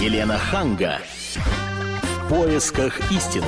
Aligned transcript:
Елена 0.00 0.38
Ханга. 0.38 0.98
В 1.34 2.28
поисках 2.28 3.00
истины. 3.10 3.42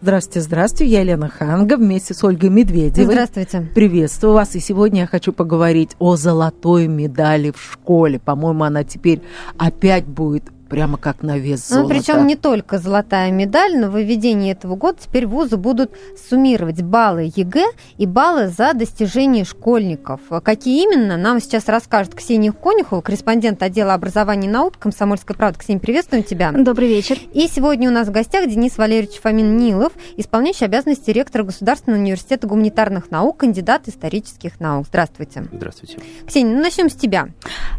Здравствуйте, 0.00 0.40
здравствуйте. 0.40 0.92
Я 0.92 1.00
Елена 1.00 1.28
Ханга 1.28 1.76
вместе 1.76 2.14
с 2.14 2.22
Ольгой 2.22 2.48
Медведевой. 2.48 3.12
Здравствуйте. 3.12 3.68
Приветствую 3.74 4.34
вас. 4.34 4.54
И 4.54 4.60
сегодня 4.60 5.00
я 5.00 5.06
хочу 5.08 5.32
поговорить 5.32 5.96
о 5.98 6.14
золотой 6.14 6.86
медали 6.86 7.50
в 7.50 7.60
школе. 7.60 8.20
По-моему, 8.20 8.62
она 8.62 8.84
теперь 8.84 9.20
опять 9.58 10.06
будет 10.06 10.44
прямо 10.68 10.98
как 10.98 11.22
на 11.22 11.38
вес 11.38 11.70
ну, 11.70 11.76
золота. 11.76 11.94
Ну, 11.94 12.00
причем 12.00 12.26
не 12.26 12.36
только 12.36 12.78
золотая 12.78 13.30
медаль, 13.30 13.78
но 13.78 13.90
в 13.90 13.98
введении 13.98 14.52
этого 14.52 14.76
года 14.76 14.98
теперь 15.00 15.26
вузы 15.26 15.56
будут 15.56 15.92
суммировать 16.28 16.82
баллы 16.82 17.32
ЕГЭ 17.34 17.66
и 17.96 18.06
баллы 18.06 18.48
за 18.48 18.74
достижения 18.74 19.44
школьников. 19.44 20.20
Какие 20.42 20.82
именно, 20.82 21.16
нам 21.16 21.40
сейчас 21.40 21.68
расскажет 21.68 22.14
Ксения 22.14 22.52
Конюхова, 22.52 23.00
корреспондент 23.00 23.62
отдела 23.62 23.94
образования 23.94 24.48
и 24.48 24.50
наук 24.50 24.78
Комсомольской 24.78 25.36
правды. 25.36 25.60
Ксения, 25.60 25.80
приветствуем 25.80 26.24
тебя. 26.24 26.52
Добрый 26.52 26.88
вечер. 26.88 27.18
И 27.32 27.48
сегодня 27.48 27.88
у 27.88 27.92
нас 27.92 28.08
в 28.08 28.12
гостях 28.12 28.48
Денис 28.48 28.76
Валерьевич 28.76 29.20
Фомин-Нилов, 29.22 29.92
исполняющий 30.16 30.64
обязанности 30.64 31.10
ректора 31.10 31.44
Государственного 31.44 32.00
университета 32.00 32.46
гуманитарных 32.46 33.10
наук, 33.10 33.38
кандидат 33.38 33.88
исторических 33.88 34.60
наук. 34.60 34.86
Здравствуйте. 34.88 35.46
Здравствуйте. 35.52 35.98
Ксения, 36.26 36.56
ну 36.56 36.62
начнем 36.62 36.90
с 36.90 36.94
тебя. 36.94 37.28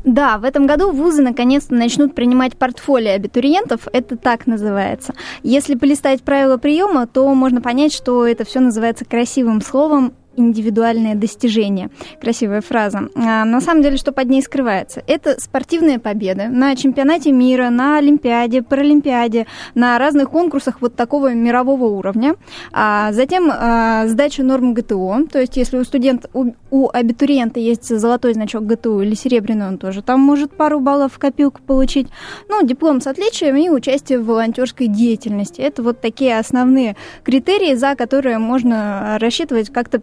Да, 0.03 0.37
в 0.37 0.43
этом 0.43 0.67
году 0.67 0.91
вузы 0.91 1.21
наконец-то 1.21 1.73
начнут 1.73 2.15
принимать 2.15 2.57
портфель 2.57 2.76
портфолио 2.77 3.13
абитуриентов, 3.13 3.87
это 3.91 4.17
так 4.17 4.47
называется. 4.47 5.13
Если 5.43 5.75
полистать 5.75 6.21
правила 6.21 6.57
приема, 6.57 7.07
то 7.07 7.33
можно 7.33 7.61
понять, 7.61 7.93
что 7.93 8.25
это 8.25 8.45
все 8.45 8.59
называется 8.59 9.05
красивым 9.05 9.61
словом 9.61 10.13
индивидуальное 10.37 11.15
достижение. 11.15 11.89
Красивая 12.21 12.61
фраза. 12.61 13.09
А, 13.15 13.43
на 13.43 13.59
самом 13.59 13.81
деле, 13.81 13.97
что 13.97 14.11
под 14.11 14.29
ней 14.29 14.41
скрывается? 14.41 15.03
Это 15.07 15.41
спортивные 15.41 15.99
победы 15.99 16.47
на 16.47 16.75
чемпионате 16.75 17.31
мира, 17.31 17.69
на 17.69 17.97
Олимпиаде, 17.97 18.61
Паралимпиаде, 18.61 19.47
на 19.75 19.97
разных 19.97 20.29
конкурсах 20.29 20.81
вот 20.81 20.95
такого 20.95 21.33
мирового 21.33 21.85
уровня. 21.85 22.35
А 22.71 23.11
затем 23.11 23.51
а, 23.51 24.07
сдача 24.07 24.43
норм 24.43 24.73
ГТО, 24.73 25.25
то 25.31 25.39
есть 25.39 25.57
если 25.57 25.77
у 25.77 25.83
студента, 25.83 26.29
у, 26.33 26.53
у 26.71 26.89
абитуриента 26.91 27.59
есть 27.59 27.87
золотой 27.87 28.33
значок 28.33 28.65
ГТО 28.65 29.01
или 29.01 29.15
серебряный, 29.15 29.67
он 29.67 29.77
тоже 29.77 30.01
там 30.01 30.19
может 30.21 30.55
пару 30.55 30.79
баллов 30.79 31.13
в 31.13 31.19
копилку 31.19 31.61
получить. 31.61 32.07
Ну, 32.49 32.65
диплом 32.65 33.01
с 33.01 33.07
отличием 33.07 33.55
и 33.55 33.69
участие 33.69 34.19
в 34.19 34.25
волонтерской 34.25 34.87
деятельности. 34.87 35.61
Это 35.61 35.81
вот 35.81 36.01
такие 36.01 36.37
основные 36.37 36.95
критерии, 37.23 37.73
за 37.75 37.95
которые 37.95 38.37
можно 38.37 39.17
рассчитывать 39.19 39.71
как-то 39.71 40.01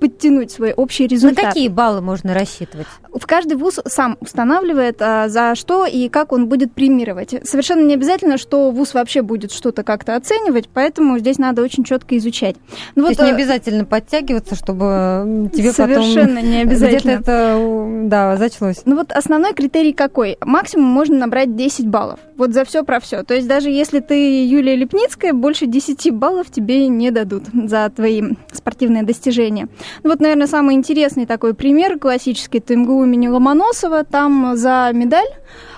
подтянуть 0.00 0.50
свой 0.50 0.72
общий 0.72 1.06
результат. 1.06 1.44
На 1.44 1.50
какие 1.50 1.68
баллы 1.68 2.00
можно 2.00 2.34
рассчитывать? 2.34 2.86
В 3.12 3.26
каждый 3.26 3.56
вуз 3.56 3.80
сам 3.86 4.16
устанавливает, 4.20 5.00
а, 5.00 5.28
за 5.28 5.54
что 5.54 5.86
и 5.86 6.08
как 6.08 6.32
он 6.32 6.48
будет 6.48 6.72
премировать. 6.72 7.34
Совершенно 7.44 7.82
не 7.82 7.94
обязательно, 7.94 8.38
что 8.38 8.70
вуз 8.70 8.94
вообще 8.94 9.22
будет 9.22 9.52
что-то 9.52 9.82
как-то 9.82 10.16
оценивать, 10.16 10.68
поэтому 10.68 11.18
здесь 11.18 11.38
надо 11.38 11.62
очень 11.62 11.84
четко 11.84 12.16
изучать. 12.18 12.56
Ну, 12.94 13.02
То 13.02 13.08
вот, 13.08 13.08
есть 13.10 13.20
не 13.22 13.30
э, 13.30 13.34
обязательно 13.34 13.84
подтягиваться, 13.84 14.54
чтобы 14.54 15.50
тебе 15.54 15.72
совершенно 15.72 16.36
потом 16.36 16.50
не 16.50 16.56
обязательно. 16.62 17.16
где-то 17.16 17.30
это 17.32 17.88
да, 18.04 18.36
зачлось. 18.36 18.82
Ну 18.84 18.96
вот 18.96 19.12
основной 19.12 19.54
критерий 19.54 19.92
какой? 19.92 20.36
Максимум 20.40 20.86
можно 20.86 21.16
набрать 21.16 21.56
10 21.56 21.88
баллов. 21.88 22.20
Вот 22.36 22.52
за 22.52 22.64
все 22.64 22.84
про 22.84 23.00
все. 23.00 23.22
То 23.22 23.34
есть 23.34 23.46
даже 23.46 23.70
если 23.70 24.00
ты 24.00 24.44
Юлия 24.46 24.76
Лепницкая, 24.76 25.32
больше 25.32 25.66
10 25.66 26.12
баллов 26.12 26.50
тебе 26.50 26.88
не 26.88 27.10
дадут 27.10 27.44
за 27.52 27.90
твои 27.94 28.22
спортивные 28.52 29.02
достижения. 29.02 29.68
Ну, 30.02 30.10
вот, 30.10 30.20
наверное, 30.20 30.46
самый 30.46 30.74
интересный 30.74 31.26
такой 31.26 31.54
пример 31.54 31.98
классический, 31.98 32.58
это 32.58 32.76
МГУ 32.76 33.04
имени 33.04 33.28
Ломоносова. 33.28 34.04
Там 34.04 34.56
за 34.56 34.90
медаль 34.92 35.28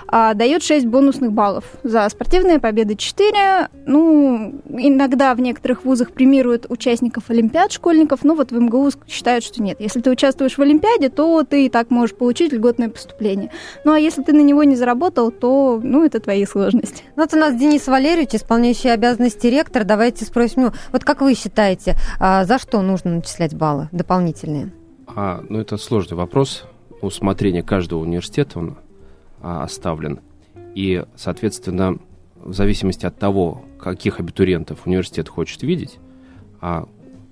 а, 0.07 0.33
дает 0.33 0.63
6 0.63 0.85
бонусных 0.85 1.31
баллов. 1.31 1.65
За 1.83 2.07
спортивные 2.09 2.59
победы 2.59 2.95
4. 2.95 3.69
Ну, 3.85 4.55
иногда 4.69 5.33
в 5.33 5.39
некоторых 5.39 5.85
вузах 5.85 6.11
премируют 6.11 6.65
участников 6.69 7.25
Олимпиад 7.29 7.71
школьников, 7.71 8.23
но 8.23 8.35
вот 8.35 8.51
в 8.51 8.59
МГУ 8.59 8.91
считают, 9.07 9.43
что 9.43 9.61
нет. 9.61 9.79
Если 9.79 10.01
ты 10.01 10.09
участвуешь 10.09 10.57
в 10.57 10.61
Олимпиаде, 10.61 11.09
то 11.09 11.43
ты 11.43 11.65
и 11.65 11.69
так 11.69 11.89
можешь 11.89 12.15
получить 12.15 12.53
льготное 12.53 12.89
поступление. 12.89 13.51
Ну, 13.83 13.91
а 13.91 13.99
если 13.99 14.23
ты 14.23 14.33
на 14.33 14.41
него 14.41 14.63
не 14.63 14.75
заработал, 14.75 15.31
то, 15.31 15.79
ну, 15.83 16.05
это 16.05 16.19
твои 16.19 16.45
сложности. 16.45 17.03
Ну, 17.15 17.23
вот 17.23 17.33
у 17.33 17.37
нас 17.37 17.55
Денис 17.55 17.87
Валерьевич, 17.87 18.35
исполняющий 18.35 18.89
обязанности 18.89 19.47
ректора. 19.47 19.83
Давайте 19.83 20.25
спросим 20.25 20.63
его, 20.63 20.73
вот 20.91 21.03
как 21.03 21.21
вы 21.21 21.33
считаете, 21.33 21.95
а 22.19 22.45
за 22.45 22.59
что 22.59 22.81
нужно 22.81 23.15
начислять 23.15 23.55
баллы 23.55 23.89
дополнительные? 23.91 24.71
А, 25.07 25.43
ну, 25.49 25.59
это 25.59 25.77
сложный 25.77 26.17
вопрос. 26.17 26.65
Усмотрение 27.01 27.63
каждого 27.63 27.99
университета, 27.99 28.59
он 28.59 28.77
оставлен. 29.41 30.19
И, 30.75 31.03
соответственно, 31.15 31.97
в 32.35 32.53
зависимости 32.53 33.05
от 33.05 33.17
того, 33.17 33.63
каких 33.79 34.19
абитуриентов 34.19 34.85
университет 34.85 35.27
хочет 35.27 35.63
видеть, 35.63 35.97
а 36.61 36.87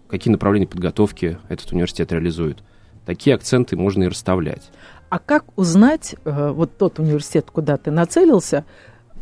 какие 0.08 0.32
направления 0.32 0.68
подготовки 0.68 1.38
этот 1.50 1.72
университет 1.72 2.12
реализует, 2.12 2.64
такие 3.06 3.36
акценты 3.36 3.78
можно 3.78 4.04
и 4.04 4.08
расставлять. 4.08 4.72
А 5.10 5.20
как 5.20 5.46
узнать, 5.58 6.16
э, 6.26 6.52
вот 6.52 6.78
тот 6.78 7.00
университет, 7.00 7.48
куда 7.52 7.78
ты 7.78 7.92
нацелился, 7.92 8.66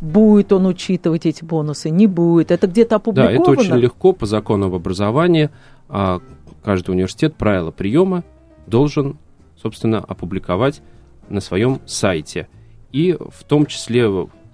будет 0.00 0.52
он 0.52 0.66
учитывать 0.66 1.26
эти 1.26 1.44
бонусы, 1.44 1.90
не 1.90 2.06
будет? 2.06 2.50
Это 2.50 2.66
где-то 2.66 2.96
опубликовано? 2.96 3.36
Да, 3.36 3.42
это 3.42 3.60
очень 3.60 3.76
легко 3.76 4.12
по 4.12 4.26
закону 4.26 4.66
об 4.66 4.74
образовании. 4.74 5.50
А, 5.88 6.20
каждый 6.62 6.90
университет 6.90 7.34
правила 7.36 7.70
приема 7.70 8.24
должен, 8.66 9.18
собственно, 9.60 9.98
опубликовать 9.98 10.82
на 11.28 11.40
своем 11.40 11.80
сайте– 11.86 12.48
и 12.94 13.12
в 13.18 13.42
том 13.42 13.66
числе 13.66 14.08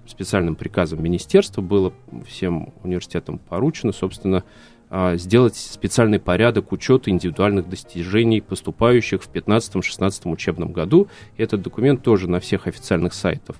специальным 0.07 0.55
приказом 0.55 1.03
министерства 1.03 1.61
было 1.61 1.93
всем 2.27 2.73
университетам 2.83 3.37
поручено, 3.37 3.91
собственно, 3.91 4.43
а, 4.89 5.15
сделать 5.15 5.55
специальный 5.55 6.19
порядок 6.19 6.71
учета 6.71 7.11
индивидуальных 7.11 7.69
достижений 7.69 8.41
поступающих 8.41 9.21
в 9.21 9.31
2015-2016 9.31 10.31
учебном 10.33 10.73
году. 10.73 11.07
И 11.37 11.43
этот 11.43 11.61
документ 11.61 12.01
тоже 12.01 12.27
на 12.27 12.39
всех 12.39 12.65
официальных 12.65 13.13
сайтах 13.13 13.57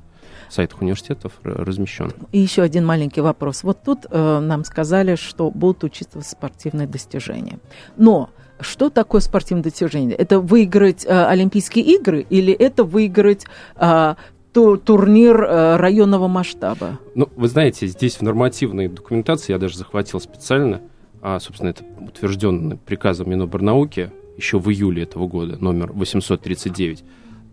сайтах 0.50 0.82
университетов 0.82 1.34
размещен. 1.44 2.12
И 2.34 2.40
еще 2.40 2.64
один 2.64 2.86
маленький 2.86 3.22
вопрос. 3.22 3.64
Вот 3.64 3.84
тут 3.84 4.00
э, 4.10 4.40
нам 4.40 4.66
сказали, 4.66 5.16
что 5.16 5.50
будут 5.50 5.86
учитываться 5.86 6.32
спортивные 6.32 6.88
достижения. 6.88 7.60
Но 7.96 8.32
что 8.60 8.90
такое 8.90 9.22
спортивное 9.22 9.64
достижение? 9.64 10.18
Это 10.18 10.42
выиграть 10.42 11.06
э, 11.06 11.26
Олимпийские 11.26 11.86
игры 11.86 12.26
или 12.30 12.52
это 12.52 12.84
выиграть 12.84 13.46
э, 13.78 14.16
турнир 14.54 15.44
э, 15.44 15.76
районного 15.78 16.28
масштаба? 16.28 17.00
Ну, 17.16 17.30
вы 17.36 17.48
знаете, 17.48 17.88
здесь 17.88 18.18
в 18.18 18.22
нормативной 18.22 18.88
документации 18.88 19.54
я 19.54 19.60
даже 19.60 19.78
захватил 19.78 20.20
специально, 20.20 20.82
а, 21.22 21.40
собственно, 21.40 21.70
это 21.70 21.84
утверждено 22.00 22.78
приказом 22.86 23.30
Миноборнауки 23.30 24.12
еще 24.38 24.60
в 24.60 24.70
июле 24.70 25.04
этого 25.04 25.28
года, 25.28 25.58
номер 25.60 25.92
839. 25.94 27.04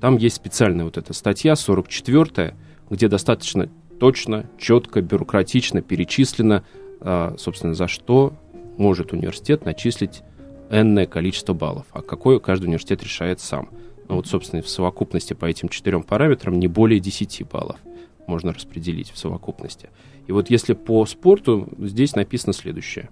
Там 0.00 0.16
есть 0.16 0.36
специальная 0.36 0.84
вот 0.84 0.96
эта 0.96 1.12
статья, 1.12 1.56
44 1.56 2.54
где 2.90 3.08
достаточно 3.08 3.68
точно, 4.00 4.46
четко, 4.58 5.02
бюрократично 5.02 5.82
перечислено, 5.82 6.64
а, 7.00 7.34
собственно, 7.38 7.74
за 7.74 7.88
что 7.88 8.32
может 8.76 9.12
университет 9.12 9.64
начислить 9.64 10.22
энное 10.70 11.06
количество 11.06 11.52
баллов, 11.52 11.86
а 11.92 12.02
какое 12.02 12.38
каждый 12.38 12.66
университет 12.66 13.02
решает 13.02 13.40
сам. 13.40 13.70
Ну 14.08 14.16
вот, 14.16 14.26
собственно, 14.26 14.62
в 14.62 14.68
совокупности 14.68 15.34
по 15.34 15.44
этим 15.44 15.68
четырем 15.68 16.02
параметрам 16.02 16.58
не 16.58 16.66
более 16.66 17.00
10 17.00 17.46
баллов 17.48 17.78
можно 18.26 18.52
распределить 18.52 19.10
в 19.10 19.18
совокупности. 19.18 19.90
И 20.26 20.32
вот 20.32 20.50
если 20.50 20.74
по 20.74 21.04
спорту, 21.06 21.68
здесь 21.78 22.14
написано 22.14 22.52
следующее. 22.52 23.08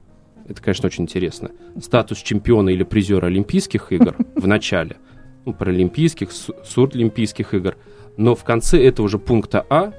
Это, 0.47 0.63
конечно, 0.63 0.87
очень 0.87 1.05
интересно. 1.05 1.51
Статус 1.81 2.19
чемпиона 2.19 2.69
или 2.69 2.85
призера 2.85 3.27
Олимпийских 3.27 3.93
игр 3.93 4.17
в 4.35 4.47
начале, 4.47 4.97
ну, 5.45 5.53
паралимпийских, 5.53 6.31
сурдлимпийских 6.33 7.55
игр, 7.55 7.77
но 8.17 8.35
в 8.35 8.45
конце 8.45 8.83
этого 8.85 9.09
же 9.09 9.19
пункта 9.19 9.67
А, 9.69 9.93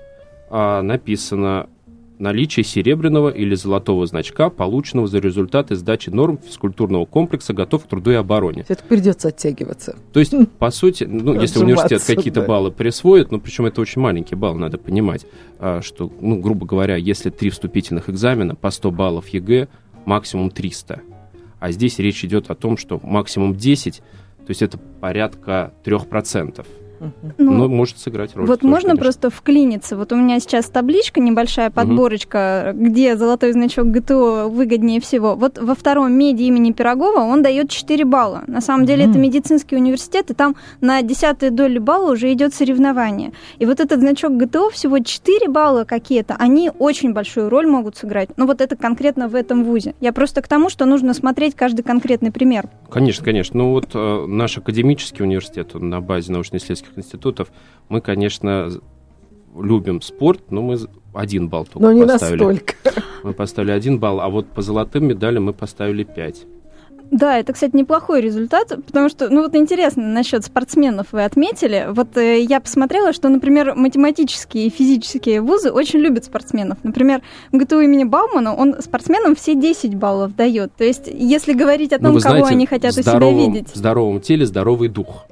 а 0.50 0.82
написано 0.82 1.70
наличие 2.20 2.64
серебряного 2.64 3.30
или 3.30 3.56
золотого 3.56 4.06
значка, 4.06 4.50
полученного 4.50 5.08
за 5.08 5.20
результаты 5.20 5.76
сдачи 5.76 6.10
норм 6.10 6.40
физкультурного 6.40 7.06
комплекса 7.06 7.54
«Готов 7.54 7.86
к 7.86 7.88
труду 7.88 8.12
и 8.12 8.16
обороне». 8.16 8.66
Это 8.68 8.84
придется 8.84 9.30
оттягиваться. 9.30 9.96
То 10.14 10.20
есть, 10.20 10.34
по 10.60 10.72
сути, 10.72 11.04
ну, 11.04 11.40
если 11.40 11.60
университет 11.60 12.04
какие-то 12.04 12.42
да. 12.42 12.48
баллы 12.48 12.72
присвоит, 12.72 13.32
ну, 13.32 13.40
причем 13.40 13.66
это 13.66 13.82
очень 13.82 14.02
маленький 14.02 14.36
балл, 14.36 14.56
надо 14.56 14.78
понимать, 14.78 15.26
а, 15.60 15.82
что, 15.82 16.12
ну, 16.22 16.40
грубо 16.40 16.66
говоря, 16.66 16.96
если 16.96 17.30
три 17.30 17.50
вступительных 17.50 18.10
экзамена 18.10 18.56
по 18.56 18.72
100 18.72 18.92
баллов 18.92 19.28
ЕГЭ, 19.30 19.68
максимум 20.06 20.50
300. 20.52 21.02
А 21.60 21.72
здесь 21.72 22.00
речь 22.00 22.24
идет 22.24 22.50
о 22.50 22.56
том, 22.56 22.78
что 22.78 23.00
максимум 23.04 23.56
10, 23.56 23.98
то 23.98 24.04
есть 24.50 24.62
это 24.62 24.78
порядка 24.78 25.74
3%. 25.84 26.66
Ну, 27.38 27.52
Но 27.52 27.68
может 27.68 27.98
сыграть 28.00 28.36
роль. 28.36 28.46
Вот 28.48 28.62
тоже, 28.62 28.70
можно 28.72 28.90
конечно. 28.90 29.04
просто 29.04 29.30
вклиниться. 29.30 29.96
Вот 29.98 30.12
у 30.12 30.16
меня 30.16 30.40
сейчас 30.40 30.66
табличка, 30.66 31.20
небольшая 31.20 31.70
подборочка, 31.70 32.72
где 32.76 33.16
золотой 33.18 33.52
значок 33.52 33.88
ГТО 33.88 34.48
выгоднее 34.50 35.00
всего. 35.02 35.36
Вот 35.36 35.58
во 35.58 35.76
Втором 35.76 36.14
меде 36.14 36.44
имени 36.44 36.72
Пирогова 36.72 37.20
он 37.20 37.42
дает 37.44 37.70
4 37.70 38.06
балла. 38.06 38.44
На 38.48 38.62
самом 38.62 38.86
деле 38.86 39.04
Мгм. 39.04 39.12
это 39.12 39.20
медицинский 39.20 39.76
университет, 39.76 40.32
и 40.32 40.34
там 40.34 40.56
на 40.82 41.02
десятые 41.02 41.52
доли 41.52 41.80
балла 41.80 42.12
уже 42.14 42.32
идет 42.34 42.54
соревнование. 42.54 43.32
И 43.60 43.66
вот 43.66 43.80
этот 43.80 44.00
значок 44.00 44.36
ГТО 44.38 44.70
всего 44.70 45.00
4 45.00 45.48
балла 45.50 45.84
какие-то, 45.84 46.36
они 46.40 46.72
очень 46.80 47.14
большую 47.14 47.50
роль 47.50 47.68
могут 47.68 47.98
сыграть. 47.98 48.30
Ну 48.38 48.46
вот 48.48 48.62
это 48.62 48.76
конкретно 48.76 49.28
в 49.28 49.36
этом 49.36 49.64
вузе. 49.64 49.96
Я 50.02 50.14
просто 50.14 50.42
к 50.42 50.48
тому, 50.48 50.70
что 50.70 50.86
нужно 50.86 51.14
смотреть 51.14 51.56
каждый 51.56 51.82
конкретный 51.84 52.32
пример. 52.32 52.70
Конечно, 52.90 53.24
конечно. 53.24 53.58
Ну 53.58 53.72
вот 53.72 53.90
э, 53.94 54.26
наш 54.28 54.58
академический 54.58 55.24
университет 55.24 55.76
он 55.76 55.90
на 55.90 56.02
базе 56.02 56.32
научно-исследовательских 56.32 56.87
институтов, 56.96 57.50
мы, 57.90 58.02
конечно, 58.02 58.70
любим 59.60 60.02
спорт, 60.02 60.52
но 60.52 60.62
мы 60.62 60.78
один 61.14 61.50
балл 61.50 61.66
только 61.66 61.80
Но 61.80 61.92
не 61.94 62.06
поставили. 62.06 62.44
настолько. 62.44 62.74
Мы 63.24 63.34
поставили 63.34 63.72
один 63.72 64.00
балл, 64.00 64.22
а 64.22 64.30
вот 64.30 64.48
по 64.48 64.62
золотым 64.62 65.06
медалям 65.08 65.46
мы 65.46 65.54
поставили 65.54 66.04
пять. 66.04 66.46
Да, 67.10 67.38
это, 67.40 67.54
кстати, 67.54 67.74
неплохой 67.74 68.20
результат, 68.20 68.68
потому 68.86 69.08
что, 69.08 69.30
ну 69.30 69.42
вот 69.42 69.56
интересно, 69.56 70.04
насчет 70.04 70.44
спортсменов 70.44 71.08
вы 71.14 71.24
отметили. 71.24 71.88
Вот 71.90 72.18
э, 72.18 72.42
я 72.42 72.60
посмотрела, 72.60 73.14
что, 73.14 73.30
например, 73.30 73.76
математические 73.76 74.68
и 74.68 74.70
физические 74.70 75.40
вузы 75.40 75.72
очень 75.72 76.00
любят 76.00 76.26
спортсменов. 76.26 76.80
Например, 76.84 77.22
МГТУ 77.54 77.80
имени 77.80 78.04
Баумана, 78.04 78.54
он 78.54 78.82
спортсменам 78.82 79.36
все 79.36 79.56
10 79.56 79.96
баллов 79.96 80.36
дает. 80.36 80.74
То 80.76 80.84
есть, 80.84 81.08
если 81.08 81.54
говорить 81.54 81.94
о 81.94 81.98
Ну, 82.00 82.04
том, 82.08 82.14
вы 82.16 82.20
кого 82.20 82.34
знаете, 82.40 82.50
они 82.56 82.66
хотят 82.66 82.94
в 82.94 82.98
у 82.98 83.02
себя 83.02 83.12
здоровом, 83.12 83.54
видеть. 83.54 83.70
В 83.72 83.76
здоровом 83.78 84.20
теле 84.20 84.46
здоровый 84.46 84.90
дух. 84.90 85.28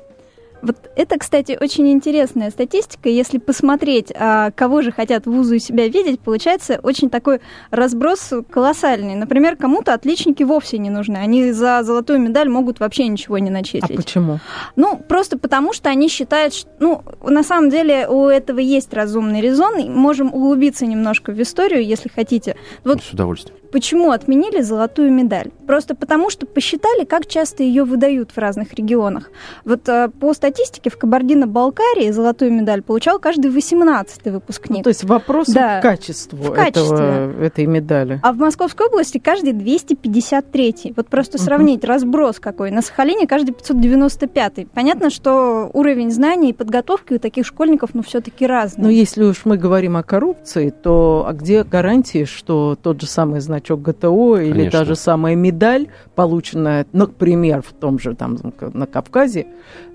Вот 0.65 0.77
это, 0.95 1.19
кстати, 1.19 1.57
очень 1.61 1.91
интересная 1.91 2.49
статистика. 2.49 3.07
Если 3.07 3.37
посмотреть, 3.37 4.11
а, 4.15 4.49
кого 4.51 4.81
же 4.81 4.91
хотят 4.91 5.27
вузы 5.27 5.57
у 5.57 5.59
себя 5.59 5.87
видеть, 5.87 6.19
получается 6.19 6.79
очень 6.81 7.11
такой 7.11 7.39
разброс 7.69 8.33
колоссальный. 8.49 9.13
Например, 9.13 9.55
кому-то 9.55 9.93
отличники 9.93 10.41
вовсе 10.41 10.79
не 10.79 10.89
нужны. 10.89 11.17
Они 11.17 11.51
за 11.51 11.83
золотую 11.83 12.19
медаль 12.19 12.49
могут 12.49 12.79
вообще 12.79 13.07
ничего 13.07 13.37
не 13.37 13.49
А 13.49 13.53
начислить. 13.53 13.95
почему? 13.95 14.39
Ну, 14.75 14.97
просто 14.97 15.37
потому, 15.37 15.71
что 15.71 15.89
они 15.89 16.07
считают, 16.09 16.55
что, 16.55 16.69
ну, 16.79 17.03
на 17.21 17.43
самом 17.43 17.69
деле 17.69 18.07
у 18.07 18.25
этого 18.25 18.57
есть 18.57 18.91
разумный 18.91 19.41
резон. 19.41 19.93
Можем 19.93 20.33
углубиться 20.33 20.87
немножко 20.87 21.31
в 21.31 21.39
историю, 21.39 21.85
если 21.85 22.09
хотите. 22.09 22.55
Вот 22.83 23.03
С 23.03 23.11
удовольствием. 23.11 23.55
Почему 23.75 24.11
отменили 24.11 24.61
золотую 24.61 25.11
медаль? 25.11 25.51
Просто 25.67 25.95
потому, 25.95 26.29
что 26.29 26.45
посчитали, 26.45 27.03
как 27.03 27.27
часто 27.27 27.61
ее 27.61 27.83
выдают 27.83 28.31
в 28.31 28.37
разных 28.37 28.73
регионах. 28.73 29.29
Вот 29.65 29.89
э, 29.89 30.07
по 30.17 30.33
статистике 30.33 30.89
в 30.89 30.97
Кабардино-Балкарии 30.97 32.09
золотую 32.11 32.53
медаль 32.53 32.81
получал 32.81 33.19
каждый 33.19 33.51
18-й 33.51 34.31
выпускник. 34.31 34.77
Ну, 34.77 34.83
то 34.83 34.89
есть 34.91 35.03
вопрос 35.03 35.47
Да. 35.47 35.79
к 35.79 35.81
качеству, 35.81 36.37
В 36.37 36.53
качестве. 36.53 36.95
Этого, 36.95 37.43
этой 37.43 37.65
медали. 37.65 38.21
А 38.23 38.31
в 38.31 38.37
Московской 38.37 38.87
области 38.87 39.17
каждый 39.17 39.51
253-й. 39.51 40.93
Вот 40.95 41.09
просто 41.09 41.37
сравнить 41.37 41.83
разброс 41.83 42.39
какой. 42.39 42.71
На 42.71 42.81
Сахалине 42.81 43.27
каждый 43.27 43.51
595-й. 43.55 44.67
Понятно, 44.67 45.09
что 45.09 45.69
уровень 45.73 46.11
знаний 46.11 46.51
и 46.51 46.53
подготовки 46.53 47.15
у 47.15 47.19
таких 47.19 47.45
школьников, 47.45 47.89
ну, 47.91 48.03
все-таки 48.03 48.47
разный. 48.47 48.85
Но 48.85 48.89
если 48.89 49.25
уж 49.25 49.43
мы 49.43 49.57
говорим 49.57 49.97
о 49.97 50.03
коррупции, 50.03 50.69
то 50.69 51.25
а 51.27 51.33
где 51.33 51.65
гарантии, 51.65 52.23
что 52.23 52.77
тот 52.81 53.01
же 53.01 53.07
самый 53.07 53.41
значок 53.41 53.64
ГТО 53.73 54.37
или 54.37 54.51
Конечно. 54.51 54.71
та 54.71 54.85
же 54.85 54.95
самая 54.95 55.35
медаль, 55.35 55.87
полученная, 56.15 56.85
например, 56.93 57.61
в 57.61 57.73
том 57.73 57.99
же 57.99 58.15
там 58.15 58.37
на 58.73 58.85
Кавказе, 58.85 59.47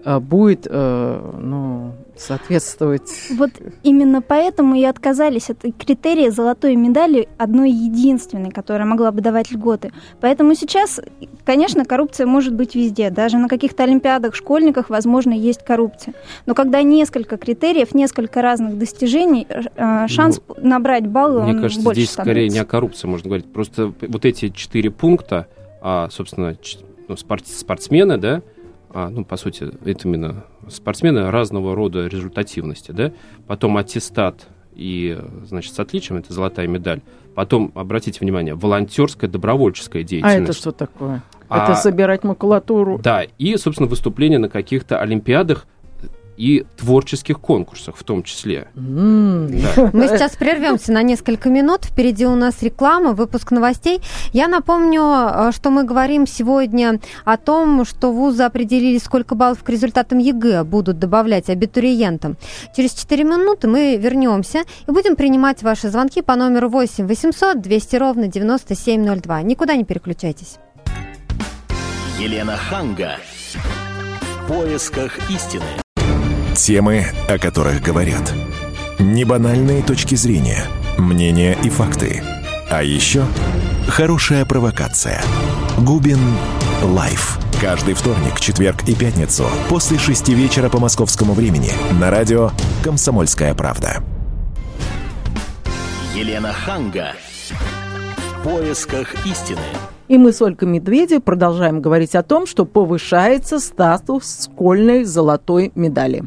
э, 0.05 0.19
будет 0.19 0.67
э, 0.69 1.33
ну, 1.41 1.93
соответствовать... 2.21 3.11
Вот 3.37 3.51
именно 3.83 4.23
поэтому 4.23 4.75
и 4.75 4.85
отказались 4.85 5.51
от 5.51 5.65
критерия 5.79 6.31
золотой 6.31 6.77
медали 6.77 7.29
одной 7.39 7.71
единственной, 7.71 8.51
которая 8.51 8.87
могла 8.87 9.11
бы 9.11 9.21
давать 9.21 9.51
льготы. 9.51 9.93
Поэтому 10.21 10.55
сейчас, 10.55 11.01
конечно, 11.45 11.85
коррупция 11.85 12.27
может 12.27 12.55
быть 12.55 12.75
везде. 12.75 13.11
Даже 13.11 13.39
на 13.39 13.49
каких-то 13.49 13.85
олимпиадах, 13.85 14.35
школьниках, 14.35 14.91
возможно, 14.91 15.33
есть 15.33 15.65
коррупция. 15.65 16.15
Но 16.47 16.55
когда 16.55 16.83
несколько 16.83 17.37
критериев, 17.37 17.95
несколько 17.95 18.43
разных 18.43 18.79
достижений, 18.79 19.47
э, 19.49 20.07
шанс 20.09 20.41
набрать 20.59 21.07
баллы, 21.07 21.43
Мне 21.43 21.53
он 21.55 21.63
кажется, 21.63 21.83
больше 21.83 22.03
здесь 22.03 22.13
скорее 22.13 22.45
не 22.45 22.51
становится. 22.51 22.63
о 22.63 22.65
коррупции 22.67 23.09
можно 23.09 23.29
говорить. 23.29 23.53
Просто 23.53 23.93
вот 24.01 24.25
эти 24.25 24.51
четыре 24.51 24.91
пункта, 24.91 25.47
а, 25.81 26.09
собственно, 26.11 26.57
ну, 27.09 27.17
спорт- 27.17 27.47
спортсмены, 27.47 28.19
да, 28.19 28.43
а, 28.93 29.09
ну, 29.09 29.25
по 29.25 29.37
сути, 29.37 29.71
это 29.85 30.09
именно 30.09 30.45
спортсмены 30.71 31.31
разного 31.31 31.75
рода 31.75 32.07
результативности, 32.07 32.93
да, 32.93 33.13
потом 33.47 33.77
аттестат 33.77 34.47
и, 34.75 35.19
значит, 35.45 35.75
с 35.75 35.79
отличием, 35.81 36.19
это 36.19 36.33
золотая 36.33 36.67
медаль. 36.67 37.01
Потом, 37.35 37.71
обратите 37.75 38.19
внимание, 38.21 38.55
волонтерская, 38.55 39.29
добровольческая 39.31 40.03
А 40.03 40.05
деятельность. 40.05 40.43
это 40.43 40.53
что 40.53 40.73
такое? 40.73 41.23
А- 41.49 41.65
Это 41.65 41.75
собирать 41.75 42.25
макулатуру? 42.25 42.99
Да, 43.03 43.25
и, 43.39 43.57
собственно, 43.57 43.89
выступления 43.89 44.39
на 44.39 44.49
каких-то 44.49 45.01
олимпиадах 45.01 45.67
и 46.41 46.65
творческих 46.79 47.39
конкурсах 47.39 47.97
в 47.97 48.03
том 48.03 48.23
числе. 48.23 48.69
М. 48.75 49.49
Да. 49.77 49.91
Мы 49.93 50.09
сейчас 50.09 50.37
прервемся 50.37 50.91
на 50.91 51.03
несколько 51.03 51.51
минут. 51.51 51.85
Впереди 51.85 52.25
у 52.25 52.35
нас 52.35 52.63
реклама, 52.63 53.13
выпуск 53.13 53.51
новостей. 53.51 54.01
Я 54.33 54.49
напомню, 54.49 55.03
э, 55.03 55.51
что 55.53 55.69
мы 55.71 55.85
говорим 55.85 56.27
сегодня 56.27 56.99
о 57.27 57.37
том, 57.37 57.85
что 57.85 58.11
вузы 58.11 58.45
определили, 58.45 58.97
сколько 58.97 59.35
баллов 59.35 59.63
к 59.63 59.69
результатам 59.69 60.19
ЕГЭ 60.19 60.65
будут 60.65 60.99
добавлять 60.99 61.51
абитуриентам. 61.51 62.39
Через 62.75 62.95
4 62.95 63.23
минуты 63.23 63.69
мы 63.69 63.99
вернемся 63.99 64.61
и 64.89 64.91
будем 64.91 65.17
принимать 65.17 65.63
ваши 65.63 65.91
звонки 65.91 66.23
по 66.23 66.37
номеру 66.37 66.71
8 66.71 67.07
800 67.07 67.61
200 67.61 67.97
ровно 67.97 68.29
9702. 68.29 69.43
Никуда 69.43 69.77
не 69.77 69.85
переключайтесь. 69.85 70.57
Елена 72.19 72.57
Ханга. 72.57 73.17
В 73.53 74.49
поисках 74.49 75.31
истины. 75.31 75.90
Темы, 76.55 77.07
о 77.29 77.39
которых 77.39 77.81
говорят. 77.81 78.33
Небанальные 78.99 79.83
точки 79.83 80.15
зрения, 80.15 80.65
мнения 80.99 81.57
и 81.63 81.71
факты. 81.71 82.23
А 82.69 82.83
еще 82.83 83.25
хорошая 83.87 84.45
провокация. 84.45 85.23
Губин 85.79 86.19
Live. 86.83 87.39
Каждый 87.61 87.95
вторник, 87.95 88.41
четверг 88.41 88.89
и 88.89 88.95
пятницу 88.95 89.47
после 89.69 89.99
шести 89.99 90.35
вечера 90.35 90.69
по 90.69 90.79
московскому 90.79 91.35
времени 91.35 91.71
на 92.01 92.11
радио 92.11 92.51
«Комсомольская 92.83 93.55
правда». 93.55 94.03
Елена 96.15 96.53
Ханга. 96.53 97.13
В 98.19 98.43
поисках 98.43 99.15
истины. 99.25 99.61
И 100.09 100.19
мы 100.19 100.33
с 100.33 100.43
Ольгой 100.43 100.69
Медведевой 100.69 101.21
продолжаем 101.21 101.81
говорить 101.81 102.17
о 102.17 102.25
том, 102.25 102.47
что 102.47 102.65
повышается 102.65 103.61
статус 103.61 104.49
школьной 104.51 105.05
золотой 105.05 105.71
медали. 105.77 106.25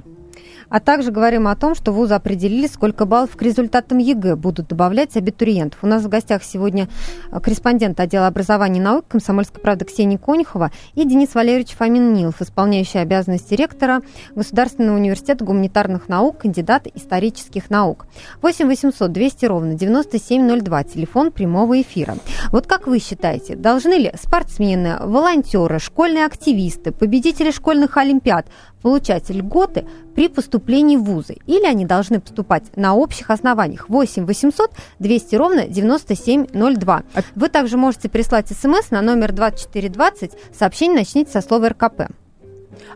А 0.74 0.80
также 0.80 1.12
говорим 1.12 1.48
о 1.48 1.56
том, 1.56 1.76
что 1.76 1.92
вузы 1.92 2.16
определили, 2.16 2.66
сколько 2.66 3.06
баллов 3.06 3.38
к 3.38 3.42
результатам 3.44 4.00
ЕГЭ 4.00 4.36
будут 4.36 4.70
добавлять 4.70 5.16
абитуриентов. 5.16 5.84
У 5.84 5.88
нас 5.88 6.02
в 6.02 6.10
гостях 6.10 6.44
сегодня 6.44 6.90
э, 7.32 7.40
корреспондент 7.40 8.00
отдела 8.00 8.26
образования 8.26 8.80
и 8.80 8.82
наук 8.82 9.06
Комсомольской 9.08 9.62
правды 9.62 9.86
Ксения 9.86 10.18
Конюхова 10.18 10.72
и 10.96 11.06
Денис 11.06 11.36
Валерьевич 11.36 11.76
Фомин-Нилов, 11.78 12.42
исполняющий 12.42 12.98
обязанности 12.98 13.54
ректора 13.54 14.02
Государственного 14.34 14.98
университета 14.98 15.46
гуманитарных 15.46 16.10
наук, 16.10 16.40
кандидат 16.40 16.88
исторических 16.96 17.70
наук. 17.70 18.08
8 18.42 18.66
800 18.66 19.12
200 19.12 19.46
ровно 19.46 19.76
9702, 19.76 20.84
телефон 20.86 21.32
прямого 21.32 21.80
эфира. 21.80 22.18
Вот 22.50 22.66
как 22.66 22.88
вы 22.88 22.98
считаете, 22.98 23.56
должны 23.56 23.94
ли 23.94 24.12
спортсмены, 24.20 24.98
волонтеры, 25.02 25.78
школьные 25.78 26.26
активисты, 26.26 26.92
победители 26.92 27.52
школьных 27.52 27.96
олимпиад 27.98 28.48
получать 28.84 29.30
льготы 29.32 29.86
при 30.14 30.28
поступлении 30.28 30.98
в 30.98 31.04
вузы? 31.04 31.38
Или 31.48 31.66
они 31.66 31.86
должны 31.86 32.20
поступать 32.20 32.66
на 32.76 32.94
общих 32.96 33.32
основаниях? 33.32 33.90
8 33.90 34.26
800 34.28 34.72
200 35.00 35.36
ровно 35.36 35.68
9702. 35.68 37.04
Вы 37.36 37.50
также 37.50 37.78
можете 37.78 38.10
прислать 38.10 38.50
смс 38.50 38.92
на 38.92 39.02
номер 39.02 39.32
2420. 39.32 40.32
Сообщение 40.58 41.00
начните 41.00 41.32
со 41.32 41.42
слова 41.42 41.70
РКП. 41.70 42.02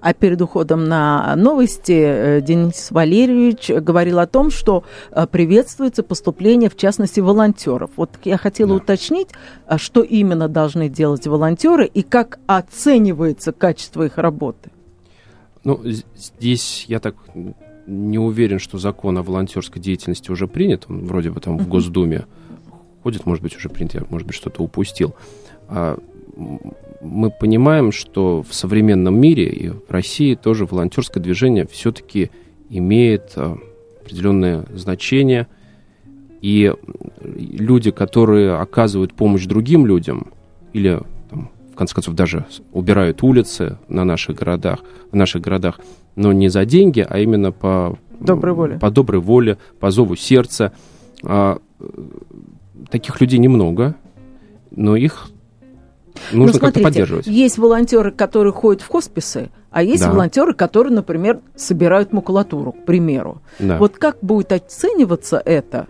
А 0.01 0.13
перед 0.13 0.41
уходом 0.41 0.85
на 0.85 1.35
новости 1.35 1.91
э, 1.91 2.41
Денис 2.41 2.89
Валерьевич 2.89 3.69
говорил 3.69 4.19
о 4.19 4.25
том, 4.27 4.49
что 4.49 4.83
э, 5.11 5.27
приветствуется 5.27 6.01
поступление, 6.01 6.69
в 6.69 6.75
частности, 6.75 7.19
волонтеров. 7.19 7.91
Вот 7.95 8.09
я 8.23 8.37
хотела 8.37 8.69
Да. 8.69 8.75
уточнить, 8.75 9.29
а 9.67 9.77
что 9.77 10.01
именно 10.01 10.47
должны 10.47 10.89
делать 10.89 11.27
волонтеры 11.27 11.85
и 11.85 12.01
как 12.01 12.39
оценивается 12.47 13.51
качество 13.53 14.03
их 14.03 14.17
работы. 14.17 14.71
Ну, 15.67 15.81
здесь 16.15 16.85
я 16.87 17.01
так 17.01 17.17
не 17.87 18.17
уверен, 18.17 18.57
что 18.57 18.77
закон 18.77 19.17
о 19.17 19.21
волонтерской 19.21 19.81
деятельности 19.81 20.31
уже 20.31 20.47
принят. 20.47 20.85
Он 20.87 21.03
вроде 21.03 21.29
бы 21.29 21.41
там 21.41 21.57
в 21.57 21.67
Госдуме 21.67 22.25
ходит, 23.03 23.25
может 23.25 23.43
быть, 23.43 23.53
уже 23.57 23.67
принят, 23.67 23.95
я, 23.95 24.05
может 24.09 24.25
быть, 24.25 24.37
что-то 24.37 24.63
упустил. 24.63 25.13
А, 25.67 25.99
мы 27.01 27.31
понимаем, 27.31 27.91
что 27.91 28.43
в 28.43 28.53
современном 28.53 29.19
мире 29.19 29.49
и 29.49 29.67
в 29.67 29.83
России 29.89 30.35
тоже 30.35 30.65
волонтерское 30.65 31.21
движение 31.21 31.67
все-таки 31.67 32.31
имеет 32.69 33.33
э, 33.35 33.57
определенное 34.03 34.65
значение. 34.73 35.47
И 36.41 36.73
люди, 37.21 37.91
которые 37.91 38.55
оказывают 38.55 39.13
помощь 39.13 39.45
другим 39.45 39.85
людям, 39.85 40.27
или 40.71 41.01
конце 41.77 41.93
концов 41.93 42.15
даже 42.15 42.45
убирают 42.71 43.23
улицы 43.23 43.77
на 43.87 44.03
наших 44.03 44.37
городах, 44.37 44.79
в 45.11 45.15
наших 45.15 45.41
городах, 45.41 45.79
но 46.15 46.33
не 46.33 46.49
за 46.49 46.65
деньги, 46.65 47.05
а 47.07 47.19
именно 47.19 47.51
по 47.51 47.97
доброй 48.19 48.53
воле, 48.53 48.79
по, 48.79 48.89
доброй 48.89 49.21
воле, 49.21 49.57
по 49.79 49.91
зову 49.91 50.15
сердца. 50.15 50.73
А, 51.23 51.59
таких 52.89 53.19
людей 53.21 53.39
немного, 53.39 53.95
но 54.71 54.95
их 54.95 55.29
нужно 56.31 56.55
ну, 56.55 56.59
как-то 56.59 56.79
поддерживать. 56.81 57.27
Есть 57.27 57.57
волонтеры, 57.57 58.11
которые 58.11 58.53
ходят 58.53 58.81
в 58.81 58.87
хосписы, 58.87 59.49
а 59.69 59.83
есть 59.83 60.03
да. 60.03 60.11
волонтеры, 60.11 60.53
которые, 60.53 60.93
например, 60.93 61.41
собирают 61.55 62.13
макулатуру, 62.13 62.71
к 62.71 62.85
примеру. 62.85 63.41
Да. 63.59 63.77
Вот 63.77 63.97
как 63.97 64.17
будет 64.21 64.51
оцениваться 64.51 65.41
это? 65.43 65.87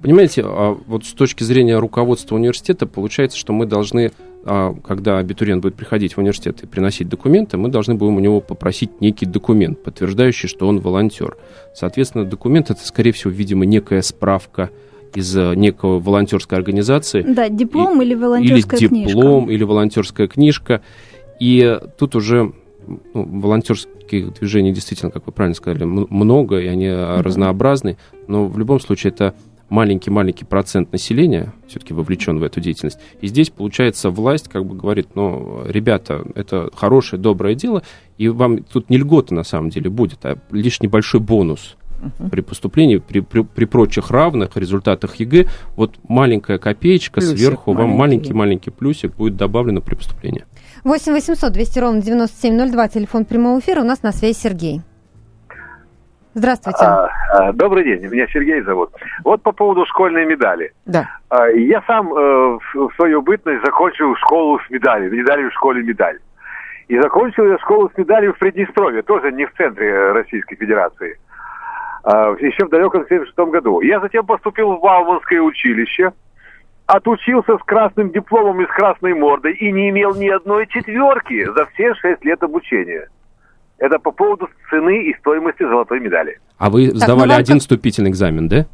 Понимаете, 0.00 0.42
а 0.44 0.76
вот 0.86 1.04
с 1.04 1.12
точки 1.12 1.44
зрения 1.44 1.78
руководства 1.78 2.36
университета, 2.36 2.86
получается, 2.86 3.36
что 3.36 3.52
мы 3.52 3.66
должны, 3.66 4.12
когда 4.42 5.18
абитуриент 5.18 5.62
будет 5.62 5.74
приходить 5.74 6.14
в 6.14 6.18
университет 6.18 6.62
и 6.62 6.66
приносить 6.66 7.08
документы, 7.08 7.58
мы 7.58 7.68
должны 7.68 7.94
будем 7.94 8.16
у 8.16 8.20
него 8.20 8.40
попросить 8.40 9.00
некий 9.00 9.26
документ, 9.26 9.82
подтверждающий, 9.82 10.48
что 10.48 10.66
он 10.66 10.80
волонтер. 10.80 11.36
Соответственно, 11.74 12.24
документ 12.24 12.70
это, 12.70 12.86
скорее 12.86 13.12
всего, 13.12 13.30
видимо, 13.30 13.66
некая 13.66 14.00
справка 14.02 14.70
из 15.14 15.36
э, 15.36 15.54
некого 15.56 15.98
волонтерской 15.98 16.56
организации. 16.56 17.22
Да, 17.22 17.48
диплом 17.48 18.00
и, 18.00 18.04
или 18.04 18.14
волонтерская 18.14 18.80
или 18.80 18.88
книжка. 18.88 19.10
Или 19.10 19.16
диплом, 19.16 19.50
или 19.50 19.62
волонтерская 19.64 20.28
книжка. 20.28 20.82
И 21.38 21.78
тут 21.98 22.16
уже 22.16 22.52
ну, 22.86 23.40
волонтерских 23.40 24.34
движений 24.34 24.72
действительно, 24.72 25.10
как 25.10 25.26
вы 25.26 25.32
правильно 25.32 25.54
сказали, 25.54 25.84
много, 25.84 26.58
и 26.60 26.66
они 26.66 26.86
mm-hmm. 26.86 27.22
разнообразны, 27.22 27.96
но 28.26 28.46
в 28.46 28.58
любом 28.58 28.80
случае 28.80 29.12
это 29.12 29.34
маленький-маленький 29.70 30.44
процент 30.44 30.92
населения 30.92 31.52
все-таки 31.68 31.94
вовлечен 31.94 32.38
в 32.38 32.42
эту 32.42 32.60
деятельность. 32.60 32.98
И 33.20 33.28
здесь, 33.28 33.50
получается, 33.50 34.10
власть 34.10 34.48
как 34.48 34.66
бы 34.66 34.76
говорит, 34.76 35.08
ну, 35.14 35.62
ребята, 35.66 36.24
это 36.34 36.70
хорошее, 36.74 37.22
доброе 37.22 37.54
дело, 37.54 37.82
и 38.18 38.28
вам 38.28 38.62
тут 38.64 38.90
не 38.90 38.98
льгота 38.98 39.34
на 39.34 39.44
самом 39.44 39.70
деле 39.70 39.88
будет, 39.88 40.24
а 40.26 40.36
лишь 40.50 40.80
небольшой 40.80 41.20
бонус 41.20 41.76
uh-huh. 42.00 42.30
при 42.30 42.40
поступлении, 42.40 42.98
при, 42.98 43.20
при, 43.20 43.42
при 43.42 43.64
прочих 43.64 44.10
равных 44.10 44.56
результатах 44.56 45.16
ЕГЭ, 45.16 45.46
вот 45.76 45.96
маленькая 46.08 46.58
копеечка 46.58 47.20
плюсик 47.20 47.38
сверху, 47.38 47.72
маленький. 47.72 47.88
вам 47.88 47.98
маленький-маленький 47.98 48.70
плюсик 48.70 49.14
будет 49.16 49.36
добавлено 49.36 49.80
при 49.80 49.94
поступлении. 49.94 50.44
8 50.84 51.12
800 51.12 51.52
200 51.52 51.78
ровно 51.78 52.02
9702, 52.02 52.88
телефон 52.88 53.24
прямого 53.24 53.60
эфира, 53.60 53.82
у 53.82 53.84
нас 53.84 54.02
на 54.02 54.12
связи 54.12 54.36
Сергей. 54.36 54.82
Здравствуйте. 56.34 56.84
А, 56.84 57.08
а, 57.32 57.52
добрый 57.52 57.84
день, 57.84 58.08
меня 58.08 58.26
Сергей 58.28 58.60
зовут. 58.62 58.90
Вот 59.24 59.42
по 59.42 59.52
поводу 59.52 59.84
школьной 59.86 60.24
медали. 60.26 60.72
Да. 60.86 61.08
А, 61.28 61.48
я 61.48 61.82
сам 61.86 62.12
э, 62.12 62.58
в 62.74 62.90
свою 62.94 63.20
бытность 63.22 63.64
закончил 63.64 64.14
школу 64.16 64.60
с 64.60 64.70
медалью, 64.70 65.12
медали 65.12 65.48
в 65.48 65.52
школе 65.52 65.82
медаль. 65.82 66.18
И 66.86 66.98
закончил 67.00 67.46
я 67.46 67.58
школу 67.58 67.90
с 67.92 67.98
медалью 67.98 68.34
в 68.34 68.38
Приднестровье, 68.38 69.02
тоже 69.02 69.32
не 69.32 69.46
в 69.46 69.52
центре 69.54 70.12
Российской 70.12 70.56
Федерации. 70.56 71.18
А, 72.04 72.34
еще 72.38 72.64
в 72.64 72.70
далеком 72.70 73.04
76 73.08 73.36
году. 73.50 73.80
Я 73.80 74.00
затем 74.00 74.24
поступил 74.24 74.72
в 74.72 74.80
Бауманское 74.80 75.40
училище, 75.40 76.12
отучился 76.86 77.58
с 77.58 77.62
красным 77.62 78.10
дипломом 78.10 78.60
и 78.60 78.66
с 78.66 78.70
красной 78.70 79.14
мордой 79.14 79.54
и 79.54 79.70
не 79.72 79.90
имел 79.90 80.14
ни 80.14 80.28
одной 80.28 80.66
четверки 80.68 81.44
за 81.44 81.66
все 81.66 81.94
шесть 81.94 82.24
лет 82.24 82.42
обучения. 82.42 83.08
Это 83.80 83.98
по 83.98 84.12
поводу 84.12 84.48
цены 84.68 85.04
и 85.04 85.14
стоимости 85.18 85.62
золотой 85.62 86.00
медали. 86.00 86.38
А 86.58 86.68
вы 86.68 86.90
сдавали 86.90 87.30
так, 87.30 87.38
ну, 87.38 87.42
один 87.42 87.60
вступительный 87.60 88.10
экзамен, 88.10 88.46
да? 88.46 88.66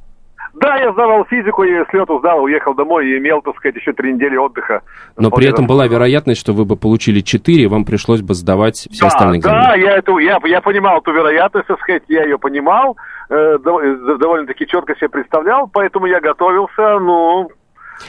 Да, 0.55 0.77
я 0.79 0.93
сдавал 0.93 1.25
физику, 1.27 1.63
и 1.63 1.71
с 1.71 1.93
лету 1.93 2.19
сдал, 2.19 2.43
уехал 2.43 2.75
домой 2.75 3.07
и 3.07 3.19
имел, 3.19 3.41
так 3.41 3.55
сказать, 3.57 3.77
еще 3.77 3.93
три 3.93 4.15
недели 4.15 4.37
отдыха. 4.37 4.83
Но 5.17 5.31
при 5.31 5.47
этом 5.47 5.67
была 5.67 5.87
вероятность, 5.87 6.41
что 6.41 6.53
вы 6.55 6.65
бы 6.65 6.77
получили 6.77 7.21
четыре, 7.21 7.65
и 7.65 7.67
вам 7.67 7.85
пришлось 7.85 8.21
бы 8.21 8.35
сдавать 8.35 8.89
все 8.91 9.03
да, 9.03 9.07
остальные 9.07 9.41
экзамены. 9.41 9.63
Да, 9.63 9.75
я, 9.75 9.97
эту, 9.99 10.19
я, 10.19 10.41
я 10.45 10.61
понимал 10.61 10.99
эту 10.99 11.13
вероятность, 11.13 11.69
так 11.69 11.79
сказать, 11.81 12.03
я 12.09 12.25
ее 12.25 12.39
понимал, 12.39 12.97
э, 13.29 13.59
довольно-таки 13.63 14.67
четко 14.67 14.97
себе 14.97 15.11
представлял, 15.11 15.69
поэтому 15.73 16.07
я 16.07 16.21
готовился, 16.21 16.99
ну... 16.99 17.51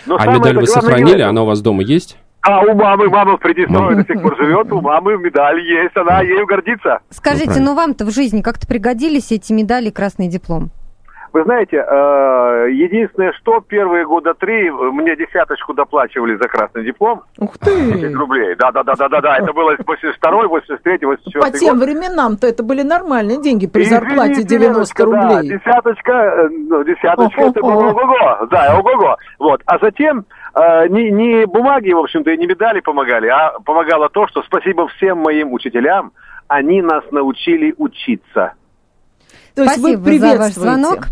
Но 0.05 0.17
а 0.17 0.25
медаль 0.33 0.57
вы 0.57 0.67
сохранили, 0.67 1.21
она 1.21 1.43
у 1.43 1.45
вас 1.45 1.61
дома 1.61 1.83
есть? 1.83 2.17
А 2.41 2.62
у 2.62 2.74
мамы, 2.75 3.10
мама 3.10 3.38
в 3.38 3.39
Приднестровье 3.39 4.03
до 4.03 4.13
сих 4.13 4.22
пор 4.22 4.38
живет, 4.38 4.72
у 4.72 4.79
мамы 4.82 5.17
медаль 5.17 5.60
есть, 5.62 5.96
она 5.98 6.22
ею 6.22 6.46
гордится. 6.46 7.00
Скажите, 7.10 7.60
ну 7.60 7.75
вам-то 7.75 8.06
в 8.06 8.12
жизни 8.12 8.41
как-то 8.41 8.67
пригодились 8.67 9.32
эти 9.32 9.51
медали 9.51 9.88
и 9.89 9.91
красный 9.91 10.27
диплом? 10.27 10.72
Вы 11.34 11.44
знаете, 11.44 11.77
э, 11.77 12.67
единственное, 12.72 13.34
что 13.34 13.60
первые 13.60 14.06
года 14.06 14.34
три 14.34 14.72
мне 14.72 15.15
десяточку 15.15 15.74
доплачивали 15.74 16.36
за 16.38 16.48
красный 16.48 16.86
диплом. 16.86 17.24
Ух 17.38 17.58
ты! 17.58 17.91
10 17.94 18.15
рублей. 18.15 18.56
Да, 18.56 18.72
да, 18.72 18.82
да, 18.84 18.96
да, 18.96 19.10
да, 19.10 19.22
да. 19.22 19.38
Это 19.38 19.51
было 19.53 19.75
82 19.86 20.48
83 20.48 21.06
84 21.06 21.41
По 21.41 21.51
тем 21.51 21.77
год. 21.77 21.86
временам-то 21.86 22.48
это 22.48 22.63
были 22.63 22.82
нормальные 22.82 23.41
деньги 23.41 23.67
при 23.67 23.84
зарплате 23.84 24.44
90 24.44 25.06
рублей. 25.06 25.22
Да, 25.29 25.44
десяточка, 25.44 26.12
э, 26.12 26.50
ну, 26.50 26.84
десяточка 26.84 27.41
это 27.41 27.62
было 27.62 27.89
ого-го. 27.91 28.46
Да, 28.50 28.75
ого-го. 28.79 29.17
Вот. 29.38 29.62
А 29.65 29.77
затем 29.79 30.25
э, 30.53 30.87
не, 30.89 31.11
не 31.11 31.45
бумаги, 31.45 31.91
в 31.91 31.99
общем-то, 31.99 32.31
и 32.31 32.37
не 32.37 32.47
медали 32.47 32.79
помогали, 32.79 33.27
а 33.27 33.59
помогало 33.59 34.09
то, 34.09 34.27
что 34.27 34.43
спасибо 34.43 34.87
всем 34.89 35.19
моим 35.19 35.53
учителям, 35.53 36.11
они 36.47 36.81
нас 36.81 37.03
научили 37.11 37.73
учиться. 37.77 38.53
То 39.55 39.63
есть 39.63 39.79
Спасибо 39.79 39.99
вы 39.99 40.19
за 40.19 40.37
ваш 40.37 40.53
звонок. 40.53 41.07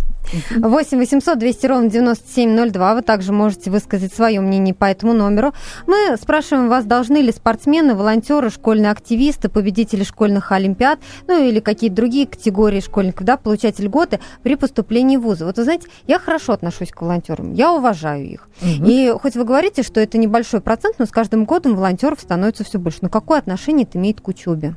8 0.56 0.98
800 0.98 1.38
200 1.38 1.66
ровно 1.68 1.90
9702. 1.90 2.96
Вы 2.96 3.02
также 3.02 3.32
можете 3.32 3.72
высказать 3.72 4.14
свое 4.14 4.40
мнение 4.42 4.74
по 4.74 4.86
этому 4.86 5.14
номеру. 5.14 5.54
Мы 5.88 6.18
спрашиваем 6.22 6.70
вас, 6.70 6.86
должны 6.86 7.18
ли 7.18 7.32
спортсмены, 7.32 7.96
волонтеры, 7.96 8.50
школьные 8.50 8.92
активисты, 8.92 9.50
победители 9.50 10.04
школьных 10.04 10.52
олимпиад, 10.52 11.00
ну 11.28 11.44
или 11.44 11.60
какие-то 11.60 11.96
другие 11.96 12.28
категории 12.28 12.80
школьников, 12.80 13.26
да, 13.26 13.38
получать 13.38 13.80
льготы 13.80 14.20
при 14.44 14.56
поступлении 14.56 15.18
в 15.18 15.22
вузы. 15.22 15.46
Вот 15.46 15.58
вы 15.58 15.64
знаете, 15.64 15.88
я 16.08 16.20
хорошо 16.20 16.54
отношусь 16.54 16.92
к 16.92 17.02
волонтерам, 17.02 17.54
я 17.54 17.74
уважаю 17.74 18.26
их. 18.26 18.50
Угу. 18.62 18.86
И 18.86 19.14
хоть 19.22 19.36
вы 19.36 19.44
говорите, 19.44 19.84
что 19.84 20.00
это 20.00 20.18
небольшой 20.18 20.62
процент, 20.62 21.00
но 21.00 21.06
с 21.06 21.12
каждым 21.12 21.46
годом 21.46 21.76
волонтеров 21.76 22.20
становится 22.20 22.64
все 22.64 22.80
больше. 22.80 23.00
Но 23.02 23.10
какое 23.10 23.40
отношение 23.40 23.86
это 23.86 23.98
имеет 23.98 24.22
к 24.22 24.28
учебе? 24.28 24.76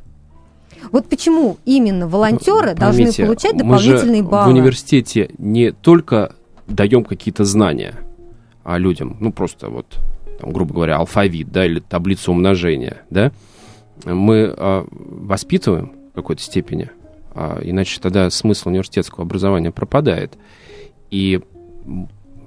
Вот 0.93 1.09
почему 1.09 1.59
именно 1.65 2.09
волонтеры 2.09 2.75
Поймите, 2.75 2.79
должны 2.79 3.27
получать 3.27 3.57
дополнительные 3.57 4.23
мы 4.23 4.29
баллы? 4.29 4.53
В 4.53 4.55
университете 4.55 5.31
не 5.39 5.73
только 5.73 6.35
даем 6.67 7.05
какие-то 7.05 7.45
знания 7.45 7.95
а 8.69 8.77
людям, 8.77 9.17
ну 9.19 9.33
просто 9.33 9.71
вот, 9.71 9.99
там, 10.39 10.53
грубо 10.53 10.75
говоря, 10.75 10.99
алфавит, 10.99 11.51
да, 11.51 11.65
или 11.65 11.81
таблицу 11.81 12.33
умножения, 12.33 12.99
да, 13.09 13.33
мы 14.05 14.53
а, 14.55 14.87
воспитываем 14.91 15.93
в 16.13 16.17
какой-то 16.17 16.43
степени, 16.43 16.91
а, 17.35 17.61
иначе 17.63 17.99
тогда 17.99 18.29
смысл 18.29 18.69
университетского 18.69 19.23
образования 19.23 19.71
пропадает. 19.71 20.37
И 21.11 21.41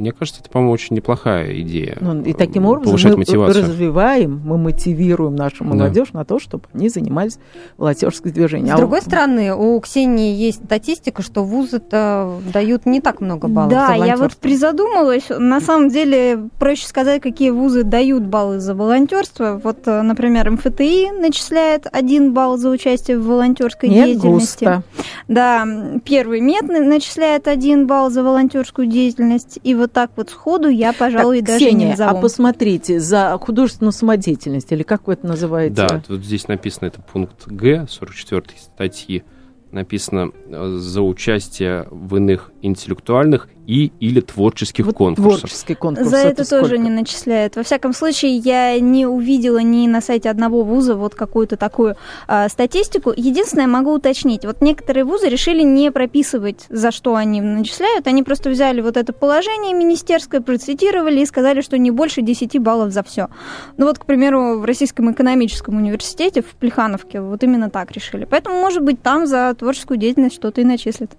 мне 0.02 0.12
кажется, 0.12 0.42
это, 0.42 0.50
по-моему, 0.50 0.74
очень 0.74 0.96
неплохая 0.96 1.62
идея. 1.62 1.98
Ну, 2.02 2.22
и 2.24 2.34
таким 2.34 2.66
образом 2.66 3.12
мы 3.12 3.18
мотивацию. 3.18 3.66
развиваем, 3.66 4.42
мы 4.44 4.58
мотивируем 4.58 5.36
нашу 5.36 5.64
молодежь 5.64 6.10
да. 6.12 6.20
на 6.20 6.26
то, 6.26 6.40
чтобы 6.40 6.64
они 6.74 6.90
занимались 6.90 7.38
волонтерским 7.78 8.32
движением. 8.32 8.70
С 8.70 8.74
а 8.74 8.78
другой 8.78 9.00
у... 9.00 9.02
стороны, 9.04 9.54
у 9.54 9.80
Ксении 9.80 10.34
есть 10.34 10.66
статистика, 10.66 11.22
что 11.22 11.44
вузы-то 11.44 12.40
дают 12.52 12.88
не 12.88 13.00
так 13.00 13.22
много 13.22 13.48
баллов 13.48 13.70
Да, 13.72 13.94
я 13.94 14.18
вот 14.18 14.36
призадумалась. 14.38 15.26
На 15.30 15.62
самом 15.62 15.90
деле, 15.90 16.50
проще 16.58 16.88
сказать, 16.88 17.22
какие 17.22 17.52
вузы 17.52 17.84
дают 17.84 18.24
баллы 18.24 18.60
за 18.60 18.74
волонтерство. 18.74 19.62
Вот, 19.64 19.88
э, 19.88 20.02
например, 20.02 20.50
МФТИ 20.50 21.12
начисляет 21.20 21.86
один 21.92 22.34
балл 22.34 22.58
за 22.58 22.70
участие 22.70 23.20
в 23.20 23.28
волонтерской 23.28 23.90
Нет, 23.90 24.06
деятельности. 24.06 24.66
Густо. 24.66 24.84
Да, 25.28 25.68
первый 26.04 26.42
мед 26.42 26.64
начисляет 26.64 27.48
один 27.48 27.86
балл 27.86 28.10
за 28.10 28.24
волонтерскую 28.24 28.88
деятельность. 28.88 29.60
И 29.64 29.76
вот 29.76 29.91
так 29.92 30.12
вот 30.16 30.30
сходу 30.30 30.70
я, 30.70 30.94
пожалуй, 30.94 31.40
так, 31.40 31.48
даже 31.48 31.60
Ксения, 31.60 31.86
не 31.86 31.92
назову. 31.92 32.18
а 32.18 32.22
посмотрите, 32.22 33.00
за 33.00 33.38
художественную 33.42 33.92
самодеятельность, 33.92 34.72
или 34.72 34.84
как 34.84 35.08
вы 35.08 35.14
это 35.14 35.28
называете? 35.28 35.76
Да, 35.76 36.04
вот 36.08 36.22
здесь 36.24 36.48
написано, 36.48 36.88
это 36.88 37.02
пункт 37.02 37.48
Г 37.48 37.88
44 37.90 38.44
статьи, 38.60 39.24
написано 39.72 40.32
э, 40.48 40.78
за 40.78 41.02
участие 41.02 41.88
в 41.90 42.16
иных 42.18 42.52
интеллектуальных 42.62 43.48
и 43.72 43.94
или 44.02 44.20
творческих 44.20 44.86
Вот 44.86 44.96
конкурсов. 44.96 45.40
Творческий 45.40 45.76
конкурс. 45.76 46.10
За 46.10 46.18
это, 46.18 46.48
тоже 46.48 46.66
сколько? 46.66 46.78
не 46.78 46.90
начисляют. 46.90 47.56
Во 47.56 47.64
всяком 47.64 47.94
случае, 47.94 48.36
я 48.36 48.78
не 48.82 49.06
увидела 49.06 49.60
ни 49.60 49.88
на 49.88 50.02
сайте 50.02 50.30
одного 50.30 50.64
вуза 50.64 50.96
вот 50.96 51.16
какую-то 51.16 51.56
такую 51.56 51.96
а, 52.28 52.50
статистику. 52.50 53.14
Единственное, 53.16 53.68
могу 53.68 53.94
уточнить. 53.94 54.44
Вот 54.44 54.60
некоторые 54.60 55.06
вузы 55.06 55.30
решили 55.30 55.62
не 55.62 55.90
прописывать, 55.90 56.66
за 56.68 56.92
что 56.92 57.16
они 57.16 57.40
начисляют. 57.40 58.08
Они 58.08 58.24
просто 58.24 58.50
взяли 58.50 58.82
вот 58.82 58.98
это 58.98 59.14
положение 59.14 59.74
министерское, 59.74 60.42
процитировали 60.42 61.22
и 61.22 61.26
сказали, 61.26 61.62
что 61.62 61.78
не 61.78 61.92
больше 61.92 62.22
10 62.22 62.60
баллов 62.60 62.92
за 62.92 63.04
все. 63.04 63.30
Ну 63.78 63.86
вот, 63.86 64.00
к 64.00 64.06
примеру, 64.06 64.60
в 64.60 64.66
Российском 64.66 65.14
экономическом 65.14 65.78
университете 65.78 66.42
в 66.42 66.56
Плехановке 66.56 67.22
вот 67.22 67.42
именно 67.44 67.70
так 67.70 67.94
решили. 67.94 68.26
Поэтому, 68.26 68.60
может 68.60 68.84
быть, 68.84 69.02
там 69.02 69.26
за 69.28 69.56
творческую 69.58 69.98
деятельность 69.98 70.36
что-то 70.36 70.60
и 70.60 70.66
начислят. 70.66 71.12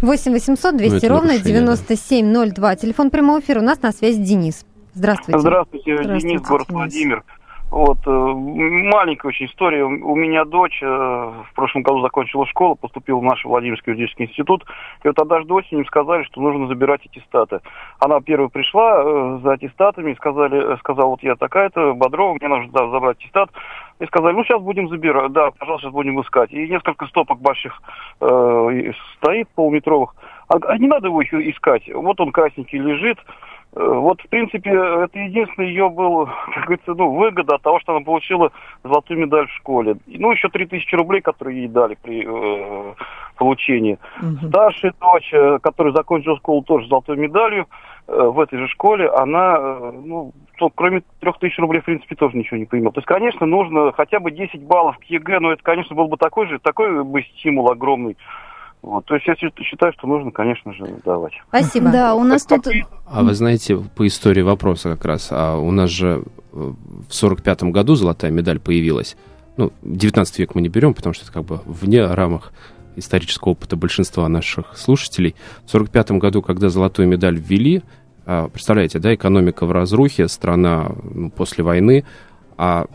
8 0.00 0.32
800 0.32 0.76
200 0.76 1.06
Ну, 1.06 1.12
ровно 1.12 1.32
нарушение, 1.32 1.60
да. 1.60 1.76
9702. 1.76 2.76
Телефон 2.76 3.10
прямого 3.10 3.40
эфира. 3.40 3.60
У 3.60 3.64
нас 3.64 3.82
на 3.82 3.92
связи 3.92 4.18
Денис. 4.22 4.64
Здравствуйте. 4.94 5.38
Здравствуйте, 5.38 5.96
Здравствуйте, 5.96 6.28
Денис, 6.28 6.42
город 6.42 6.66
Денис. 6.68 6.78
Владимир. 6.78 7.24
Вот, 7.72 7.96
э, 8.06 8.10
маленькая 8.10 9.28
очень 9.28 9.46
история. 9.46 9.82
У 9.82 10.14
меня 10.14 10.44
дочь 10.44 10.78
э, 10.82 10.86
в 10.86 11.54
прошлом 11.54 11.82
году 11.82 12.02
закончила 12.02 12.46
школу, 12.46 12.76
поступила 12.76 13.18
в 13.18 13.22
наш 13.22 13.42
Владимирский 13.46 13.94
юридический 13.94 14.26
институт. 14.26 14.66
И 15.02 15.08
вот 15.08 15.18
однажды 15.18 15.54
осенью 15.54 15.80
им 15.80 15.86
сказали, 15.86 16.22
что 16.24 16.42
нужно 16.42 16.66
забирать 16.66 17.00
аттестаты. 17.06 17.60
Она 17.98 18.20
первая 18.20 18.50
пришла 18.50 19.02
э, 19.02 19.38
за 19.42 19.52
аттестатами 19.52 20.12
и 20.12 20.16
сказали, 20.16 20.76
сказала, 20.80 21.06
вот 21.06 21.22
я 21.22 21.34
такая-то, 21.34 21.94
Бодрова, 21.94 22.34
мне 22.34 22.46
нужно 22.46 22.90
забрать 22.90 23.16
аттестат. 23.16 23.48
И 24.02 24.06
сказали, 24.06 24.34
ну 24.34 24.42
сейчас 24.42 24.60
будем 24.60 24.88
забирать, 24.88 25.30
да, 25.30 25.52
пожалуйста, 25.52 25.86
сейчас 25.86 25.94
будем 25.94 26.20
искать. 26.20 26.52
И 26.52 26.68
несколько 26.68 27.06
стопок 27.06 27.40
больших 27.40 27.80
э, 28.20 28.92
стоит, 29.16 29.48
полуметровых. 29.50 30.16
А, 30.48 30.56
а 30.66 30.76
не 30.76 30.88
надо 30.88 31.06
его 31.06 31.22
их 31.22 31.32
искать. 31.32 31.88
Вот 31.94 32.20
он 32.20 32.32
красненький 32.32 32.80
лежит. 32.80 33.18
Э, 33.76 33.84
Вот, 33.84 34.20
в 34.20 34.28
принципе, 34.28 34.70
это 34.70 35.16
единственный 35.20 35.68
ее 35.68 35.88
был, 35.88 36.26
как 36.54 36.64
говорится, 36.64 36.94
ну, 36.94 37.12
выгода 37.12 37.54
от 37.54 37.62
того, 37.62 37.78
что 37.78 37.94
она 37.94 38.04
получила 38.04 38.50
золотую 38.82 39.20
медаль 39.20 39.46
в 39.46 39.52
школе. 39.52 39.96
Ну, 40.08 40.32
еще 40.32 40.48
3000 40.48 40.96
рублей, 40.96 41.20
которые 41.20 41.60
ей 41.60 41.68
дали 41.68 41.96
при 42.02 42.26
э, 42.26 42.94
получении. 43.36 43.98
Мгм. 44.20 44.48
Старшая 44.48 44.94
дочь, 45.00 45.32
э, 45.32 45.60
которая 45.62 45.92
закончила 45.92 46.36
школу 46.38 46.62
тоже 46.62 46.86
с 46.86 46.88
золотой 46.88 47.16
медалью, 47.16 47.68
в 48.06 48.40
этой 48.40 48.58
же 48.58 48.68
школе, 48.68 49.08
она, 49.08 49.56
э, 49.58 49.92
ну, 50.04 50.32
то, 50.58 50.70
кроме 50.70 51.02
3000 51.20 51.60
рублей, 51.60 51.80
в 51.80 51.84
принципе, 51.84 52.14
тоже 52.14 52.36
ничего 52.36 52.56
не 52.56 52.64
поимела. 52.64 52.92
То 52.92 52.98
есть, 52.98 53.06
конечно, 53.06 53.46
нужно 53.46 53.92
хотя 53.92 54.20
бы 54.20 54.30
10 54.30 54.62
баллов 54.62 54.98
к 54.98 55.04
ЕГЭ, 55.04 55.40
но 55.40 55.52
это, 55.52 55.62
конечно, 55.62 55.94
был 55.94 56.08
бы 56.08 56.16
такой 56.16 56.48
же, 56.48 56.58
такой 56.58 57.02
бы 57.04 57.22
стимул 57.22 57.70
огромный. 57.70 58.16
Вот. 58.82 59.04
То 59.06 59.14
есть, 59.14 59.26
я 59.28 59.34
считаю, 59.36 59.92
что 59.92 60.08
нужно, 60.08 60.32
конечно 60.32 60.72
же, 60.72 60.84
давать. 61.04 61.32
Спасибо. 61.48 61.90
Да, 61.90 62.14
у 62.14 62.24
нас 62.24 62.44
тут... 62.44 62.66
А 63.06 63.22
вы 63.22 63.34
знаете, 63.34 63.76
по 63.76 64.06
истории 64.06 64.42
вопроса 64.42 64.90
как 64.90 65.04
раз, 65.04 65.28
а 65.30 65.56
у 65.56 65.70
нас 65.70 65.88
же 65.90 66.24
э, 66.52 66.56
в 67.08 67.14
сорок 67.14 67.42
пятом 67.42 67.70
году 67.70 67.94
золотая 67.94 68.30
медаль 68.32 68.58
появилась. 68.58 69.16
Ну, 69.56 69.70
19 69.82 70.38
век 70.38 70.54
мы 70.54 70.62
не 70.62 70.68
берем, 70.68 70.94
потому 70.94 71.14
что 71.14 71.24
это 71.24 71.32
как 71.32 71.44
бы 71.44 71.60
вне 71.66 72.04
рамок 72.04 72.52
исторического 72.96 73.52
опыта 73.52 73.76
большинства 73.76 74.28
наших 74.28 74.76
слушателей. 74.76 75.34
В 75.64 75.70
сорок 75.70 75.90
пятом 75.90 76.18
году, 76.18 76.42
когда 76.42 76.68
золотую 76.68 77.08
медаль 77.08 77.38
ввели, 77.38 77.82
а, 78.24 78.48
представляете, 78.48 78.98
да, 78.98 79.14
экономика 79.14 79.66
в 79.66 79.72
разрухе, 79.72 80.28
страна 80.28 80.92
ну, 81.02 81.30
после 81.30 81.64
войны, 81.64 82.04
а 82.56 82.86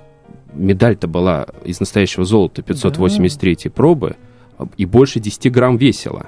медаль-то 0.53 1.07
была 1.07 1.47
из 1.63 1.79
настоящего 1.79 2.25
золота 2.25 2.61
583 2.61 3.69
пробы 3.69 4.15
а, 4.57 4.67
и 4.77 4.85
больше 4.85 5.19
10 5.19 5.51
грамм 5.51 5.77
весила. 5.77 6.27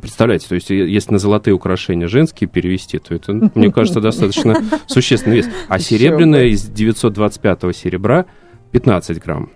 Представляете, 0.00 0.48
то 0.48 0.54
есть 0.54 0.70
если 0.70 1.12
на 1.12 1.18
золотые 1.18 1.54
украшения 1.54 2.08
женские 2.08 2.48
перевести, 2.48 2.98
то 2.98 3.14
это, 3.14 3.32
ну, 3.32 3.50
мне 3.54 3.70
кажется, 3.70 4.00
достаточно 4.00 4.56
существенный 4.86 5.36
вес. 5.36 5.48
А 5.68 5.78
серебряная 5.78 6.46
из 6.46 6.64
925 6.64 7.76
серебра 7.76 8.24
15 8.72 9.22
грамм. 9.22 9.50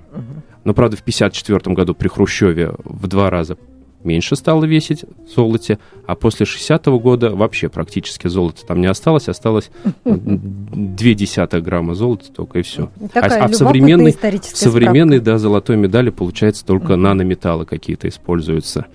Но, 0.67 0.75
правда, 0.75 0.97
в 0.97 1.03
54 1.05 1.77
году 1.77 1.95
при 1.95 2.09
Хрущеве 2.09 2.75
в 2.83 3.07
два 3.07 3.31
раза 3.31 3.57
меньше 4.03 4.35
стало 4.35 4.65
весить 4.65 5.05
в 5.05 5.31
золоте, 5.33 5.79
а 6.09 6.17
после 6.17 6.45
60 6.45 6.87
года 6.87 7.31
вообще 7.31 7.69
практически 7.69 8.27
золота 8.27 8.67
там 8.67 8.81
не 8.81 8.89
осталось, 8.89 9.29
осталось 9.29 9.71
две 10.05 11.15
десятых 11.15 11.63
грамма 11.63 11.95
золота 11.95 12.33
только 12.33 12.59
и 12.59 12.63
все. 12.63 12.91
Такая 13.13 13.45
а 13.45 13.47
в 13.47 13.55
современной, 13.55 14.11
в 14.11 14.15
историческая 14.17 14.57
современной, 14.57 15.21
да, 15.21 15.39
золотой 15.39 15.77
медали, 15.77 16.11
получается, 16.11 16.67
только 16.67 16.97
нанометаллы 16.97 17.65
какие-то 17.65 18.09
используются. 18.09 18.87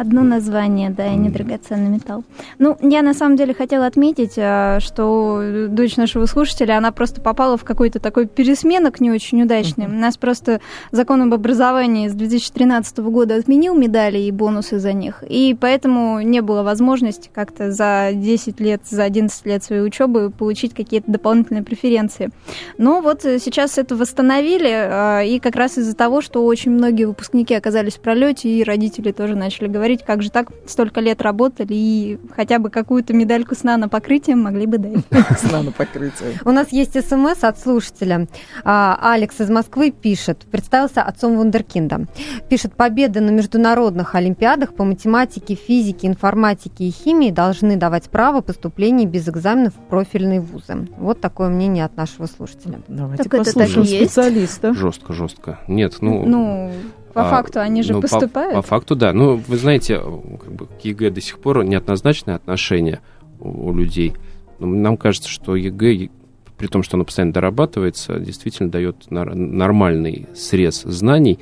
Одно 0.00 0.22
название, 0.22 0.88
да, 0.88 1.12
и 1.12 1.14
не 1.14 1.28
драгоценный 1.28 1.90
металл. 1.90 2.24
Ну, 2.58 2.74
я 2.80 3.02
на 3.02 3.12
самом 3.12 3.36
деле 3.36 3.52
хотела 3.52 3.84
отметить, 3.84 4.32
а, 4.38 4.80
что 4.80 5.68
дочь 5.68 5.98
нашего 5.98 6.24
слушателя, 6.24 6.78
она 6.78 6.90
просто 6.90 7.20
попала 7.20 7.58
в 7.58 7.64
какой-то 7.64 8.00
такой 8.00 8.26
пересменок 8.26 9.00
не 9.00 9.10
очень 9.10 9.42
удачный. 9.42 9.84
У 9.84 9.90
нас 9.90 10.16
просто 10.16 10.62
закон 10.90 11.20
об 11.20 11.34
образовании 11.34 12.08
с 12.08 12.14
2013 12.14 12.96
года 13.10 13.36
отменил 13.36 13.74
медали 13.74 14.16
и 14.16 14.30
бонусы 14.30 14.78
за 14.78 14.94
них, 14.94 15.22
и 15.28 15.54
поэтому 15.60 16.22
не 16.22 16.40
было 16.40 16.62
возможности 16.62 17.28
как-то 17.30 17.70
за 17.70 18.12
10 18.14 18.58
лет, 18.58 18.80
за 18.88 19.04
11 19.04 19.44
лет 19.44 19.62
своей 19.62 19.82
учебы 19.82 20.30
получить 20.30 20.72
какие-то 20.72 21.10
дополнительные 21.10 21.62
преференции. 21.62 22.30
Но 22.78 23.02
вот 23.02 23.26
э, 23.26 23.38
сейчас 23.38 23.76
это 23.76 23.96
восстановили, 23.96 24.72
а, 24.72 25.20
и 25.20 25.38
как 25.40 25.56
раз 25.56 25.76
из-за 25.76 25.94
того, 25.94 26.22
что 26.22 26.42
очень 26.46 26.70
многие 26.70 27.04
выпускники 27.04 27.54
оказались 27.54 27.96
в 27.96 28.00
пролете, 28.00 28.48
и 28.48 28.64
родители 28.64 29.12
тоже 29.12 29.34
начали 29.34 29.68
говорить, 29.68 29.89
как 29.96 30.22
же 30.22 30.30
так, 30.30 30.48
столько 30.66 31.00
лет 31.00 31.22
работали, 31.22 31.72
и 31.72 32.18
хотя 32.34 32.58
бы 32.58 32.70
какую-то 32.70 33.12
медальку 33.12 33.54
с 33.54 33.62
нано-покрытием 33.62 34.40
могли 34.40 34.66
бы 34.66 34.78
дать. 34.78 35.04
С 35.38 35.50
нанопокрытием. 35.50 36.38
У 36.44 36.50
нас 36.50 36.72
есть 36.72 36.92
смс 37.08 37.42
от 37.42 37.58
слушателя. 37.58 38.26
А, 38.64 38.98
Алекс 39.02 39.40
из 39.40 39.50
Москвы 39.50 39.90
пишет, 39.90 40.46
представился 40.50 41.02
отцом 41.02 41.36
Вундеркинда. 41.36 42.06
Пишет, 42.48 42.74
победы 42.74 43.20
на 43.20 43.30
международных 43.30 44.14
олимпиадах 44.14 44.74
по 44.74 44.84
математике, 44.84 45.54
физике, 45.54 46.08
информатике 46.08 46.84
и 46.84 46.90
химии 46.90 47.30
должны 47.30 47.76
давать 47.76 48.10
право 48.10 48.40
поступления 48.40 49.06
без 49.06 49.28
экзаменов 49.28 49.74
в 49.74 49.88
профильные 49.88 50.40
вузы. 50.40 50.88
Вот 50.96 51.20
такое 51.20 51.48
мнение 51.48 51.84
от 51.84 51.96
нашего 51.96 52.26
слушателя. 52.26 52.80
Давайте 52.88 53.24
Так 53.24 53.34
это 53.34 53.44
так 53.44 53.54
послушаем 53.54 53.86
и 53.86 53.88
есть. 53.88 54.12
специалиста. 54.12 54.74
Жестко, 54.74 55.12
жестко. 55.12 55.58
Нет, 55.66 55.96
ну... 56.00 56.24
Ну, 56.26 56.72
по 57.12 57.26
а, 57.26 57.30
факту 57.30 57.60
они 57.60 57.82
же 57.82 57.92
ну, 57.92 58.00
по- 58.00 58.08
поступают. 58.08 58.54
По, 58.54 58.62
факту, 58.62 58.96
да. 58.96 59.12
Ну, 59.12 59.36
вы 59.36 59.56
знаете, 59.56 59.98
как 59.98 60.52
бы 60.52 60.66
к 60.66 60.80
ЕГЭ 60.82 61.10
до 61.10 61.20
сих 61.20 61.38
пор 61.38 61.64
неоднозначное 61.64 62.36
отношение 62.36 63.00
у, 63.38 63.68
у 63.68 63.74
людей. 63.74 64.14
Но 64.58 64.66
нам 64.66 64.96
кажется, 64.96 65.28
что 65.28 65.56
ЕГЭ, 65.56 66.08
при 66.56 66.66
том, 66.66 66.82
что 66.82 66.96
оно 66.96 67.04
постоянно 67.04 67.32
дорабатывается, 67.32 68.18
действительно 68.18 68.70
дает 68.70 69.10
нар- 69.10 69.34
нормальный 69.34 70.28
срез 70.34 70.82
знаний. 70.82 71.38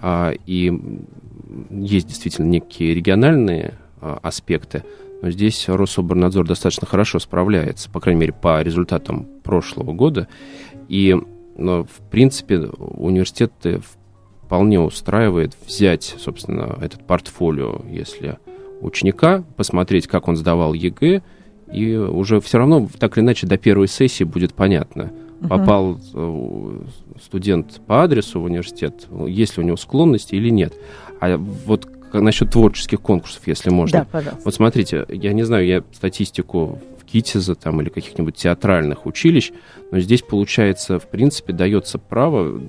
А, 0.00 0.32
и 0.46 0.72
есть 1.70 2.06
действительно 2.06 2.46
некие 2.46 2.94
региональные 2.94 3.74
а, 4.00 4.18
аспекты, 4.22 4.84
но 5.22 5.30
здесь 5.30 5.68
Рособрнадзор 5.68 6.46
достаточно 6.46 6.86
хорошо 6.86 7.18
справляется, 7.18 7.90
по 7.90 8.00
крайней 8.00 8.20
мере, 8.20 8.32
по 8.32 8.62
результатам 8.62 9.26
прошлого 9.42 9.92
года. 9.92 10.28
И, 10.88 11.16
ну, 11.56 11.84
в 11.84 12.10
принципе, 12.10 12.58
университеты 12.58 13.80
вполне 14.48 14.80
устраивает 14.80 15.54
взять, 15.66 16.16
собственно, 16.18 16.78
этот 16.80 17.06
портфолио, 17.06 17.82
если 17.90 18.38
ученика, 18.80 19.44
посмотреть, 19.58 20.06
как 20.06 20.26
он 20.26 20.36
сдавал 20.36 20.72
ЕГЭ, 20.72 21.20
и 21.70 21.96
уже 21.96 22.40
все 22.40 22.56
равно, 22.56 22.88
так 22.98 23.18
или 23.18 23.24
иначе, 23.24 23.46
до 23.46 23.58
первой 23.58 23.88
сессии 23.88 24.24
будет 24.24 24.54
понятно, 24.54 25.12
попал 25.46 26.00
э, 26.14 26.78
студент 27.22 27.82
по 27.86 28.04
адресу 28.04 28.40
в 28.40 28.44
университет, 28.44 29.06
есть 29.26 29.58
ли 29.58 29.62
у 29.62 29.66
него 29.66 29.76
склонности 29.76 30.34
или 30.34 30.48
нет. 30.48 30.72
А 31.20 31.36
вот 31.36 31.86
насчет 32.12 32.50
творческих 32.50 33.00
конкурсов, 33.00 33.42
если 33.46 33.70
можно. 33.70 34.00
Да, 34.00 34.06
пожалуйста. 34.10 34.42
Вот 34.44 34.54
смотрите, 34.54 35.06
я 35.08 35.32
не 35.32 35.42
знаю, 35.42 35.66
я 35.66 35.82
статистику 35.92 36.80
в 37.00 37.04
ГИТИСа 37.04 37.54
там 37.54 37.80
или 37.80 37.88
каких-нибудь 37.88 38.36
театральных 38.36 39.06
училищ, 39.06 39.52
но 39.90 40.00
здесь, 40.00 40.22
получается, 40.22 40.98
в 40.98 41.08
принципе, 41.08 41.52
дается 41.52 41.98
право 41.98 42.60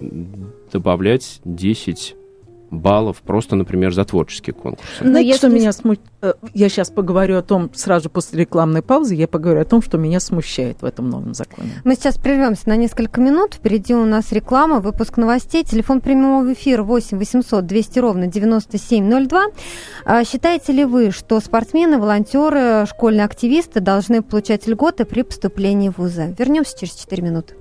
добавлять 0.71 1.41
10 1.43 2.15
баллов 2.71 3.17
просто, 3.21 3.55
например, 3.55 3.93
за 3.93 4.05
творческие 4.05 4.53
конкурсы. 4.53 4.87
Но 5.01 5.09
Знаете, 5.11 5.35
что 5.35 5.47
если- 5.47 5.59
меня 5.59 5.71
смущает? 5.71 6.05
Я 6.53 6.69
сейчас 6.69 6.89
поговорю 6.89 7.37
о 7.37 7.41
том, 7.41 7.69
сразу 7.73 8.09
после 8.09 8.41
рекламной 8.41 8.81
паузы, 8.81 9.15
я 9.15 9.27
поговорю 9.27 9.61
о 9.61 9.65
том, 9.65 9.81
что 9.81 9.97
меня 9.97 10.19
смущает 10.19 10.81
в 10.81 10.85
этом 10.85 11.09
новом 11.09 11.33
законе. 11.33 11.71
Мы 11.85 11.95
сейчас 11.95 12.17
прервемся 12.17 12.67
на 12.69 12.75
несколько 12.75 13.21
минут. 13.21 13.53
Впереди 13.55 13.93
у 13.95 14.05
нас 14.05 14.31
реклама, 14.31 14.79
выпуск 14.79 15.17
новостей. 15.17 15.63
Телефон 15.63 16.01
прямого 16.01 16.51
эфира 16.53 16.83
8 16.83 17.17
800 17.17 17.65
200 17.65 17.99
ровно 17.99 18.27
9702. 18.27 19.45
А 20.05 20.23
Считаете 20.23 20.73
ли 20.73 20.85
вы, 20.85 21.11
что 21.11 21.39
спортсмены, 21.39 21.97
волонтеры, 21.97 22.85
школьные 22.87 23.25
активисты 23.25 23.79
должны 23.79 24.21
получать 24.21 24.67
льготы 24.67 25.05
при 25.05 25.21
поступлении 25.21 25.89
в 25.89 25.97
вузы? 25.97 26.35
Вернемся 26.37 26.77
через 26.77 26.95
4 26.95 27.23
минуты. 27.23 27.55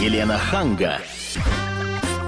Елена 0.00 0.36
Ханга. 0.36 0.98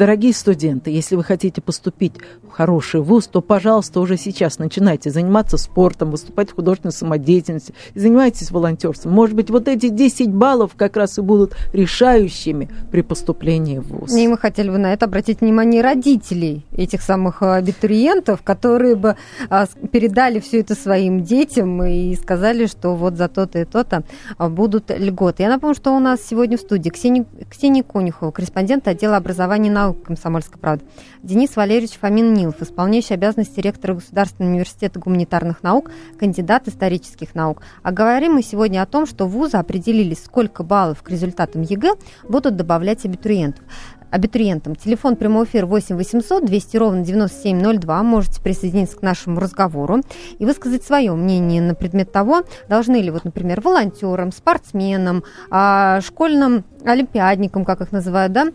Дорогие 0.00 0.32
студенты, 0.32 0.90
если 0.90 1.14
вы 1.14 1.22
хотите 1.22 1.60
поступить 1.60 2.14
в 2.42 2.52
хороший 2.52 3.02
вуз, 3.02 3.26
то, 3.26 3.42
пожалуйста, 3.42 4.00
уже 4.00 4.16
сейчас 4.16 4.58
начинайте 4.58 5.10
заниматься 5.10 5.58
спортом, 5.58 6.10
выступать 6.10 6.48
в 6.48 6.54
художественной 6.54 6.92
самодеятельности, 6.92 7.74
занимайтесь 7.94 8.50
волонтерством. 8.50 9.12
Может 9.12 9.36
быть, 9.36 9.50
вот 9.50 9.68
эти 9.68 9.90
10 9.90 10.32
баллов 10.32 10.70
как 10.74 10.96
раз 10.96 11.18
и 11.18 11.20
будут 11.20 11.54
решающими 11.74 12.70
при 12.90 13.02
поступлении 13.02 13.76
в 13.76 13.88
вуз. 13.88 14.16
И 14.16 14.26
мы 14.26 14.38
хотели 14.38 14.70
бы 14.70 14.78
на 14.78 14.94
это 14.94 15.04
обратить 15.04 15.42
внимание 15.42 15.82
родителей 15.82 16.64
этих 16.74 17.02
самых 17.02 17.42
а, 17.42 17.56
абитуриентов, 17.56 18.40
которые 18.40 18.96
бы 18.96 19.16
а, 19.50 19.66
передали 19.92 20.40
все 20.40 20.60
это 20.60 20.74
своим 20.74 21.24
детям 21.24 21.84
и 21.84 22.16
сказали, 22.16 22.64
что 22.64 22.94
вот 22.94 23.18
за 23.18 23.28
то-то 23.28 23.58
и 23.58 23.66
то-то 23.66 24.04
а, 24.38 24.48
будут 24.48 24.90
льготы. 24.90 25.42
Я 25.42 25.50
напомню, 25.50 25.74
что 25.74 25.94
у 25.94 26.00
нас 26.00 26.22
сегодня 26.26 26.56
в 26.56 26.62
студии 26.62 26.88
Ксения, 26.88 27.26
Ксения 27.50 27.82
Конюхова, 27.82 28.30
корреспондент 28.30 28.88
отдела 28.88 29.18
образования 29.18 29.68
и 29.68 29.70
наук 29.70 29.89
наук 29.90 30.02
«Комсомольской 30.04 30.58
правды», 30.58 30.84
Денис 31.22 31.56
Валерьевич 31.56 31.98
Фомин-Нилов, 32.00 32.62
исполняющий 32.62 33.14
обязанности 33.14 33.60
ректора 33.60 33.94
Государственного 33.94 34.52
университета 34.52 34.98
гуманитарных 34.98 35.62
наук, 35.62 35.90
кандидат 36.18 36.68
исторических 36.68 37.34
наук. 37.34 37.62
А 37.82 37.92
говорим 37.92 38.34
мы 38.34 38.42
сегодня 38.42 38.82
о 38.82 38.86
том, 38.86 39.06
что 39.06 39.26
вузы 39.26 39.56
определились, 39.56 40.24
сколько 40.24 40.62
баллов 40.62 41.02
к 41.02 41.10
результатам 41.10 41.62
ЕГЭ 41.62 41.94
будут 42.28 42.56
добавлять 42.56 43.04
абитуриентов 43.04 43.64
абитуриентам. 44.10 44.74
Телефон 44.74 45.14
прямого 45.14 45.44
эфира 45.44 45.66
8 45.66 45.96
800 45.96 46.44
200 46.44 46.76
ровно 46.76 47.04
9702. 47.04 48.02
Можете 48.02 48.42
присоединиться 48.42 48.96
к 48.96 49.02
нашему 49.02 49.38
разговору 49.38 50.00
и 50.38 50.44
высказать 50.44 50.82
свое 50.82 51.12
мнение 51.12 51.62
на 51.62 51.74
предмет 51.74 52.10
того, 52.10 52.42
должны 52.68 52.96
ли, 52.96 53.10
вот, 53.10 53.24
например, 53.24 53.60
волонтерам, 53.60 54.32
спортсменам, 54.32 55.22
а, 55.50 56.00
школьным 56.00 56.64
олимпиадникам, 56.84 57.64
как 57.64 57.80
их 57.82 57.92
называют, 57.92 58.32
да, 58.32 58.48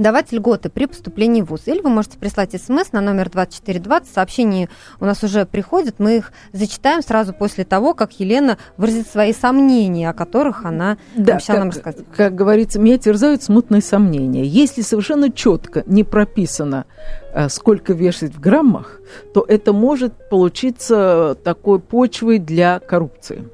давать 0.00 0.32
льготы 0.32 0.70
при 0.70 0.86
поступлении 0.86 1.42
в 1.42 1.46
ВУЗ. 1.46 1.62
Или 1.66 1.80
вы 1.80 1.90
можете 1.90 2.18
прислать 2.18 2.52
смс 2.52 2.92
на 2.92 3.00
номер 3.00 3.28
2420. 3.28 4.12
Сообщения 4.12 4.68
у 4.98 5.04
нас 5.04 5.22
уже 5.22 5.44
приходят. 5.44 5.96
Мы 5.98 6.16
их 6.16 6.32
зачитаем 6.52 7.02
сразу 7.02 7.34
после 7.34 7.64
того, 7.64 7.92
как 7.92 8.18
Елена 8.18 8.56
выразит 8.78 9.08
свои 9.08 9.32
сомнения, 9.34 10.08
о 10.08 10.14
которых 10.14 10.64
она 10.64 10.96
да, 11.14 11.34
обещала 11.34 11.56
как, 11.56 11.64
нам 11.64 11.68
рассказать. 11.70 12.04
Как 12.16 12.34
говорится, 12.34 12.80
меня 12.80 12.96
терзают 12.96 13.42
смутные 13.42 13.82
сомнения. 13.82 14.44
Если 14.44 14.80
совершенно 14.80 15.30
четко 15.30 15.82
не 15.86 16.02
прописано, 16.02 16.86
э, 17.34 17.50
сколько 17.50 17.92
вешать 17.92 18.34
в 18.34 18.40
граммах, 18.40 19.00
то 19.34 19.44
это 19.46 19.74
может 19.74 20.30
получиться 20.30 21.36
такой 21.44 21.78
почвой 21.78 22.38
для 22.38 22.80
коррупции. 22.80 23.48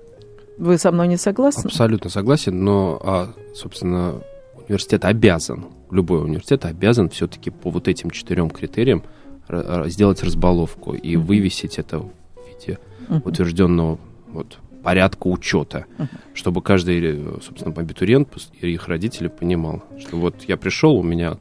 Вы 0.58 0.78
со 0.78 0.92
мной 0.92 1.08
не 1.08 1.16
согласны? 1.16 1.66
Абсолютно 1.66 2.08
согласен, 2.08 2.64
но, 2.64 3.00
а, 3.02 3.28
собственно, 3.54 4.22
университет 4.68 5.04
обязан 5.04 5.66
любой 5.90 6.22
университет 6.24 6.64
обязан 6.64 7.08
все-таки 7.10 7.50
по 7.50 7.70
вот 7.70 7.88
этим 7.88 8.10
четырем 8.10 8.50
критериям 8.50 9.02
сделать 9.86 10.22
разбаловку 10.22 10.94
и 10.94 11.16
вывесить 11.16 11.78
это 11.78 12.00
в 12.00 12.10
виде 12.48 12.78
утвержденного 13.24 13.98
вот, 14.28 14.58
порядка 14.82 15.28
учета, 15.28 15.86
чтобы 16.34 16.62
каждый, 16.62 17.24
собственно, 17.42 17.74
абитуриент 17.76 18.28
и 18.60 18.68
их 18.68 18.88
родители 18.88 19.28
понимал, 19.28 19.84
что 19.98 20.16
вот 20.16 20.42
я 20.48 20.56
пришел, 20.56 20.96
у 20.96 21.02
меня 21.02 21.38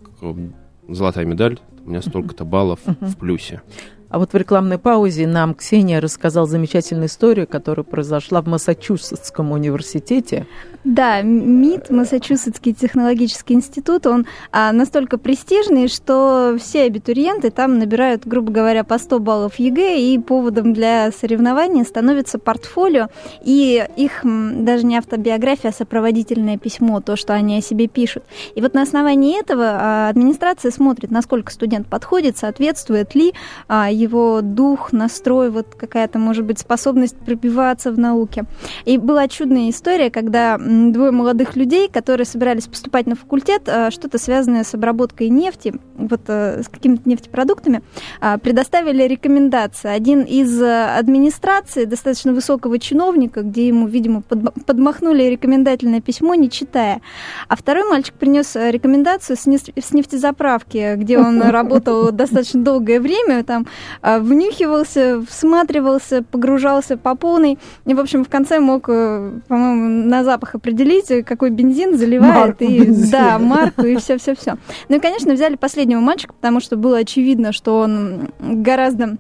золотая 0.88 1.26
медаль, 1.26 1.60
у 1.84 1.90
меня 1.90 2.02
столько-то 2.02 2.46
баллов 2.46 2.80
в 2.86 3.16
плюсе. 3.18 3.62
А 4.10 4.20
вот 4.20 4.34
в 4.34 4.38
рекламной 4.38 4.78
паузе 4.78 5.28
нам 5.28 5.54
Ксения 5.54 6.00
рассказал 6.00 6.48
замечательную 6.48 7.08
историю, 7.08 7.48
которая 7.48 7.84
произошла 7.84 8.42
в 8.42 8.48
Массачусетском 8.48 9.52
университете. 9.52 10.46
Да, 10.86 11.24
MIT, 11.24 11.90
Массачусетский 11.90 12.72
технологический 12.72 13.56
институт, 13.56 14.06
он 14.06 14.28
а, 14.52 14.72
настолько 14.72 15.18
престижный, 15.18 15.88
что 15.88 16.58
все 16.60 16.84
абитуриенты 16.84 17.50
там 17.50 17.80
набирают, 17.80 18.28
грубо 18.28 18.52
говоря, 18.52 18.84
по 18.84 19.00
100 19.00 19.18
баллов 19.18 19.56
ЕГЭ, 19.56 20.00
и 20.00 20.20
поводом 20.20 20.74
для 20.74 21.12
соревнования 21.12 21.84
становится 21.86 22.38
портфолио, 22.38 23.08
и 23.44 23.84
их 23.98 24.22
даже 24.24 24.86
не 24.86 24.98
автобиография, 24.98 25.72
а 25.72 25.74
сопроводительное 25.74 26.60
письмо, 26.60 27.02
то, 27.02 27.16
что 27.16 27.34
они 27.34 27.58
о 27.58 27.62
себе 27.62 27.88
пишут. 27.88 28.24
И 28.54 28.62
вот 28.62 28.76
на 28.76 28.84
основании 28.84 29.40
этого 29.40 29.66
а, 29.66 30.10
администрация 30.10 30.70
смотрит, 30.70 31.10
насколько 31.10 31.52
студент 31.52 31.88
подходит, 31.88 32.38
соответствует 32.38 33.16
ли 33.16 33.34
а, 33.68 33.90
его 33.96 34.42
дух, 34.42 34.92
настрой, 34.92 35.50
вот 35.50 35.76
какая-то, 35.76 36.20
может 36.20 36.46
быть, 36.46 36.60
способность 36.60 37.16
пробиваться 37.18 37.92
в 37.92 37.98
науке. 37.98 38.46
И 38.86 38.98
была 38.98 39.28
чудная 39.28 39.70
история, 39.70 40.10
когда 40.10 40.58
двое 40.58 41.12
молодых 41.12 41.56
людей, 41.56 41.90
которые 41.90 42.26
собирались 42.26 42.68
поступать 42.68 43.08
на 43.08 43.16
факультет, 43.16 43.64
э, 43.68 43.90
что-то 43.92 44.18
связанное 44.18 44.64
с 44.64 44.74
обработкой 44.74 45.30
нефти, 45.30 45.74
вот 45.96 46.22
э, 46.28 46.62
с 46.64 46.68
какими-то 46.68 47.08
нефтепродуктами, 47.08 47.82
а, 48.20 48.38
предоставили 48.38 49.04
рекомендации. 49.04 49.90
Один 49.90 50.22
из 50.22 50.62
администрации, 50.62 51.86
достаточно 51.86 52.34
высокого 52.34 52.80
чиновника, 52.80 53.42
где 53.42 53.68
ему, 53.68 53.88
видимо, 53.88 54.22
подмахнули 54.22 55.24
рекомендательное 55.24 56.02
письмо, 56.02 56.36
не 56.36 56.50
читая. 56.50 57.02
А 57.48 57.56
второй 57.56 57.88
мальчик 57.90 58.14
принес 58.16 58.56
рекомендацию 58.56 59.38
с 59.38 59.46
нефтезаправки, 59.94 60.96
где 60.96 61.18
он 61.18 61.42
работал 61.50 62.12
достаточно 62.12 62.62
долгое 62.62 63.00
время, 63.00 63.44
там 63.44 63.68
внюхивался, 64.02 65.22
всматривался, 65.28 66.24
погружался 66.24 66.98
по 66.98 67.16
полной. 67.16 67.58
И, 67.86 67.94
в 67.94 68.00
общем, 68.00 68.24
в 68.24 68.30
конце 68.30 68.60
мог, 68.60 68.86
по-моему, 68.86 70.08
на 70.08 70.24
запах 70.24 70.56
определить, 70.56 71.26
какой 71.26 71.50
бензин 71.50 71.98
заливает. 71.98 72.36
Марку 72.36 72.64
и, 72.64 72.80
бензина. 72.82 73.12
Да, 73.12 73.40
марку 73.40 73.86
и 73.86 73.96
все-все-все. 73.98 74.58
Ну 74.90 74.98
и, 74.98 75.00
конечно, 75.00 75.34
взяли 75.34 75.56
последнего 75.56 76.00
мальчика, 76.00 76.34
потому 76.34 76.60
что 76.60 76.78
было 76.78 76.98
очевидно, 77.00 77.52
что 77.52 77.80
он 77.80 78.30
гораздо 78.40 79.18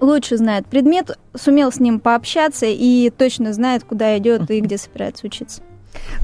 лучше 0.00 0.36
знает 0.36 0.66
предмет, 0.66 1.18
сумел 1.34 1.72
с 1.72 1.80
ним 1.80 2.00
пообщаться 2.00 2.66
и 2.66 3.10
точно 3.10 3.52
знает, 3.52 3.84
куда 3.84 4.16
идет 4.18 4.50
и 4.50 4.60
где 4.60 4.78
собирается 4.78 5.26
учиться. 5.26 5.62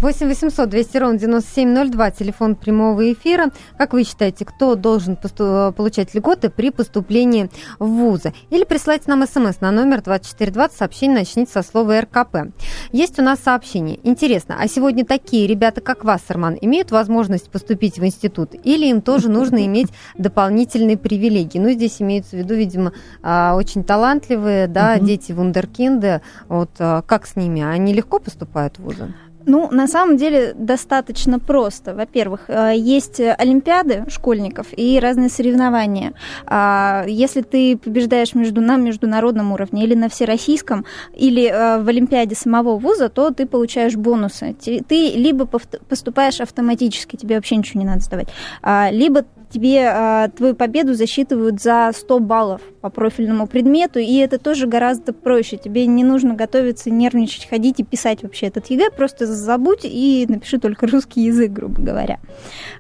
8 0.00 0.28
800 0.28 0.68
200 0.68 0.98
ровно 0.98 1.18
9702, 1.18 2.10
телефон 2.10 2.54
прямого 2.54 3.12
эфира. 3.12 3.50
Как 3.78 3.92
вы 3.92 4.04
считаете, 4.04 4.44
кто 4.44 4.74
должен 4.74 5.16
посту- 5.16 5.72
получать 5.72 6.14
льготы 6.14 6.50
при 6.50 6.70
поступлении 6.70 7.50
в 7.78 7.86
вузы? 7.86 8.34
Или 8.50 8.64
присылайте 8.64 9.04
нам 9.06 9.26
смс 9.26 9.60
на 9.60 9.70
номер 9.70 10.02
2420, 10.02 10.76
сообщение 10.76 11.18
начните 11.18 11.50
со 11.50 11.62
слова 11.62 12.00
РКП. 12.00 12.52
Есть 12.92 13.18
у 13.18 13.22
нас 13.22 13.40
сообщение. 13.40 13.98
Интересно, 14.02 14.56
а 14.60 14.68
сегодня 14.68 15.04
такие 15.04 15.46
ребята, 15.46 15.80
как 15.80 16.04
Вассерман, 16.04 16.58
имеют 16.60 16.90
возможность 16.90 17.50
поступить 17.50 17.98
в 17.98 18.04
институт? 18.04 18.54
Или 18.64 18.86
им 18.86 19.00
тоже 19.00 19.30
нужно 19.30 19.64
иметь 19.66 19.88
дополнительные 20.16 20.98
привилегии? 20.98 21.58
Ну, 21.58 21.70
здесь 21.70 22.02
имеется 22.02 22.36
в 22.36 22.38
виду, 22.38 22.54
видимо, 22.54 22.92
а, 23.22 23.54
очень 23.56 23.82
талантливые, 23.82 24.66
да, 24.68 24.98
дети 24.98 25.32
вундеркинды. 25.32 26.20
Вот 26.48 26.70
а, 26.78 27.02
как 27.02 27.26
с 27.26 27.36
ними? 27.36 27.62
Они 27.62 27.92
легко 27.92 28.18
поступают 28.18 28.78
в 28.78 28.82
вузы? 28.82 29.14
Ну, 29.46 29.68
на 29.70 29.86
самом 29.86 30.16
деле 30.16 30.54
достаточно 30.54 31.38
просто. 31.38 31.94
Во-первых, 31.94 32.48
э, 32.48 32.72
есть 32.76 33.20
олимпиады 33.20 34.04
школьников 34.08 34.66
и 34.76 34.98
разные 35.00 35.28
соревнования. 35.28 36.12
А, 36.46 37.04
если 37.06 37.42
ты 37.42 37.76
побеждаешь 37.76 38.34
между 38.34 38.60
на 38.60 38.76
международном 38.76 39.52
уровне 39.52 39.84
или 39.84 39.94
на 39.94 40.08
всероссийском, 40.08 40.84
или 41.14 41.44
э, 41.46 41.80
в 41.80 41.88
олимпиаде 41.88 42.34
самого 42.34 42.76
вуза, 42.76 43.08
то 43.08 43.30
ты 43.30 43.46
получаешь 43.46 43.94
бонусы. 43.94 44.54
Ты 44.54 45.12
либо 45.14 45.46
поступаешь 45.46 46.40
автоматически, 46.40 47.16
тебе 47.16 47.36
вообще 47.36 47.56
ничего 47.56 47.80
не 47.80 47.86
надо 47.86 48.00
сдавать, 48.00 48.28
а, 48.62 48.90
либо 48.90 49.24
тебе 49.50 49.88
а, 49.88 50.28
твою 50.28 50.54
победу 50.54 50.94
засчитывают 50.94 51.60
за 51.60 51.90
100 51.94 52.18
баллов 52.20 52.60
по 52.80 52.90
профильному 52.90 53.46
предмету, 53.46 53.98
и 53.98 54.16
это 54.16 54.38
тоже 54.38 54.66
гораздо 54.66 55.12
проще. 55.12 55.56
Тебе 55.56 55.86
не 55.86 56.04
нужно 56.04 56.34
готовиться, 56.34 56.90
нервничать, 56.90 57.48
ходить 57.48 57.80
и 57.80 57.84
писать 57.84 58.22
вообще 58.22 58.46
этот 58.46 58.66
ЕГЭ, 58.66 58.90
просто 58.90 59.26
забудь 59.36 59.84
и 59.84 60.26
напиши 60.28 60.58
только 60.58 60.86
русский 60.86 61.22
язык, 61.22 61.52
грубо 61.52 61.80
говоря. 61.80 62.18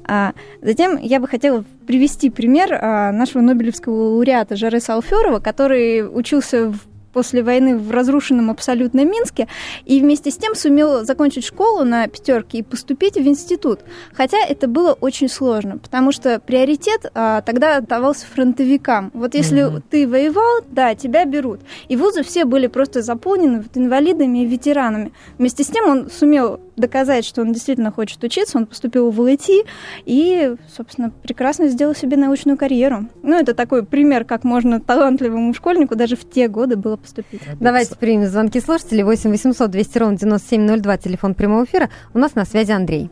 А, 0.04 0.32
затем 0.62 0.98
я 0.98 1.20
бы 1.20 1.28
хотела 1.28 1.64
привести 1.86 2.30
пример 2.30 2.72
а, 2.72 3.12
нашего 3.12 3.42
Нобелевского 3.42 3.94
лауреата 3.94 4.56
Жареса 4.56 4.94
Алферова, 4.94 5.40
который 5.40 6.06
учился 6.06 6.70
в 6.70 6.78
после 7.16 7.42
войны 7.42 7.78
в 7.78 7.90
разрушенном 7.92 8.50
абсолютно 8.50 9.02
Минске, 9.02 9.48
и 9.86 10.00
вместе 10.00 10.30
с 10.30 10.36
тем 10.36 10.54
сумел 10.54 11.02
закончить 11.06 11.46
школу 11.46 11.82
на 11.82 12.06
пятерке 12.08 12.58
и 12.58 12.62
поступить 12.62 13.14
в 13.14 13.26
институт. 13.26 13.80
Хотя 14.12 14.36
это 14.36 14.68
было 14.68 14.92
очень 14.92 15.30
сложно, 15.30 15.78
потому 15.78 16.12
что 16.12 16.40
приоритет 16.40 17.10
а, 17.14 17.40
тогда 17.40 17.78
отдавался 17.78 18.26
фронтовикам. 18.26 19.10
Вот 19.14 19.34
если 19.34 19.62
mm-hmm. 19.62 19.82
ты 19.88 20.06
воевал, 20.06 20.60
да, 20.70 20.94
тебя 20.94 21.24
берут. 21.24 21.60
И 21.88 21.96
вузы 21.96 22.22
все 22.22 22.44
были 22.44 22.66
просто 22.66 23.00
заполнены 23.00 23.62
вот 23.62 23.74
инвалидами 23.78 24.42
и 24.42 24.46
ветеранами. 24.46 25.10
Вместе 25.38 25.64
с 25.64 25.68
тем 25.68 25.88
он 25.88 26.10
сумел 26.10 26.60
доказать, 26.76 27.24
что 27.24 27.42
он 27.42 27.52
действительно 27.52 27.90
хочет 27.90 28.22
учиться, 28.22 28.58
он 28.58 28.66
поступил 28.66 29.10
в 29.10 29.26
ЛИТ 29.26 29.66
и, 30.04 30.54
собственно, 30.68 31.10
прекрасно 31.10 31.68
сделал 31.68 31.94
себе 31.94 32.16
научную 32.16 32.58
карьеру. 32.58 33.06
Ну, 33.22 33.38
это 33.38 33.54
такой 33.54 33.84
пример, 33.84 34.24
как 34.24 34.44
можно 34.44 34.80
талантливому 34.80 35.54
школьнику 35.54 35.96
даже 35.96 36.16
в 36.16 36.28
те 36.28 36.48
годы 36.48 36.76
было 36.76 36.96
поступить. 36.96 37.40
Давайте 37.60 37.96
примем 37.96 38.26
звонки 38.26 38.60
слушателей. 38.60 39.02
8 39.02 39.30
800 39.30 39.70
200 39.70 39.98
ровно 39.98 40.16
9702, 40.18 40.96
телефон 40.98 41.34
прямого 41.34 41.64
эфира. 41.64 41.90
У 42.14 42.18
нас 42.18 42.34
на 42.34 42.44
связи 42.44 42.72
Андрей. 42.72 43.10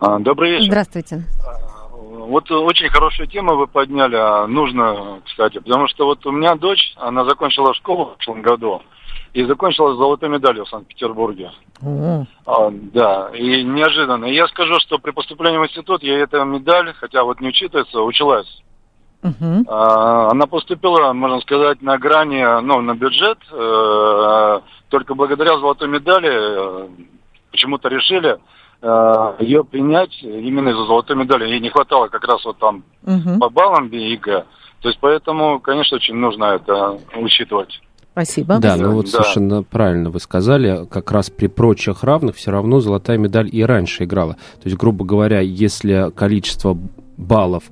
А, 0.00 0.18
добрый 0.18 0.52
вечер. 0.52 0.66
Здравствуйте. 0.66 1.24
Вот 2.26 2.50
очень 2.50 2.88
хорошую 2.88 3.28
тему 3.28 3.56
вы 3.56 3.68
подняли, 3.68 4.16
а 4.16 4.46
нужно, 4.48 5.20
кстати, 5.24 5.58
потому 5.58 5.86
что 5.86 6.06
вот 6.06 6.26
у 6.26 6.32
меня 6.32 6.56
дочь, 6.56 6.92
она 6.96 7.24
закончила 7.24 7.72
школу 7.72 8.06
в 8.06 8.16
прошлом 8.16 8.42
году, 8.42 8.82
и 9.32 9.44
закончила 9.44 9.94
с 9.94 9.98
золотой 9.98 10.28
медалью 10.28 10.64
в 10.64 10.68
Санкт-Петербурге. 10.68 11.52
А, 12.46 12.70
да, 12.70 13.30
и 13.34 13.62
неожиданно. 13.62 14.26
Я 14.26 14.46
скажу, 14.48 14.78
что 14.80 14.98
при 14.98 15.10
поступлении 15.10 15.58
в 15.58 15.64
институт 15.64 16.02
я 16.02 16.18
эту 16.20 16.44
медаль, 16.44 16.94
хотя 16.98 17.22
вот 17.24 17.40
не 17.40 17.48
учитывается, 17.48 18.00
училась. 18.00 18.62
Uh-huh. 19.22 19.64
А, 19.68 20.30
она 20.30 20.46
поступила, 20.46 21.12
можно 21.12 21.40
сказать, 21.40 21.82
на 21.82 21.98
грани, 21.98 22.42
ну, 22.62 22.80
на 22.80 22.94
бюджет. 22.94 23.38
Э, 23.50 24.60
только 24.88 25.14
благодаря 25.14 25.58
золотой 25.58 25.88
медали 25.88 26.30
э, 26.32 26.88
почему-то 27.50 27.88
решили 27.88 28.38
э, 28.82 29.34
ее 29.40 29.64
принять 29.64 30.16
именно 30.22 30.68
из-за 30.68 30.84
золотой 30.84 31.16
медали. 31.16 31.48
Ей 31.48 31.60
не 31.60 31.70
хватало 31.70 32.08
как 32.08 32.24
раз 32.24 32.44
вот 32.44 32.58
там 32.58 32.84
uh-huh. 33.04 33.38
по 33.38 33.48
баллам 33.50 33.90
ЕГЭ. 33.90 34.44
То 34.82 34.88
есть 34.88 35.00
поэтому, 35.00 35.58
конечно, 35.60 35.96
очень 35.96 36.14
нужно 36.14 36.44
это 36.44 36.98
учитывать. 37.16 37.80
Спасибо. 38.16 38.58
Да, 38.58 38.78
ну 38.78 38.92
вот 38.92 39.04
да. 39.04 39.10
совершенно 39.10 39.62
правильно 39.62 40.08
вы 40.08 40.20
сказали. 40.20 40.86
Как 40.86 41.12
раз 41.12 41.28
при 41.28 41.48
прочих 41.48 42.02
равных 42.02 42.36
все 42.36 42.50
равно 42.50 42.80
золотая 42.80 43.18
медаль 43.18 43.50
и 43.52 43.62
раньше 43.62 44.04
играла. 44.04 44.36
То 44.54 44.64
есть, 44.64 44.78
грубо 44.78 45.04
говоря, 45.04 45.40
если 45.40 46.10
количество 46.16 46.78
баллов 47.18 47.64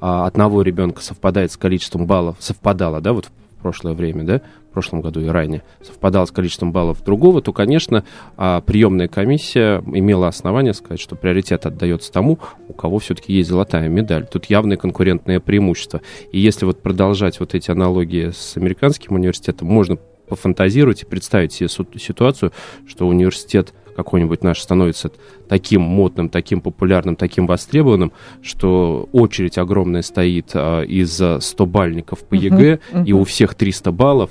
а, 0.00 0.24
одного 0.26 0.62
ребенка 0.62 1.02
совпадает 1.02 1.52
с 1.52 1.58
количеством 1.58 2.06
баллов, 2.06 2.36
совпадало, 2.38 3.02
да, 3.02 3.12
вот 3.12 3.26
в 3.26 3.60
прошлое 3.60 3.92
время, 3.92 4.24
да, 4.24 4.40
в 4.70 4.72
прошлом 4.72 5.00
году 5.00 5.20
и 5.20 5.26
ранее, 5.26 5.64
совпадало 5.82 6.26
с 6.26 6.30
количеством 6.30 6.70
баллов 6.70 7.02
другого, 7.04 7.42
то, 7.42 7.52
конечно, 7.52 8.04
а, 8.36 8.60
приемная 8.60 9.08
комиссия 9.08 9.82
имела 9.84 10.28
основание 10.28 10.74
сказать, 10.74 11.00
что 11.00 11.16
приоритет 11.16 11.66
отдается 11.66 12.12
тому, 12.12 12.38
у 12.68 12.72
кого 12.72 13.00
все-таки 13.00 13.32
есть 13.32 13.50
золотая 13.50 13.88
медаль. 13.88 14.26
Тут 14.30 14.46
явное 14.46 14.76
конкурентное 14.76 15.40
преимущество. 15.40 16.02
И 16.30 16.38
если 16.38 16.66
вот 16.66 16.80
продолжать 16.82 17.40
вот 17.40 17.54
эти 17.54 17.70
аналогии 17.70 18.30
с 18.30 18.56
американским 18.56 19.16
университетом, 19.16 19.66
можно 19.66 19.98
пофантазировать 20.28 21.02
и 21.02 21.06
представить 21.06 21.52
себе 21.52 21.68
ситуацию, 21.68 22.52
что 22.86 23.08
университет 23.08 23.74
какой-нибудь 23.94 24.42
наш 24.42 24.60
становится 24.60 25.10
таким 25.48 25.82
модным, 25.82 26.28
таким 26.28 26.60
популярным, 26.60 27.16
таким 27.16 27.46
востребованным, 27.46 28.12
что 28.42 29.08
очередь 29.12 29.58
огромная 29.58 30.02
стоит 30.02 30.50
а, 30.54 30.82
из 30.82 31.14
100-балльников 31.14 32.20
по 32.20 32.34
ЕГЭ, 32.34 32.54
uh-huh, 32.54 32.80
uh-huh. 32.92 33.04
и 33.06 33.12
у 33.12 33.24
всех 33.24 33.54
300 33.54 33.92
баллов. 33.92 34.30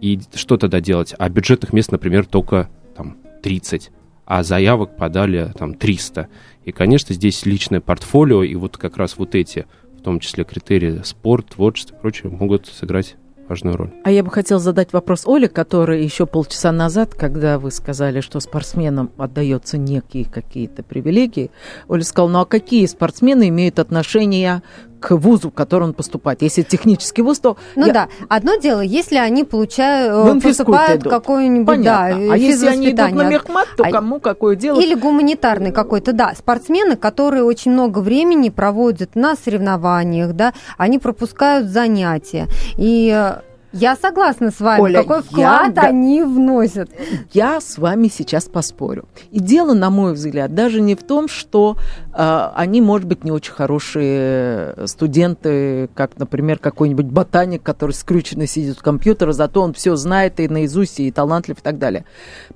И 0.00 0.20
что 0.34 0.56
тогда 0.56 0.80
делать? 0.80 1.14
А 1.18 1.28
бюджетных 1.28 1.72
мест, 1.72 1.90
например, 1.90 2.26
только 2.26 2.68
там 2.96 3.16
30, 3.42 3.90
а 4.24 4.42
заявок 4.42 4.96
подали 4.96 5.52
там 5.58 5.74
300. 5.74 6.28
И, 6.64 6.72
конечно, 6.72 7.14
здесь 7.14 7.46
личное 7.46 7.80
портфолио, 7.80 8.42
и 8.42 8.54
вот 8.56 8.76
как 8.76 8.96
раз 8.96 9.16
вот 9.16 9.34
эти, 9.34 9.66
в 9.96 10.02
том 10.02 10.20
числе 10.20 10.44
критерии 10.44 11.00
спорт, 11.04 11.50
творчество 11.50 11.94
и 11.94 12.00
прочее, 12.00 12.30
могут 12.30 12.66
сыграть 12.66 13.16
важную 13.48 13.76
роль. 13.76 13.90
А 14.04 14.10
я 14.10 14.22
бы 14.22 14.30
хотела 14.30 14.60
задать 14.60 14.92
вопрос 14.92 15.26
Оле, 15.26 15.48
который 15.48 16.02
еще 16.02 16.26
полчаса 16.26 16.72
назад, 16.72 17.14
когда 17.14 17.58
вы 17.58 17.70
сказали, 17.70 18.20
что 18.20 18.40
спортсменам 18.40 19.10
отдается 19.16 19.78
некие 19.78 20.24
какие-то 20.24 20.82
привилегии, 20.82 21.50
Оля 21.88 22.02
сказала, 22.02 22.28
ну 22.28 22.40
а 22.40 22.46
какие 22.46 22.86
спортсмены 22.86 23.48
имеют 23.48 23.78
отношение 23.78 24.62
к 25.00 25.16
вузу, 25.16 25.50
в 25.50 25.54
который 25.54 25.84
он 25.84 25.94
поступает. 25.94 26.42
Если 26.42 26.62
технический 26.62 27.22
вуз, 27.22 27.38
то... 27.38 27.56
Ну 27.76 27.86
я... 27.86 27.92
да, 27.92 28.08
одно 28.28 28.56
дело, 28.56 28.80
если 28.80 29.16
они 29.16 29.44
получают, 29.44 30.42
поступают 30.42 31.02
какой-нибудь, 31.02 31.82
да, 31.82 32.06
А 32.06 32.36
если 32.36 32.68
они 32.68 32.90
идут 32.90 33.12
на 33.12 33.28
мехмат, 33.28 33.68
то 33.76 33.84
а... 33.84 33.90
кому 33.90 34.20
какое 34.20 34.56
дело? 34.56 34.80
Или 34.80 34.94
гуманитарный 34.94 35.72
какой-то, 35.72 36.12
да. 36.12 36.34
Спортсмены, 36.36 36.96
которые 36.96 37.44
очень 37.44 37.72
много 37.72 38.00
времени 38.00 38.48
проводят 38.48 39.14
на 39.14 39.36
соревнованиях, 39.36 40.32
да, 40.32 40.52
они 40.76 40.98
пропускают 40.98 41.68
занятия. 41.68 42.46
И 42.76 43.10
э, 43.14 43.40
я 43.76 43.96
согласна 43.96 44.50
с 44.50 44.60
вами. 44.60 44.80
Оля, 44.80 45.02
Какой 45.02 45.22
вклад 45.22 45.76
я, 45.76 45.82
они 45.82 46.22
вносят? 46.22 46.90
Я 47.32 47.60
с 47.60 47.78
вами 47.78 48.08
сейчас 48.08 48.46
поспорю. 48.46 49.06
И 49.30 49.40
дело, 49.40 49.74
на 49.74 49.90
мой 49.90 50.14
взгляд, 50.14 50.54
даже 50.54 50.80
не 50.80 50.94
в 50.94 51.02
том, 51.02 51.28
что 51.28 51.76
э, 52.12 52.50
они, 52.54 52.80
может 52.80 53.06
быть, 53.06 53.24
не 53.24 53.30
очень 53.30 53.52
хорошие 53.52 54.74
студенты, 54.86 55.88
как, 55.94 56.18
например, 56.18 56.58
какой-нибудь 56.58 57.06
ботаник, 57.06 57.62
который 57.62 57.92
скрюченно 57.92 58.46
сидит 58.46 58.78
у 58.80 58.82
компьютера, 58.82 59.32
зато 59.32 59.62
он 59.62 59.72
все 59.74 59.96
знает 59.96 60.40
и 60.40 60.48
наизусть, 60.48 61.00
и 61.00 61.10
талантлив, 61.10 61.58
и 61.58 61.62
так 61.62 61.78
далее. 61.78 62.04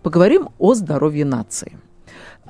Поговорим 0.02 0.48
о 0.59 0.74
здоровье 0.74 1.24
нации. 1.24 1.72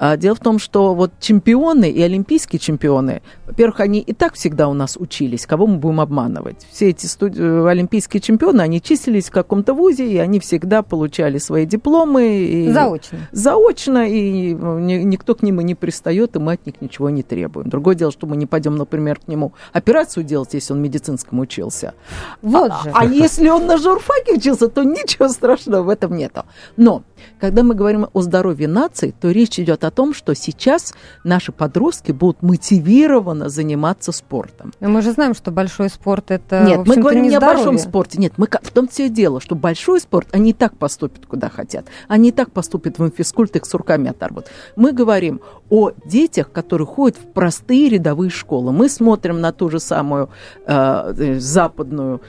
А, 0.03 0.17
дело 0.17 0.35
в 0.35 0.41
том, 0.41 0.59
что 0.59 0.95
вот 0.95 1.13
чемпионы 1.21 1.91
и 1.91 2.01
олимпийские 2.01 2.59
чемпионы, 2.59 3.21
во-первых, 3.47 3.81
они 3.81 4.01
и 4.01 4.15
так 4.15 4.33
всегда 4.33 4.69
у 4.69 4.73
нас 4.73 4.97
учились, 4.99 5.45
кого 5.45 5.67
мы 5.67 5.77
будем 5.77 6.01
обманывать. 6.01 6.67
Все 6.71 6.89
эти 6.89 7.05
студ... 7.05 7.35
Э, 7.37 7.67
олимпийские 7.69 8.23
чемпионы, 8.23 8.63
они 8.63 8.81
числились 8.81 9.29
в 9.29 9.31
каком-то 9.31 9.75
вузе, 9.75 10.11
и 10.11 10.17
они 10.17 10.41
всегда 10.41 10.83
получали 10.83 11.37
свои 11.37 11.67
дипломы. 11.67 12.29
И... 12.39 12.73
Заочно. 12.73 13.19
Заочно, 13.31 14.09
и 14.09 14.55
ну, 14.55 14.79
никто 14.79 15.35
к 15.35 15.43
ним 15.43 15.61
и 15.61 15.65
не 15.65 15.75
пристает, 15.75 16.35
и 16.35 16.39
мы 16.39 16.55
от 16.55 16.65
них 16.65 16.81
ничего 16.81 17.11
не 17.11 17.23
требуем. 17.23 17.69
Другое 17.69 17.95
дело, 17.95 18.11
что 18.11 18.27
мы 18.27 18.37
не 18.37 18.47
пойдем, 18.47 18.77
например, 18.77 19.21
к 19.21 19.29
нему 19.29 19.53
операцию 19.75 20.25
делать, 20.25 20.55
если 20.55 20.73
он 20.73 20.81
медицинскому 20.81 21.43
учился. 21.43 21.93
Вот 22.41 22.71
а, 22.73 22.85
же. 22.85 22.91
А 22.95 23.05
если 23.05 23.51
он 23.51 23.67
на 23.67 23.77
журфаке 23.77 24.37
учился, 24.37 24.69
то 24.69 24.83
ничего 24.83 25.29
страшного 25.29 25.83
в 25.83 25.91
этом 25.91 26.17
нету. 26.17 26.45
Но, 26.79 27.03
когда 27.39 27.63
мы 27.63 27.75
говорим 27.75 28.09
о 28.13 28.23
здоровье 28.23 28.69
нации, 28.69 29.15
то 29.19 29.31
речь 29.31 29.59
идет 29.59 29.85
о 29.85 29.91
том, 29.91 30.15
что 30.15 30.35
сейчас 30.35 30.95
наши 31.25 31.53
подростки 31.53 32.13
будут 32.13 32.43
мотивированно 32.43 33.49
заниматься 33.49 34.13
спортом. 34.13 34.73
Но 34.81 34.89
мы 34.89 35.03
же 35.03 35.13
знаем, 35.13 35.35
что 35.35 35.51
большой 35.51 35.89
спорт 35.91 36.31
это 36.31 36.65
Нет, 36.65 36.87
мы 36.87 36.97
говорим 36.97 37.23
не, 37.23 37.31
не 37.31 37.37
о 37.37 37.41
большом 37.41 37.79
спорте. 37.79 38.19
Нет, 38.19 38.35
мы 38.37 38.47
в 38.47 38.71
том 38.71 38.89
все 38.89 39.09
дело, 39.09 39.41
что 39.41 39.55
большой 39.55 40.01
спорт, 40.01 40.29
они 40.33 40.51
и 40.51 40.53
так 40.53 40.77
поступят 40.77 41.27
куда 41.27 41.49
хотят. 41.49 41.87
Они 42.09 42.31
и 42.31 42.33
так 42.33 42.51
поступят 42.51 42.99
в 42.99 43.11
физкульт, 43.11 43.57
их 43.57 43.65
с 43.65 43.75
руками 43.75 44.11
оторвут. 44.11 44.47
Мы 44.77 44.93
говорим 44.93 45.41
о 45.69 45.91
детях, 46.05 46.51
которые 46.53 46.87
ходят 46.87 47.17
в 47.17 47.27
простые 47.33 47.89
рядовые 47.89 48.31
школы. 48.31 48.73
Мы 48.73 48.89
смотрим 48.89 49.41
на 49.41 49.53
ту 49.53 49.71
же 49.71 49.81
самую 49.81 50.31
э, 50.67 51.15
э 51.17 51.41
западную 51.41 52.21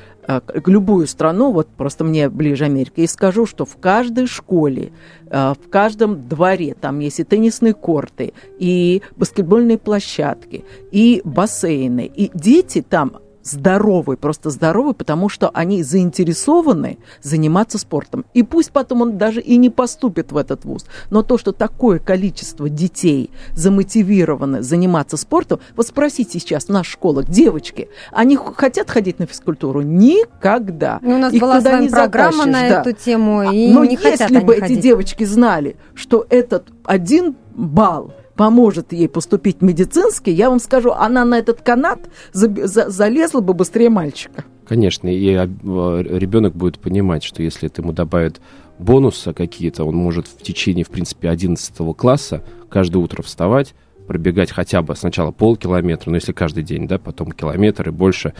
любую 0.65 1.07
страну, 1.07 1.51
вот 1.51 1.67
просто 1.67 2.03
мне 2.03 2.29
ближе 2.29 2.65
Америка, 2.65 3.01
и 3.01 3.07
скажу, 3.07 3.45
что 3.45 3.65
в 3.65 3.77
каждой 3.77 4.27
школе, 4.27 4.91
э, 5.29 5.53
в 5.53 5.69
каждом 5.69 6.27
дворе 6.27 6.75
там 6.79 6.99
есть 6.99 7.19
и 7.19 7.23
теннисные 7.23 7.73
корты, 7.73 8.33
и 8.59 9.01
баскетбольные 9.17 9.77
площадки, 9.77 10.63
и 10.91 11.21
бассейны, 11.25 12.11
и 12.13 12.31
дети 12.33 12.81
там 12.81 13.17
здоровый, 13.43 14.17
просто 14.17 14.49
здоровый, 14.49 14.93
потому 14.93 15.29
что 15.29 15.49
они 15.49 15.83
заинтересованы 15.83 16.97
заниматься 17.21 17.77
спортом. 17.77 18.25
И 18.33 18.43
пусть 18.43 18.71
потом 18.71 19.01
он 19.01 19.17
даже 19.17 19.41
и 19.41 19.57
не 19.57 19.69
поступит 19.69 20.31
в 20.31 20.37
этот 20.37 20.65
вуз, 20.65 20.85
но 21.09 21.23
то, 21.23 21.37
что 21.37 21.51
такое 21.51 21.99
количество 21.99 22.69
детей 22.69 23.31
замотивированы 23.53 24.61
заниматься 24.61 25.17
спортом, 25.17 25.59
вот 25.75 25.87
спросите 25.87 26.39
сейчас 26.39 26.65
в 26.65 26.69
наших 26.69 26.93
школах, 26.93 27.27
девочки, 27.27 27.89
они 28.11 28.37
хотят 28.37 28.89
ходить 28.89 29.19
на 29.19 29.25
физкультуру? 29.25 29.81
Никогда. 29.81 30.99
Ну, 31.01 31.15
у 31.15 31.17
нас 31.17 31.33
Их 31.33 31.41
была 31.41 31.61
с 31.61 31.63
вами 31.63 31.87
программа 31.87 32.45
на 32.45 32.61
да. 32.61 32.81
эту 32.81 32.91
тему, 32.93 33.43
и 33.51 33.71
но 33.71 33.85
не 33.85 33.95
если 33.95 34.11
хотят 34.11 34.45
бы 34.45 34.55
эти 34.55 34.75
девочки 34.75 35.23
знали, 35.23 35.75
что 35.93 36.25
этот 36.29 36.67
один 36.83 37.35
балл 37.55 38.13
поможет 38.41 38.91
ей 38.91 39.07
поступить 39.07 39.61
медицинский, 39.61 40.31
я 40.31 40.49
вам 40.49 40.59
скажу, 40.59 40.93
она 40.93 41.25
на 41.25 41.37
этот 41.37 41.61
канат 41.61 42.09
за, 42.33 42.49
за, 42.67 42.89
залезла 42.89 43.39
бы 43.41 43.53
быстрее 43.53 43.91
мальчика. 43.91 44.43
Конечно, 44.65 45.07
и 45.07 45.31
а, 45.35 45.45
ребенок 45.45 46.55
будет 46.55 46.79
понимать, 46.79 47.23
что 47.23 47.43
если 47.43 47.69
это 47.69 47.83
ему 47.83 47.93
добавят 47.93 48.41
бонусы 48.79 49.31
какие-то, 49.31 49.83
он 49.83 49.95
может 49.95 50.25
в 50.25 50.41
течение, 50.41 50.83
в 50.83 50.89
принципе, 50.89 51.29
11 51.29 51.71
класса 51.95 52.43
каждое 52.67 52.97
утро 52.97 53.21
вставать, 53.21 53.75
пробегать 54.07 54.49
хотя 54.49 54.81
бы 54.81 54.95
сначала 54.95 55.29
полкилометра, 55.29 56.09
но 56.09 56.15
если 56.15 56.31
каждый 56.31 56.63
день, 56.63 56.87
да, 56.87 56.97
потом 56.97 57.31
километр 57.31 57.89
и 57.89 57.91
больше, 57.91 58.33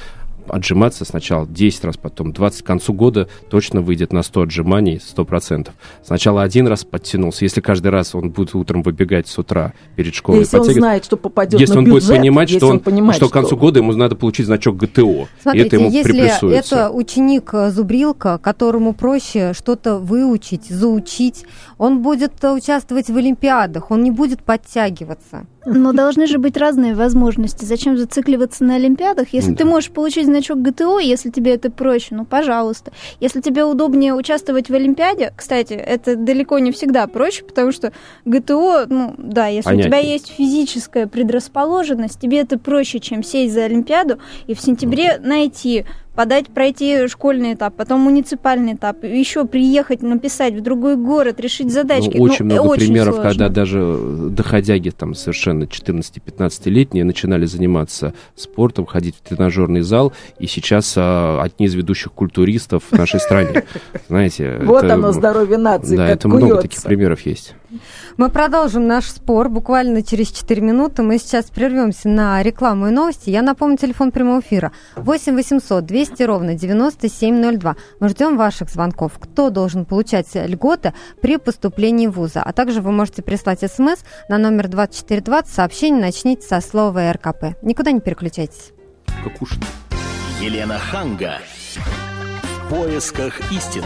отжиматься 0.48 1.06
сначала 1.06 1.48
10 1.48 1.86
раз, 1.86 1.98
потом 1.98 2.34
20. 2.34 2.64
К 2.64 2.66
концу 2.66 2.94
года 2.94 3.28
точно 3.50 3.82
выйдет 3.82 4.14
на 4.14 4.24
100 4.24 4.42
отжиманий, 4.42 4.98
100%. 4.98 5.70
Сначала 6.04 6.44
один 6.44 6.68
раз 6.68 6.84
подтянулся. 6.84 7.46
Если 7.46 7.62
каждый 7.62 7.90
раз 7.90 8.16
он 8.16 8.30
будет 8.30 8.56
утром 8.56 8.84
выбегать 8.84 9.28
с 9.28 9.38
утра 9.38 9.74
перед 9.96 10.14
школой... 10.14 10.40
Если 10.40 10.58
он 10.58 10.66
знает, 10.66 11.06
что 11.06 11.18
попадет 11.18 11.60
если 11.60 11.74
на 11.74 11.80
он 11.80 11.86
бюджет, 11.86 12.08
будет 12.08 12.18
понимать, 12.18 12.50
что, 12.50 12.68
он, 12.68 12.80
понимает, 12.80 13.16
что 13.16 13.30
к 13.30 13.34
концу 13.34 13.58
года 13.58 13.80
ему 13.80 13.94
надо 13.94 14.16
получить 14.16 14.46
значок 14.46 14.78
ГТО. 14.78 15.28
Смотрите, 15.42 15.64
и 15.64 15.68
это 15.68 15.76
ему 15.78 15.92
если 15.92 16.12
приплюсуется. 16.12 16.76
это 16.76 16.92
ученик 16.92 17.54
э, 17.54 17.72
зубрилка, 17.72 18.38
которому 18.38 18.94
проще 18.94 19.54
что-то 19.54 19.98
выучить, 19.98 20.66
заучить, 20.66 21.46
он 21.78 22.02
будет 22.02 22.44
э, 22.44 22.52
участвовать 22.52 23.10
в 23.10 23.18
олимпиадах, 23.18 23.92
он 23.92 24.04
не 24.04 24.12
будет 24.12 24.44
подтягиваться. 24.44 25.46
Но 25.66 25.94
должны 25.94 26.26
же 26.26 26.40
быть 26.40 26.58
разные 26.58 26.96
возможности. 26.96 27.66
Зачем 27.66 27.98
зацикливаться 27.98 28.64
на 28.64 28.76
Олимпиадах? 28.76 29.28
Если 29.32 29.52
Да. 29.52 29.58
ты 29.58 29.66
можешь 29.66 29.92
получить 29.92 30.26
значок 30.26 30.60
ГТО, 30.62 31.00
если 31.00 31.30
тебе 31.30 31.54
это 31.54 31.70
проще, 31.70 32.16
ну, 32.16 32.26
пожалуйста. 32.26 32.92
Если 33.20 33.42
тебе 33.42 33.64
удобнее 33.64 34.14
участвовать 34.16 34.70
в 34.70 34.74
Олимпиаде, 34.74 35.34
кстати, 35.36 35.74
это 35.74 36.16
далеко 36.16 36.58
не 36.60 36.72
всегда 36.72 37.06
проще, 37.06 37.44
потому 37.44 37.72
что 37.72 37.92
ГТО, 38.26 38.86
ну, 38.90 39.14
да, 39.18 39.48
если 39.48 39.76
у 39.76 39.82
тебя 39.82 40.00
есть 40.00 40.30
физическая 40.36 41.06
предрасположенность, 41.08 42.20
тебе 42.20 42.40
это 42.40 42.58
проще, 42.58 43.00
чем 43.00 43.22
сесть 43.24 43.54
за 43.54 43.66
Олимпиаду 43.66 44.18
и 44.48 44.56
в 44.56 44.62
сентябре 44.62 45.20
найти 45.24 45.86
подать, 46.16 46.48
пройти 46.48 47.08
школьный 47.08 47.54
этап, 47.54 47.76
потом 47.76 48.02
муниципальный 48.02 48.74
этап, 48.74 49.04
еще 49.04 49.46
приехать, 49.46 50.02
написать 50.02 50.54
в 50.54 50.62
другой 50.62 50.96
город, 50.98 51.40
решить 51.40 51.72
задачки. 51.72 52.18
Ну, 52.18 52.24
очень 52.24 52.46
Ну, 52.46 52.56
много 52.56 52.68
очень 52.68 52.86
примеров, 52.88 53.16
сложно. 53.16 53.30
когда 53.30 53.50
даже 53.50 53.80
э, 53.82 54.28
доходяги 54.32 54.90
там 54.90 55.14
совершенно 55.14 55.64
14-15-летние 55.64 57.04
начинали 57.04 57.46
заниматься 57.46 58.14
спортом, 58.36 58.86
ходить 58.86 59.16
в 59.16 59.22
тренажерный 59.22 59.82
зал, 59.82 60.14
и 60.40 60.48
сейчас 60.48 60.94
а, 60.98 61.42
одни 61.42 61.66
из 61.68 61.74
ведущих 61.74 62.12
культуристов 62.12 62.84
в 62.90 62.98
нашей 62.98 63.20
стране. 63.20 63.64
Знаете, 64.08 64.60
Вот 64.64 64.84
оно, 64.84 65.12
здоровье 65.12 65.58
нации, 65.58 65.96
Да, 65.96 66.08
это 66.10 66.28
много 66.28 66.62
таких 66.62 66.82
примеров 66.84 67.22
есть. 67.22 67.56
Мы 68.18 68.30
продолжим 68.30 68.88
наш 68.88 69.06
спор 69.06 69.50
буквально 69.50 70.04
через 70.04 70.32
4 70.32 70.62
минуты. 70.62 71.04
Мы 71.04 71.18
сейчас 71.18 71.46
прервемся 71.46 72.10
на 72.10 72.42
рекламу 72.44 72.88
и 72.88 72.92
новости. 72.92 73.30
Я 73.30 73.42
напомню 73.42 73.78
телефон 73.78 74.12
прямого 74.12 74.42
эфира 74.42 74.72
8 74.96 75.36
800 75.36 75.86
200 75.86 76.24
ровно 76.24 76.56
9702. 76.56 77.76
Мы 78.00 78.10
ждем 78.10 78.38
ваших 78.38 78.70
звонков. 78.70 79.14
Кто 79.20 79.50
должен 79.50 79.86
получать 79.86 80.28
льготы 80.34 80.94
при 81.22 81.38
поступлении 81.38 82.08
в 82.08 82.12
вуза? 82.12 82.42
А 82.44 82.54
также 82.54 82.82
вы 82.82 82.92
можете 82.92 83.22
прислать 83.22 83.60
смс 83.60 84.00
на 84.30 84.38
номер 84.38 84.68
2420. 84.68 85.54
Сообщение 85.54 86.02
начните 86.02 86.48
со 86.48 86.62
слова 86.62 87.12
РКП. 87.12 87.56
Никуда 87.62 87.92
не 87.92 88.00
переключайтесь. 88.00 88.72
Как. 89.24 89.34
Елена 90.42 90.80
Ханга. 90.80 91.40
В 92.66 92.70
поисках 92.70 93.52
истины. 93.52 93.86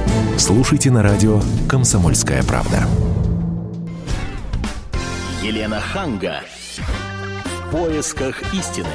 Слушайте 0.37 0.89
на 0.89 1.03
радио 1.03 1.39
«Комсомольская 1.69 2.41
правда». 2.43 2.87
Елена 5.43 5.79
Ханга. 5.79 6.41
В 6.77 7.71
поисках 7.71 8.41
истины. 8.53 8.87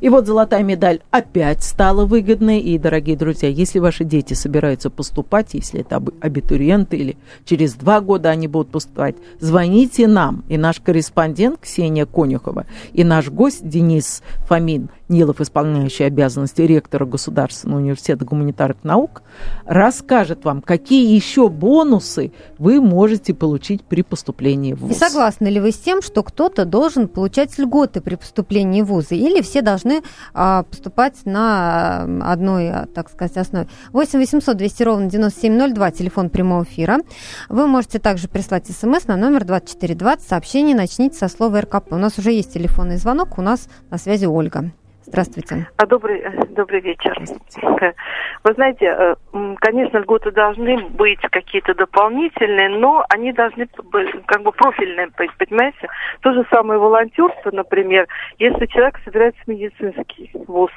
И 0.00 0.08
вот 0.08 0.26
золотая 0.26 0.64
медаль 0.64 1.00
опять 1.12 1.62
стала 1.62 2.04
выгодной. 2.04 2.58
И, 2.58 2.76
дорогие 2.76 3.16
друзья, 3.16 3.48
если 3.48 3.78
ваши 3.78 4.02
дети 4.02 4.34
собираются 4.34 4.90
поступать, 4.90 5.54
если 5.54 5.80
это 5.80 5.96
аб- 5.96 6.10
абитуриенты 6.20 6.96
или 6.96 7.16
через 7.44 7.74
два 7.74 8.00
года 8.00 8.30
они 8.30 8.48
будут 8.48 8.72
поступать, 8.72 9.14
звоните 9.38 10.08
нам. 10.08 10.44
И 10.48 10.58
наш 10.58 10.80
корреспондент 10.80 11.60
Ксения 11.60 12.04
Конюхова, 12.04 12.66
и 12.92 13.04
наш 13.04 13.28
гость 13.28 13.68
Денис 13.68 14.24
Фомин, 14.48 14.88
Нилов, 15.12 15.40
исполняющий 15.40 16.04
обязанности 16.04 16.62
ректора 16.62 17.04
Государственного 17.04 17.78
университета 17.80 18.24
гуманитарных 18.24 18.82
наук, 18.82 19.22
расскажет 19.66 20.44
вам, 20.44 20.62
какие 20.62 21.14
еще 21.14 21.48
бонусы 21.48 22.32
вы 22.58 22.80
можете 22.80 23.34
получить 23.34 23.84
при 23.84 24.02
поступлении 24.02 24.72
в 24.72 24.84
И 24.86 24.88
ВУЗ. 24.88 24.98
согласны 24.98 25.48
ли 25.48 25.60
вы 25.60 25.70
с 25.70 25.78
тем, 25.78 26.02
что 26.02 26.22
кто-то 26.22 26.64
должен 26.64 27.08
получать 27.08 27.58
льготы 27.58 28.00
при 28.00 28.14
поступлении 28.14 28.82
в 28.82 28.86
вузы, 28.86 29.16
или 29.16 29.42
все 29.42 29.62
должны 29.62 30.02
а, 30.34 30.62
поступать 30.64 31.24
на 31.24 32.02
а, 32.02 32.32
одной, 32.32 32.70
а, 32.70 32.86
так 32.86 33.10
сказать, 33.10 33.36
основе? 33.36 33.68
8 33.92 34.18
800 34.18 34.56
200 34.56 34.82
ровно 34.82 35.06
9702, 35.10 35.90
телефон 35.90 36.30
прямого 36.30 36.64
эфира. 36.64 36.98
Вы 37.48 37.66
можете 37.66 37.98
также 37.98 38.28
прислать 38.28 38.66
смс 38.66 39.06
на 39.06 39.16
номер 39.16 39.44
2420, 39.44 40.28
сообщение 40.28 40.74
начните 40.74 41.16
со 41.18 41.28
слова 41.28 41.60
РКП. 41.60 41.92
У 41.92 41.96
нас 41.96 42.18
уже 42.18 42.32
есть 42.32 42.54
телефонный 42.54 42.96
звонок, 42.96 43.38
у 43.38 43.42
нас 43.42 43.68
на 43.90 43.98
связи 43.98 44.26
Ольга. 44.26 44.72
Здравствуйте. 45.12 45.66
А 45.76 45.84
добрый, 45.84 46.20
э, 46.20 46.30
добрый 46.56 46.80
вечер. 46.80 47.14
Вы 48.44 48.54
знаете, 48.54 48.86
э, 48.86 49.14
конечно, 49.60 49.98
льготы 49.98 50.30
должны 50.30 50.78
быть 50.88 51.20
какие-то 51.30 51.74
дополнительные, 51.74 52.70
но 52.70 53.04
они 53.10 53.30
должны 53.34 53.68
быть 53.92 54.08
как 54.24 54.42
бы 54.42 54.52
профильные, 54.52 55.08
по- 55.08 55.26
понимаете? 55.44 55.86
То 56.22 56.32
же 56.32 56.46
самое 56.50 56.80
волонтерство, 56.80 57.50
например, 57.52 58.08
если 58.38 58.64
человек 58.64 58.98
собирается 59.04 59.38
в 59.44 59.48
медицинский 59.48 60.30
вуз. 60.46 60.70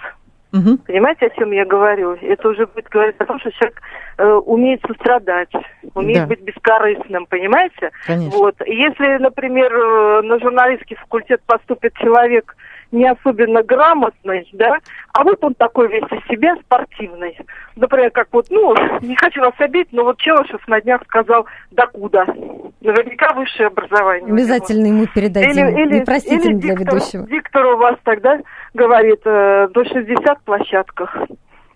Мгм. 0.51 0.79
Понимаете, 0.79 1.27
о 1.27 1.29
чем 1.29 1.51
я 1.51 1.65
говорю? 1.65 2.17
Это 2.21 2.49
уже 2.49 2.65
будет 2.67 2.89
говорить 2.89 3.15
о 3.19 3.25
том, 3.25 3.39
что 3.39 3.51
человек 3.53 3.81
э, 4.17 4.25
умеет 4.33 4.81
сострадать, 4.85 5.51
умеет 5.95 6.23
Да. 6.23 6.27
быть 6.27 6.41
бескорыстным, 6.41 7.25
понимаете? 7.27 7.91
Конечно. 8.05 8.37
Вот. 8.37 8.55
Если, 8.65 9.17
например, 9.17 9.73
э, 9.73 10.21
на 10.23 10.39
журналистский 10.39 10.97
факультет 10.97 11.41
поступит 11.45 11.93
человек 11.95 12.53
не 12.95 13.05
особенно 13.07 13.61
грамотный, 13.61 14.47
да, 14.53 14.77
а 15.13 15.23
вот 15.23 15.43
он 15.43 15.53
такой 15.53 15.89
весь 15.89 16.03
из 16.11 16.27
себя 16.27 16.55
спортивный. 16.65 17.37
Например, 17.75 18.09
как 18.09 18.29
вот, 18.31 18.47
ну, 18.49 18.73
не 19.01 19.15
хочу 19.15 19.41
вас 19.41 19.53
обидеть, 19.59 19.91
но 19.91 20.03
вот 20.03 20.17
Челышев 20.17 20.65
на 20.67 20.81
днях 20.81 21.03
сказал 21.03 21.45
«докуда». 21.71 22.25
Наверняка 22.81 23.33
высшее 23.33 23.67
образование. 23.67 24.31
Обязательно 24.31 24.87
ему 24.87 25.05
передадим. 25.07 25.67
Непростительно 25.89 26.59
для 26.59 26.75
диктор, 26.75 26.95
ведущего. 26.95 27.27
диктор 27.27 27.65
у 27.65 27.77
вас 27.77 27.95
тогда 28.03 28.39
говорит 28.73 29.21
э, 29.25 29.67
до 29.73 29.83
60 29.83 30.41
площадках. 30.43 31.15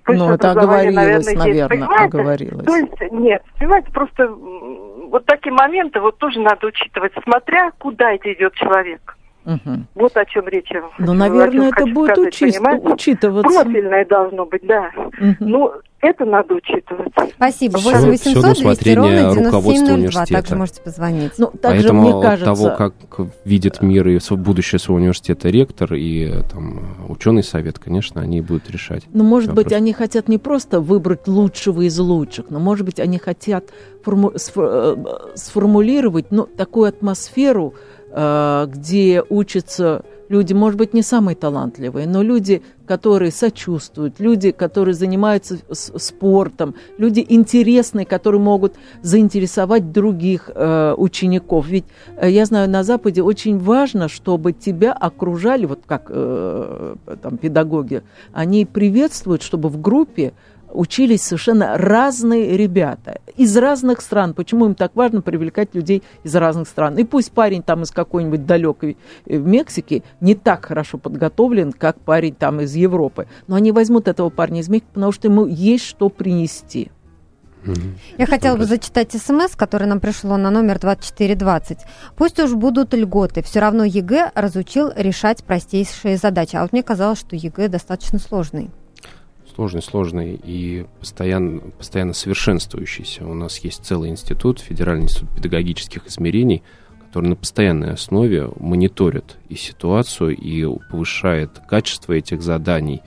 Ну, 0.07 0.33
это 0.33 0.51
оговорилось, 0.51 1.33
наверное, 1.33 1.67
Понимаете? 1.67 2.03
оговорилось. 2.05 2.65
То 2.65 2.75
есть, 2.75 3.11
нет, 3.11 3.43
понимаете, 3.59 3.91
просто 3.91 4.27
вот 4.27 5.25
такие 5.25 5.51
моменты 5.51 5.99
вот 5.99 6.17
тоже 6.17 6.39
надо 6.39 6.67
учитывать, 6.67 7.11
смотря 7.23 7.71
куда 7.77 8.13
это 8.13 8.31
идет 8.33 8.53
человек. 8.53 9.15
Мгм. 9.45 9.87
Вот 9.95 10.15
о 10.17 10.25
чем 10.25 10.47
речь. 10.47 10.69
Ну, 10.99 11.13
наверное, 11.13 11.69
это 11.69 11.85
будет 11.85 12.11
сказать, 12.11 12.39
понимаете? 12.39 12.87
учитываться. 12.89 13.63
Профильное 13.63 14.05
должно 14.05 14.45
быть, 14.45 14.65
да. 14.67 14.91
Мгм. 15.19 15.35
Ну, 15.39 15.71
это 16.01 16.25
надо 16.25 16.53
учитывать. 16.55 17.11
Спасибо. 17.35 17.77
Всё- 17.77 17.89
8 17.89 17.99
всё 17.99 18.09
800 18.09 18.35
на 18.35 18.41
200 18.41 18.59
усмотрение 18.59 19.23
ровно 19.25 19.43
руководства 19.45 19.71
9702. 19.87 19.93
университета. 19.95 20.33
Также 20.33 20.55
можете 20.55 20.81
позвонить. 20.81 21.31
Ну, 21.37 21.47
также, 21.47 21.81
Поэтому 21.81 22.01
мне 22.01 22.11
от 22.13 22.21
кажется, 22.21 22.45
того, 22.45 22.75
как 22.77 22.93
видит 23.45 23.81
мир 23.81 24.07
и 24.07 24.19
будущее 24.31 24.79
своего 24.79 24.97
университета 25.01 25.49
ректор 25.49 25.93
и 25.93 26.31
там 26.51 26.79
ученый 27.09 27.43
совет, 27.43 27.79
конечно, 27.79 28.21
они 28.21 28.41
будут 28.41 28.69
решать. 28.69 29.03
Ну, 29.11 29.23
может 29.23 29.49
быть, 29.53 29.65
вопрос. 29.65 29.77
они 29.81 29.93
хотят 29.93 30.27
не 30.27 30.37
просто 30.37 30.79
выбрать 30.79 31.27
лучшего 31.27 31.81
из 31.81 31.97
лучших, 31.99 32.45
но, 32.49 32.59
может 32.59 32.85
быть, 32.85 32.99
они 32.99 33.17
хотят 33.17 33.65
форму- 34.03 34.31
э, 34.55 34.95
сформулировать 35.35 36.27
ну, 36.31 36.43
такую 36.45 36.87
атмосферу, 36.89 37.73
где 38.67 39.23
учатся 39.29 40.03
люди, 40.29 40.53
может 40.53 40.77
быть, 40.77 40.93
не 40.93 41.01
самые 41.01 41.35
талантливые, 41.35 42.07
но 42.07 42.21
люди, 42.21 42.61
которые 42.85 43.31
сочувствуют, 43.31 44.19
люди, 44.19 44.51
которые 44.51 44.93
занимаются 44.93 45.57
спортом, 45.71 46.75
люди 46.97 47.25
интересные, 47.27 48.05
которые 48.05 48.39
могут 48.39 48.75
заинтересовать 49.01 49.91
других 49.91 50.49
э, 50.53 50.93
учеников. 50.95 51.67
Ведь 51.67 51.85
э, 52.15 52.29
я 52.29 52.45
знаю, 52.45 52.69
на 52.69 52.83
Западе 52.83 53.21
очень 53.21 53.57
важно, 53.57 54.07
чтобы 54.07 54.53
тебя 54.53 54.93
окружали, 54.93 55.65
вот 55.65 55.81
как 55.85 56.05
э, 56.09 56.95
там 57.21 57.37
педагоги, 57.37 58.03
они 58.31 58.65
приветствуют, 58.65 59.41
чтобы 59.41 59.69
в 59.69 59.81
группе 59.81 60.33
учились 60.71 61.23
совершенно 61.23 61.77
разные 61.77 62.57
ребята 62.57 63.19
из 63.35 63.55
разных 63.57 64.01
стран. 64.01 64.33
Почему 64.33 64.65
им 64.65 64.75
так 64.75 64.95
важно 64.95 65.21
привлекать 65.21 65.73
людей 65.73 66.03
из 66.23 66.35
разных 66.35 66.67
стран? 66.67 66.97
И 66.97 67.03
пусть 67.03 67.31
парень 67.31 67.63
там 67.63 67.83
из 67.83 67.91
какой-нибудь 67.91 68.45
далекой 68.45 68.97
э, 69.25 69.37
Мексики 69.37 70.03
не 70.21 70.35
так 70.35 70.65
хорошо 70.65 70.97
подготовлен, 70.97 71.71
как 71.71 71.99
парень 71.99 72.35
там 72.35 72.61
из 72.61 72.75
Европы, 72.75 73.27
но 73.47 73.55
они 73.55 73.71
возьмут 73.71 74.07
этого 74.07 74.29
парня 74.29 74.61
из 74.61 74.69
Мексики, 74.69 74.91
потому 74.93 75.11
что 75.11 75.27
ему 75.27 75.45
есть 75.45 75.85
что 75.85 76.09
принести. 76.09 76.91
Я 78.17 78.25
хотела 78.25 78.55
бы 78.55 78.65
зачитать 78.65 79.11
смс, 79.11 79.55
который 79.55 79.85
нам 79.85 79.99
пришло 79.99 80.37
на 80.37 80.49
номер 80.49 80.79
2420. 80.79 81.79
Пусть 82.15 82.39
уж 82.39 82.53
будут 82.53 82.93
льготы, 82.93 83.43
все 83.43 83.59
равно 83.59 83.83
ЕГЭ 83.83 84.31
разучил 84.33 84.91
решать 84.95 85.43
простейшие 85.43 86.15
задачи. 86.15 86.55
А 86.55 86.61
вот 86.61 86.71
мне 86.71 86.83
казалось, 86.83 87.19
что 87.19 87.35
ЕГЭ 87.35 87.67
достаточно 87.67 88.17
сложный 88.19 88.69
сложный, 89.59 89.81
сложный 89.81 90.39
и 90.41 90.85
постоянно, 91.01 91.59
постоянно 91.59 92.13
совершенствующийся. 92.13 93.27
У 93.27 93.33
нас 93.33 93.57
есть 93.57 93.83
целый 93.83 94.09
институт, 94.09 94.61
Федеральный 94.61 95.03
институт 95.03 95.29
педагогических 95.35 96.07
измерений, 96.07 96.63
который 97.05 97.27
на 97.27 97.35
постоянной 97.35 97.91
основе 97.91 98.49
мониторит 98.57 99.35
и 99.49 99.55
ситуацию, 99.55 100.33
и 100.37 100.65
повышает 100.89 101.59
качество 101.67 102.13
этих 102.13 102.41
заданий. 102.41 103.01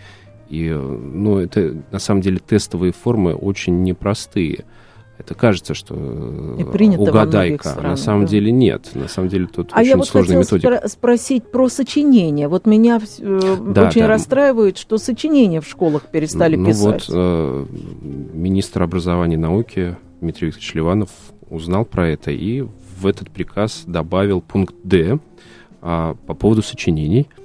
И, 0.50 0.68
ну, 0.68 1.38
это 1.38 1.82
на 1.90 1.98
самом 1.98 2.20
деле 2.20 2.38
тестовые 2.38 2.92
формы 2.92 3.32
очень 3.32 3.82
непростые 3.82 4.66
это 5.24 5.34
кажется, 5.34 5.74
что 5.74 5.94
угадайка, 5.94 7.74
а 7.76 7.82
на 7.82 7.96
самом 7.96 8.22
да. 8.22 8.28
деле 8.28 8.50
нет. 8.50 8.90
На 8.94 9.08
самом 9.08 9.28
деле 9.28 9.46
тут 9.46 9.70
а 9.72 9.80
очень 9.80 9.90
я 9.90 9.96
вот 9.96 10.08
сложная 10.08 10.38
методика. 10.38 10.68
Спро- 10.68 10.88
спросить 10.88 11.50
про 11.50 11.68
сочинение. 11.68 12.48
Вот 12.48 12.66
меня 12.66 13.00
э, 13.18 13.56
да, 13.68 13.88
очень 13.88 14.02
да. 14.02 14.08
расстраивает, 14.08 14.78
что 14.78 14.98
сочинения 14.98 15.60
в 15.60 15.68
школах 15.68 16.06
перестали 16.10 16.56
ну, 16.56 16.66
писать. 16.66 17.06
Ну 17.08 17.14
вот 17.14 17.66
э, 17.66 17.66
министр 18.34 18.82
образования 18.82 19.34
и 19.34 19.38
науки 19.38 19.96
Дмитрий 20.20 20.48
Викторович 20.48 20.74
Ливанов 20.74 21.10
узнал 21.48 21.84
про 21.84 22.08
это 22.08 22.30
и 22.30 22.62
в 23.00 23.06
этот 23.06 23.30
приказ 23.30 23.84
добавил 23.86 24.40
пункт 24.40 24.74
Д 24.84 25.18
а, 25.80 26.14
по 26.26 26.34
поводу 26.34 26.62
сочинений– 26.62 27.28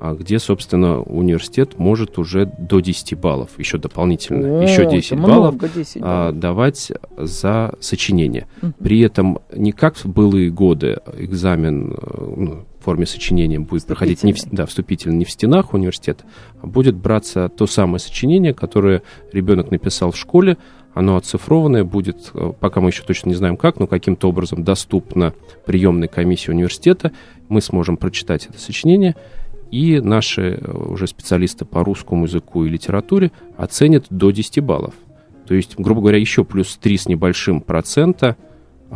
где, 0.00 0.38
собственно, 0.38 1.00
университет 1.00 1.78
может 1.78 2.18
уже 2.18 2.46
до 2.58 2.80
10 2.80 3.18
баллов, 3.18 3.50
еще 3.58 3.78
дополнительно, 3.78 4.60
О, 4.60 4.62
еще 4.62 4.88
10 4.88 5.18
баллов, 5.18 5.56
10 5.58 6.02
а, 6.02 6.32
давать 6.32 6.92
за 7.16 7.74
сочинение. 7.80 8.46
Угу. 8.62 8.72
При 8.80 9.00
этом 9.00 9.38
не 9.54 9.72
как 9.72 9.96
в 9.96 10.06
былые 10.06 10.50
годы 10.50 10.98
экзамен 11.16 11.92
э, 11.92 12.34
ну, 12.36 12.64
в 12.78 12.84
форме 12.84 13.06
сочинения 13.06 13.58
будет 13.58 13.86
проходить 13.86 14.22
не 14.24 14.34
в, 14.34 14.38
да, 14.50 14.66
вступительно 14.66 15.14
не 15.14 15.24
в 15.24 15.30
стенах 15.30 15.72
университета, 15.72 16.24
а 16.60 16.66
будет 16.66 16.94
браться 16.96 17.48
то 17.48 17.66
самое 17.66 17.98
сочинение, 17.98 18.52
которое 18.52 19.02
ребенок 19.32 19.70
написал 19.70 20.10
в 20.10 20.18
школе, 20.18 20.58
оно 20.94 21.16
оцифрованное 21.16 21.84
будет, 21.84 22.30
э, 22.34 22.52
пока 22.58 22.80
мы 22.80 22.90
еще 22.90 23.02
точно 23.02 23.30
не 23.30 23.34
знаем 23.34 23.56
как, 23.56 23.78
но 23.80 23.86
каким-то 23.86 24.28
образом 24.28 24.64
доступно 24.64 25.34
приемной 25.66 26.08
комиссии 26.08 26.50
университета. 26.50 27.12
Мы 27.48 27.60
сможем 27.60 27.96
прочитать 27.96 28.46
это 28.46 28.58
сочинение 28.58 29.16
и 29.70 30.00
наши 30.00 30.58
э, 30.60 30.70
уже 30.72 31.06
специалисты 31.06 31.64
по 31.64 31.84
русскому 31.84 32.24
языку 32.24 32.64
и 32.64 32.68
литературе 32.68 33.32
оценят 33.56 34.06
до 34.10 34.30
10 34.30 34.60
баллов. 34.60 34.94
То 35.46 35.54
есть, 35.54 35.74
грубо 35.78 36.00
говоря, 36.00 36.18
еще 36.18 36.44
плюс 36.44 36.76
3 36.76 36.96
с 36.96 37.06
небольшим 37.06 37.60
процента– 37.60 38.36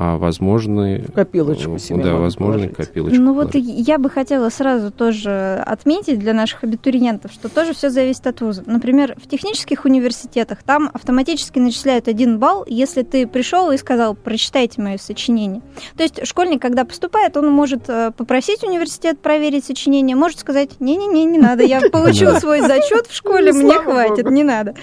а 0.00 0.16
возможны... 0.16 1.04
Копилочку 1.12 1.74
э, 1.74 1.78
себе 1.80 2.04
Да, 2.04 2.14
возможно, 2.14 2.68
копилочку. 2.68 3.20
Ну 3.20 3.34
вот 3.34 3.56
я 3.56 3.98
бы 3.98 4.08
хотела 4.08 4.48
сразу 4.48 4.92
тоже 4.92 5.60
отметить 5.66 6.20
для 6.20 6.34
наших 6.34 6.62
абитуриентов, 6.62 7.32
что 7.32 7.48
тоже 7.48 7.74
все 7.74 7.90
зависит 7.90 8.24
от 8.28 8.40
вуза. 8.40 8.62
Например, 8.64 9.16
в 9.20 9.26
технических 9.26 9.86
университетах 9.86 10.62
там 10.62 10.88
автоматически 10.94 11.58
начисляют 11.58 12.06
один 12.06 12.38
балл, 12.38 12.64
если 12.68 13.02
ты 13.02 13.26
пришел 13.26 13.72
и 13.72 13.76
сказал, 13.76 14.14
прочитайте 14.14 14.80
мое 14.80 14.98
сочинение. 14.98 15.62
То 15.96 16.04
есть 16.04 16.24
школьник, 16.24 16.62
когда 16.62 16.84
поступает, 16.84 17.36
он 17.36 17.50
может 17.50 17.88
э, 17.88 18.12
попросить 18.16 18.62
университет 18.62 19.18
проверить 19.18 19.64
сочинение, 19.64 20.14
может 20.14 20.38
сказать, 20.38 20.78
не-не-не, 20.78 21.24
не 21.24 21.38
надо, 21.38 21.64
я 21.64 21.80
получил 21.90 22.38
свой 22.38 22.60
зачет 22.60 23.08
в 23.08 23.16
школе, 23.16 23.52
мне 23.52 23.74
хватит, 23.74 24.30
не 24.30 24.44
надо. 24.44 24.76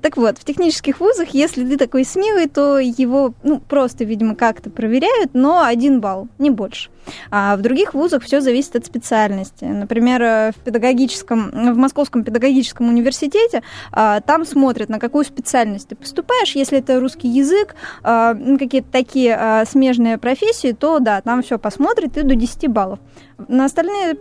Так 0.00 0.16
вот, 0.16 0.38
в 0.38 0.44
технических 0.44 1.00
вузах, 1.00 1.30
если 1.30 1.66
ты 1.66 1.76
такой 1.76 2.04
смелый, 2.04 2.46
то 2.46 2.78
его, 2.78 3.34
ну, 3.42 3.58
просто, 3.58 4.04
видимо, 4.04 4.36
как 4.36 4.59
как-то 4.60 4.70
проверяют, 4.70 5.30
но 5.32 5.62
один 5.62 6.00
балл, 6.00 6.28
не 6.38 6.50
больше. 6.50 6.90
А 7.30 7.56
в 7.56 7.62
других 7.62 7.94
вузах 7.94 8.22
все 8.22 8.40
зависит 8.40 8.76
от 8.76 8.86
специальности. 8.86 9.64
Например, 9.64 10.22
э, 10.22 10.52
в 10.52 10.56
педагогическом, 10.56 11.50
в 11.50 11.76
Московском 11.76 12.24
педагогическом 12.24 12.88
университете 12.88 13.62
а, 13.90 14.20
там 14.20 14.44
смотрят, 14.44 14.90
на 14.90 14.98
какую 14.98 15.24
специальность 15.24 15.88
ты 15.88 15.96
поступаешь. 15.96 16.54
Если 16.54 16.78
это 16.78 17.00
русский 17.00 17.28
язык, 17.28 17.74
а, 18.02 18.34
какие-то 18.58 18.88
такие 18.92 19.34
а, 19.34 19.64
смежные 19.64 20.18
профессии, 20.18 20.72
то 20.72 20.98
да, 20.98 21.20
там 21.22 21.42
все 21.42 21.58
посмотрят 21.58 22.16
и 22.16 22.22
до 22.22 22.34
10 22.34 22.68
баллов. 22.68 22.98
На 23.48 23.64
остальные 23.64 24.16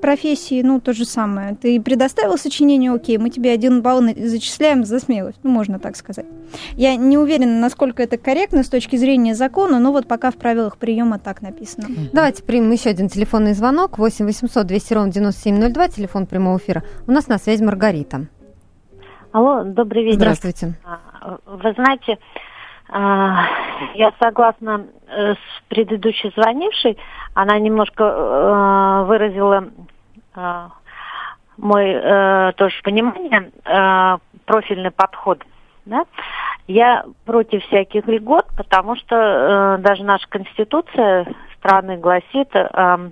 профессии, 0.00 0.62
ну, 0.62 0.80
то 0.80 0.92
же 0.92 1.04
самое. 1.04 1.54
Ты 1.54 1.80
предоставил 1.80 2.38
сочинение, 2.38 2.92
окей, 2.92 3.18
мы 3.18 3.30
тебе 3.30 3.52
один 3.52 3.82
балл 3.82 4.02
зачисляем 4.16 4.84
за 4.84 4.98
смелость, 4.98 5.38
ну, 5.42 5.50
можно 5.50 5.78
так 5.78 5.96
сказать. 5.96 6.26
Я 6.74 6.96
не 6.96 7.18
уверена, 7.18 7.60
насколько 7.60 8.02
это 8.02 8.18
корректно 8.18 8.62
с 8.62 8.68
точки 8.68 8.96
зрения 8.96 9.34
закона, 9.34 9.78
но 9.78 9.92
вот 9.92 10.06
пока 10.06 10.30
в 10.30 10.36
правилах 10.36 10.76
приема 10.78 11.18
так 11.18 11.42
написано. 11.42 11.88
Давайте 12.12 12.42
примем 12.42 12.70
еще 12.70 12.90
один 12.90 13.08
телефонный 13.08 13.54
звонок. 13.54 13.98
8 13.98 14.24
800 14.24 14.66
200 14.66 14.94
ровно 14.94 15.12
9702, 15.12 15.88
телефон 15.88 16.26
прямого 16.26 16.58
эфира. 16.58 16.82
У 17.06 17.12
нас 17.12 17.28
на 17.28 17.38
связи 17.38 17.62
Маргарита. 17.62 18.26
Алло, 19.32 19.62
добрый 19.62 20.04
вечер. 20.04 20.16
Здравствуйте. 20.16 20.74
А, 20.84 21.38
вы 21.46 21.72
знаете, 21.74 22.18
я 22.92 24.12
согласна 24.20 24.86
э, 25.06 25.34
с 25.34 25.62
предыдущей 25.68 26.32
звонившей, 26.36 26.98
она 27.34 27.58
немножко 27.58 28.04
э, 28.04 29.04
выразила 29.04 29.68
э, 30.34 30.68
мой 31.56 32.52
тоже 32.54 32.74
понимание, 32.82 33.50
профильный 34.46 34.90
подход. 34.90 35.44
Да? 35.84 36.04
Я 36.66 37.04
против 37.26 37.62
всяких 37.64 38.06
льгот, 38.06 38.46
потому 38.56 38.96
что 38.96 39.76
даже 39.78 40.02
наша 40.02 40.26
конституция 40.30 41.26
страны 41.58 41.98
гласит 41.98 42.48
о 42.56 43.10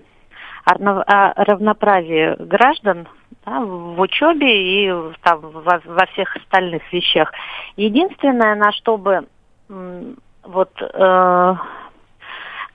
равноправии 0.65 2.37
граждан 2.43 3.07
да, 3.45 3.61
в 3.61 4.01
учебе 4.01 4.87
и 4.87 5.13
там, 5.23 5.41
во, 5.41 5.83
во 5.85 6.07
всех 6.07 6.35
остальных 6.37 6.91
вещах. 6.91 7.31
Единственное, 7.77 8.55
на 8.55 8.73
что 8.73 8.97
бы 8.97 9.27
вот 9.69 10.71
э, 10.81 11.55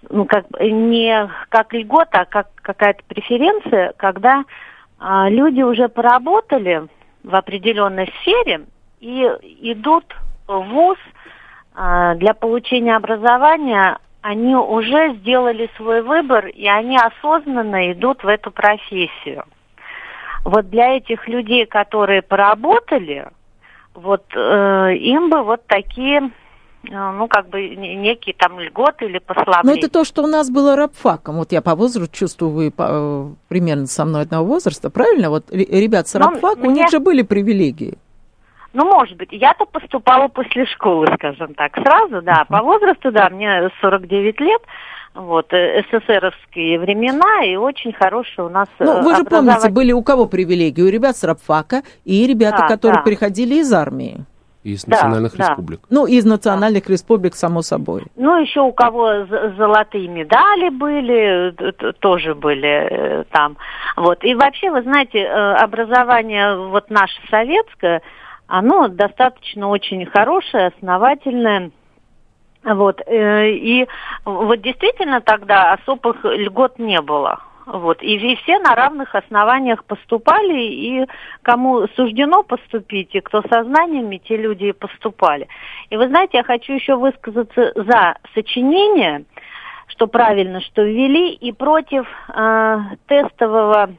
ну, 0.09 0.25
как, 0.25 0.45
не 0.59 1.29
как 1.49 1.73
льгота, 1.73 2.21
а 2.21 2.25
как 2.25 2.49
какая-то 2.55 3.03
преференция, 3.07 3.93
когда 3.97 4.43
э, 4.99 5.29
люди 5.29 5.61
уже 5.61 5.89
поработали 5.89 6.87
в 7.23 7.35
определенной 7.35 8.11
сфере 8.21 8.65
и 8.99 9.23
идут 9.61 10.05
в 10.47 10.59
ВУЗ 10.59 10.97
э, 11.75 12.13
для 12.17 12.33
получения 12.33 12.95
образования, 12.95 13.97
они 14.21 14.55
уже 14.55 15.15
сделали 15.15 15.69
свой 15.75 16.01
выбор, 16.01 16.47
и 16.47 16.67
они 16.67 16.97
осознанно 16.97 17.91
идут 17.91 18.23
в 18.23 18.27
эту 18.27 18.51
профессию. 18.51 19.43
Вот 20.45 20.69
для 20.69 20.97
этих 20.97 21.27
людей, 21.27 21.65
которые 21.65 22.21
поработали, 22.21 23.27
вот 23.93 24.25
э, 24.35 24.95
им 24.95 25.29
бы 25.29 25.43
вот 25.43 25.65
такие 25.67 26.31
ну, 26.83 27.27
как 27.27 27.49
бы 27.49 27.75
некие 27.75 28.35
там 28.37 28.59
льготы 28.59 29.05
или 29.05 29.19
послабления. 29.19 29.63
Но 29.63 29.73
это 29.73 29.89
то, 29.89 30.03
что 30.03 30.23
у 30.23 30.27
нас 30.27 30.49
было 30.49 30.75
рабфаком. 30.75 31.37
Вот 31.37 31.51
я 31.51 31.61
по 31.61 31.75
возрасту 31.75 32.13
чувствую, 32.13 32.51
вы 32.51 32.71
по, 32.71 32.87
э, 32.89 33.25
примерно 33.47 33.87
со 33.87 34.05
мной 34.05 34.23
одного 34.23 34.45
возраста, 34.45 34.89
правильно? 34.89 35.29
Вот 35.29 35.49
ребят 35.51 36.07
с 36.07 36.15
рабфак, 36.15 36.57
у 36.59 36.71
них 36.71 36.89
же 36.89 36.99
были 36.99 37.21
привилегии. 37.21 37.97
Ну, 38.73 38.85
может 38.85 39.17
быть. 39.17 39.29
Я-то 39.31 39.65
поступала 39.65 40.27
после 40.27 40.65
школы, 40.65 41.07
скажем 41.15 41.53
так, 41.53 41.75
сразу, 41.75 42.21
да. 42.21 42.45
По 42.49 42.61
возрасту, 42.63 43.11
да, 43.11 43.29
мне 43.29 43.69
49 43.81 44.39
лет, 44.39 44.61
вот, 45.13 45.53
э, 45.53 45.83
СССРовские 45.91 46.79
времена, 46.79 47.45
и 47.45 47.55
очень 47.55 47.93
хорошие 47.93 48.45
у 48.45 48.49
нас 48.49 48.67
Ну, 48.79 49.03
вы 49.03 49.15
же 49.15 49.23
помните, 49.25 49.69
были 49.69 49.91
у 49.91 50.01
кого 50.01 50.25
привилегии? 50.25 50.81
У 50.81 50.89
ребят 50.89 51.15
с 51.15 51.23
рабфака 51.23 51.83
и 52.03 52.25
ребята, 52.25 52.61
да, 52.61 52.67
которые 52.67 52.97
да. 52.97 53.03
приходили 53.03 53.55
из 53.55 53.71
армии. 53.71 54.25
Из 54.63 54.87
национальных 54.87 55.35
да, 55.35 55.49
республик. 55.49 55.81
Да. 55.81 55.87
Ну, 55.89 56.05
из 56.05 56.23
национальных 56.23 56.85
да. 56.85 56.93
республик, 56.93 57.35
само 57.35 57.61
собой. 57.61 58.03
Ну, 58.15 58.41
еще 58.41 58.61
у 58.61 58.71
кого 58.71 59.25
золотые 59.57 60.07
медали 60.07 60.69
были, 60.69 61.53
тоже 61.99 62.33
были 62.33 62.87
э, 62.89 63.23
там. 63.31 63.57
Вот. 63.97 64.23
И 64.23 64.33
вообще, 64.35 64.71
вы 64.71 64.81
знаете, 64.83 65.19
э, 65.19 65.53
образование 65.55 66.55
вот 66.55 66.89
наше 66.89 67.19
советское, 67.29 68.01
оно 68.47 68.87
достаточно 68.87 69.67
очень 69.67 70.05
хорошее, 70.05 70.67
основательное. 70.67 71.71
Вот. 72.63 73.01
Э, 73.05 73.49
и 73.49 73.87
вот 74.23 74.61
действительно 74.61 75.19
тогда 75.19 75.73
особых 75.73 76.23
льгот 76.23 76.79
не 76.79 77.01
было. 77.01 77.39
Вот. 77.65 78.01
И, 78.01 78.35
все 78.37 78.59
на 78.59 78.75
равных 78.75 79.15
основаниях 79.15 79.85
поступали, 79.85 80.63
и 80.63 81.07
кому 81.41 81.87
суждено 81.95 82.43
поступить, 82.43 83.15
и 83.15 83.21
кто 83.21 83.41
со 83.43 83.63
знаниями, 83.63 84.17
те 84.17 84.37
люди 84.37 84.65
и 84.65 84.71
поступали. 84.73 85.47
И 85.89 85.97
вы 85.97 86.07
знаете, 86.07 86.37
я 86.37 86.43
хочу 86.43 86.73
еще 86.73 86.95
высказаться 86.95 87.71
за 87.75 88.17
сочинение, 88.33 89.25
что 89.87 90.07
правильно, 90.07 90.61
что 90.61 90.83
ввели, 90.83 91.33
и 91.33 91.51
против 91.51 92.05
э, 92.29 92.77
тестового 93.07 93.91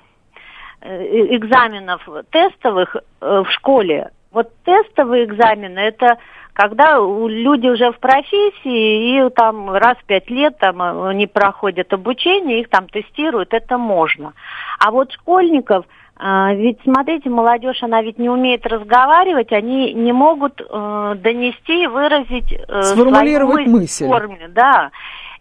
э, 0.80 1.36
экзаменов 1.36 2.06
тестовых 2.30 2.96
э, 2.96 3.00
в 3.46 3.50
школе. 3.50 4.10
Вот 4.32 4.50
тестовые 4.64 5.24
экзамены 5.24 5.78
это 5.78 6.18
когда 6.54 6.98
люди 6.98 7.66
уже 7.66 7.92
в 7.92 7.98
профессии 7.98 9.26
и 9.26 9.30
там 9.30 9.70
раз 9.70 9.98
в 9.98 10.04
пять 10.04 10.30
лет 10.30 10.56
там 10.58 10.80
они 10.80 11.26
проходят 11.26 11.92
обучение, 11.92 12.60
их 12.60 12.70
там 12.70 12.88
тестируют, 12.88 13.52
это 13.52 13.76
можно. 13.76 14.32
А 14.78 14.92
вот 14.92 15.12
школьников, 15.12 15.84
а, 16.16 16.54
ведь 16.54 16.78
смотрите, 16.84 17.28
молодежь, 17.28 17.82
она 17.82 18.00
ведь 18.02 18.18
не 18.18 18.30
умеет 18.30 18.64
разговаривать, 18.66 19.52
они 19.52 19.92
не 19.94 20.12
могут 20.12 20.60
э, 20.60 21.14
донести 21.18 21.82
и 21.82 21.86
выразить 21.88 22.52
э, 22.52 22.82
Сформулировать 22.82 23.66
мысль. 23.66 24.04
В 24.04 24.08
форме, 24.08 24.48
да. 24.48 24.92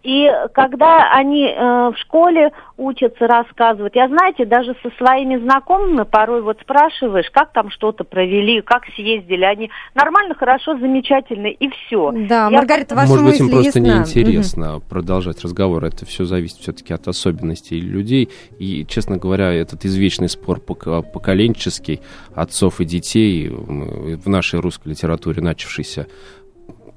И 0.04 0.30
когда 0.54 1.14
они 1.14 1.48
э, 1.48 1.92
в 1.92 1.96
школе 1.98 2.52
учатся 2.76 3.26
рассказывать, 3.26 3.96
я 3.96 4.10
знаете, 4.10 4.44
даже 4.44 4.76
со 4.84 4.90
своими 4.98 5.38
знакомыми 5.38 6.04
порой 6.04 6.42
вот 6.42 6.60
спрашиваешь, 6.62 7.30
как 7.32 7.54
там 7.54 7.70
что-то 7.70 8.04
провели, 8.04 8.62
как 8.62 8.84
съездили, 8.96 9.46
они 9.46 9.72
нормально, 9.96 10.36
хорошо, 10.36 10.78
замечательно 10.78 11.48
и 11.48 11.70
все. 11.70 12.12
Да, 12.28 12.50
я... 12.50 12.50
Маргарита, 12.50 12.96
ваша 12.96 13.14
Может 13.14 13.26
быть, 13.26 13.40
им 13.40 13.50
просто 13.50 13.80
ясна. 13.80 13.96
неинтересно 13.96 14.76
угу. 14.76 14.86
продолжать 14.90 15.42
разговор. 15.42 15.86
Это 15.86 16.06
все 16.06 16.26
зависит 16.26 16.58
все-таки 16.58 16.94
от 16.94 17.08
особенностей 17.08 17.80
людей. 17.80 18.30
И, 18.60 18.86
честно 18.86 19.16
говоря, 19.16 19.54
этот 19.54 19.86
извечный 19.86 20.28
спор 20.28 20.60
поколенческий 20.60 22.02
отцов 22.36 22.82
и 22.82 22.86
детей 22.86 23.48
в 23.50 24.28
нашей 24.28 24.60
русской 24.60 24.90
литературе 24.90 25.42
начавшийся 25.42 26.08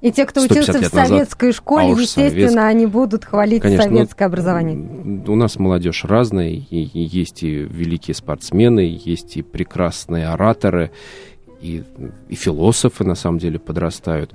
и 0.00 0.12
те, 0.12 0.26
кто 0.26 0.42
учился 0.42 0.80
в 0.80 0.86
советской 0.86 1.46
назад, 1.46 1.56
школе, 1.56 1.86
а 1.86 2.00
естественно, 2.00 2.30
советск... 2.32 2.58
они 2.58 2.86
будут 2.86 3.24
хвалить 3.24 3.62
Конечно, 3.62 3.84
советское 3.84 4.24
образование. 4.26 5.22
У 5.26 5.34
нас 5.34 5.58
молодежь 5.58 6.04
разная, 6.04 6.50
и, 6.50 6.60
и 6.60 7.00
есть 7.00 7.42
и 7.42 7.62
великие 7.62 8.14
спортсмены, 8.14 8.80
есть 8.80 9.36
и 9.36 9.42
прекрасные 9.42 10.28
ораторы, 10.28 10.90
и, 11.60 11.82
и 12.28 12.34
философы, 12.34 13.04
на 13.04 13.14
самом 13.14 13.38
деле, 13.38 13.58
подрастают. 13.58 14.34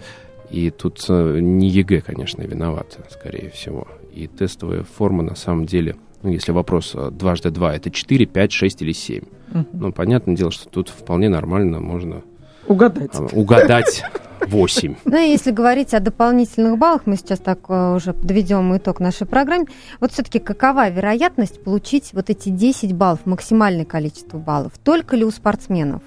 И 0.49 0.70
тут 0.70 1.05
э, 1.07 1.39
не 1.39 1.70
ЕГЭ, 1.70 2.01
конечно, 2.01 2.41
виноваты, 2.41 2.99
скорее 3.09 3.49
всего. 3.51 3.88
И 4.14 4.28
тестовая 4.28 4.84
форма, 4.84 5.24
на 5.24 5.36
самом 5.36 5.66
деле, 5.66 5.95
ну, 6.24 6.30
если 6.30 6.51
вопрос 6.51 6.91
э, 6.93 7.09
дважды 7.12 7.51
два, 7.51 7.74
это 7.74 7.89
4, 7.89 8.26
5, 8.26 8.51
6 8.51 8.82
или 8.82 8.91
7. 8.91 9.24
Угу. 9.53 9.66
Ну, 9.74 9.91
понятное 9.93 10.36
дело, 10.36 10.51
что 10.51 10.68
тут 10.68 10.89
вполне 10.89 11.30
нормально 11.30 11.80
можно... 11.80 12.24
Угадать. 12.68 13.12
Угадать 13.34 14.03
8. 14.47 14.95
Ну, 15.05 15.18
и 15.18 15.30
если 15.30 15.51
говорить 15.51 15.93
о 15.93 15.99
дополнительных 15.99 16.78
баллах, 16.78 17.03
мы 17.05 17.16
сейчас 17.16 17.39
так 17.39 17.59
э, 17.70 17.95
уже 17.95 18.14
подведем 18.14 18.76
итог 18.76 18.99
нашей 18.99 19.28
программе. 19.28 19.68
Вот 19.99 20.12
все-таки 20.12 20.39
какова 20.39 20.89
вероятность 20.89 21.64
получить 21.64 22.12
вот 22.14 22.30
эти 22.30 22.49
10 22.49 22.93
баллов, 22.93 23.20
максимальное 23.26 23.86
количество 23.86 24.38
баллов? 24.38 24.74
Только 24.84 25.16
ли 25.16 25.24
у 25.24 25.32
спортсменов? 25.32 26.01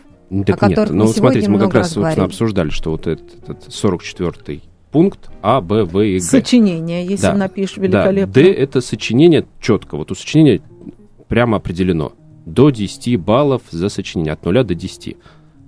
Так 0.46 0.62
о 0.62 0.68
нет, 0.68 0.90
ну 0.90 1.06
смотрите, 1.06 1.48
мы 1.48 1.60
как 1.60 1.74
раз, 1.74 1.92
собственно, 1.92 2.26
обсуждали, 2.26 2.70
что 2.70 2.90
вот 2.90 3.06
этот, 3.06 3.48
этот 3.48 3.68
44-й 3.68 4.62
пункт 4.90 5.28
А, 5.42 5.60
Б, 5.60 5.84
В 5.84 6.00
и 6.00 6.18
Г. 6.18 6.24
Сочинение, 6.24 7.04
если 7.04 7.26
да. 7.26 7.34
напишешь 7.34 7.76
великолепно. 7.76 8.32
Да, 8.32 8.40
Д– 8.40 8.52
это 8.52 8.80
сочинение 8.80 9.46
четко. 9.60 9.96
Вот 9.96 10.10
у 10.10 10.14
сочинения 10.14 10.62
прямо 11.28 11.58
определено. 11.58 12.12
До 12.46 12.70
10 12.70 13.16
баллов 13.20 13.62
за 13.70 13.88
сочинение, 13.88 14.32
от 14.32 14.44
0 14.44 14.64
до 14.64 14.74
10. 14.74 15.16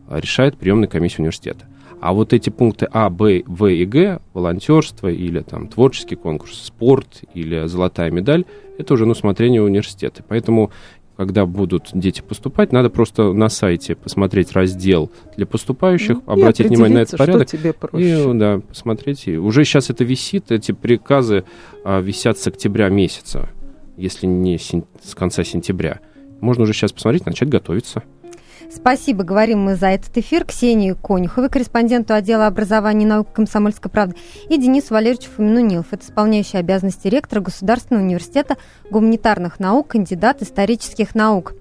Решает 0.09 0.57
приемная 0.57 0.89
комиссия 0.89 1.19
университета. 1.19 1.67
А 2.01 2.13
вот 2.13 2.33
эти 2.33 2.51
пункты 2.51 2.87
А, 2.93 3.09
Б, 3.09 3.43
В 3.47 3.67
и 3.67 3.85
Г, 3.85 4.21
волонтерство 4.35 5.09
или 5.09 5.41
там 5.41 5.69
творческий 5.69 6.15
конкурс, 6.15 6.63
спорт 6.63 7.23
или 7.35 7.67
золотая 7.67 8.11
медаль, 8.11 8.45
это 8.79 8.95
уже 8.95 9.07
на 9.07 9.13
усмотрение 9.13 9.63
университета. 9.63 10.23
Поэтому 10.29 10.71
когда 11.17 11.47
будут 11.47 11.91
дети 11.95 12.21
поступать, 12.21 12.73
надо 12.73 12.91
просто 12.91 13.33
на 13.33 13.49
сайте 13.49 13.95
посмотреть 13.95 14.53
раздел 14.53 15.11
для 15.37 15.47
поступающих, 15.47 16.19
ну, 16.27 16.33
обратить 16.33 16.69
внимание 16.69 16.99
на 16.99 17.03
этот 17.03 17.19
порядок. 17.19 17.49
Что 17.49 17.57
тебе 17.57 17.73
проще. 17.73 18.31
И 18.31 18.35
да, 18.35 18.61
посмотреть. 18.61 19.27
И 19.27 19.39
уже 19.39 19.65
сейчас 19.65 19.89
это 19.89 20.05
висит, 20.05 20.53
эти 20.53 20.73
приказы 20.73 21.45
а, 21.85 22.01
висят 22.01 22.39
с 22.39 22.47
октября 22.47 22.91
месяца, 22.91 23.49
если 23.97 24.27
не 24.27 24.59
с 24.59 25.15
конца 25.15 25.43
сентября. 25.43 26.01
Можно 26.41 26.65
уже 26.65 26.75
сейчас 26.75 26.93
посмотреть, 26.93 27.25
начать 27.25 27.49
готовиться. 27.49 28.03
Спасибо, 28.75 29.25
говорим 29.25 29.61
мы 29.61 29.77
за 29.77 29.89
этот 29.89 30.17
эфир 30.19 30.45
Ксении 30.45 30.93
Конюховой, 30.93 31.49
корреспонденту 31.49 32.15
отдела 32.15 32.47
образования 32.47 33.05
и 33.05 33.09
наук 33.09 33.33
Комсомольской 33.33 33.91
правды, 33.91 34.17
и 34.49 34.59
Денису 34.59 34.95
Валерьевичу 34.95 35.31
Фомину-Нилов, 35.37 35.87
это 35.93 36.05
исполняющий 36.05 36.59
обязанности 36.59 37.09
ректора 37.09 37.41
Государственного 37.41 38.05
университета 38.05 38.57
гуманитарных 38.91 39.61
наук, 39.61 39.89
кандидат 39.89 40.43
исторических 40.43 41.15
наук. 41.15 41.55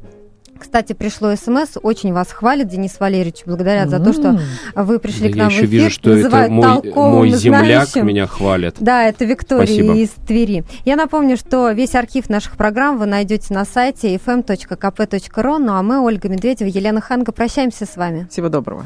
Кстати, 0.58 0.93
пришло 0.93 1.36
смс, 1.36 1.78
очень 1.82 2.14
вас 2.14 2.32
хвалит, 2.32 2.68
Денис 2.68 2.99
Валерьевич, 2.99 3.43
благодарят 3.45 3.89
за 3.89 3.99
то, 3.99 4.14
что 4.14 4.39
вы 4.76 4.99
пришли 4.99 5.30
да 5.30 5.34
к 5.34 5.38
нам 5.38 5.49
я 5.49 5.56
еще 5.56 5.66
в 5.66 5.70
эфир. 5.70 5.80
вижу, 5.82 5.89
что 5.91 6.12
это 6.12 6.49
мой, 6.49 6.82
мой 6.93 7.30
земляк 7.32 7.88
знающим. 7.89 8.08
меня 8.08 8.28
хвалит. 8.28 8.76
Да, 8.80 9.03
это 9.03 9.26
Виктория 9.26 9.66
Спасибо. 9.66 9.93
из 9.95 10.10
Твери. 10.28 10.64
Я 10.86 10.95
напомню, 10.95 11.38
что 11.38 11.72
весь 11.72 11.95
архив 11.95 12.30
наших 12.30 12.58
программ 12.58 12.97
вы 12.97 13.06
найдете 13.06 13.53
на 13.53 13.66
сайте 13.66 14.16
fm.kp.ru. 14.16 15.58
Ну 15.58 15.74
а 15.74 15.84
мы, 15.84 15.99
Ольга 16.01 16.30
Медведева, 16.30 16.68
Елена 16.68 17.01
Ханга, 17.01 17.32
прощаемся 17.32 17.86
с 17.86 17.95
вами. 17.97 18.28
Всего 18.30 18.49
доброго. 18.49 18.86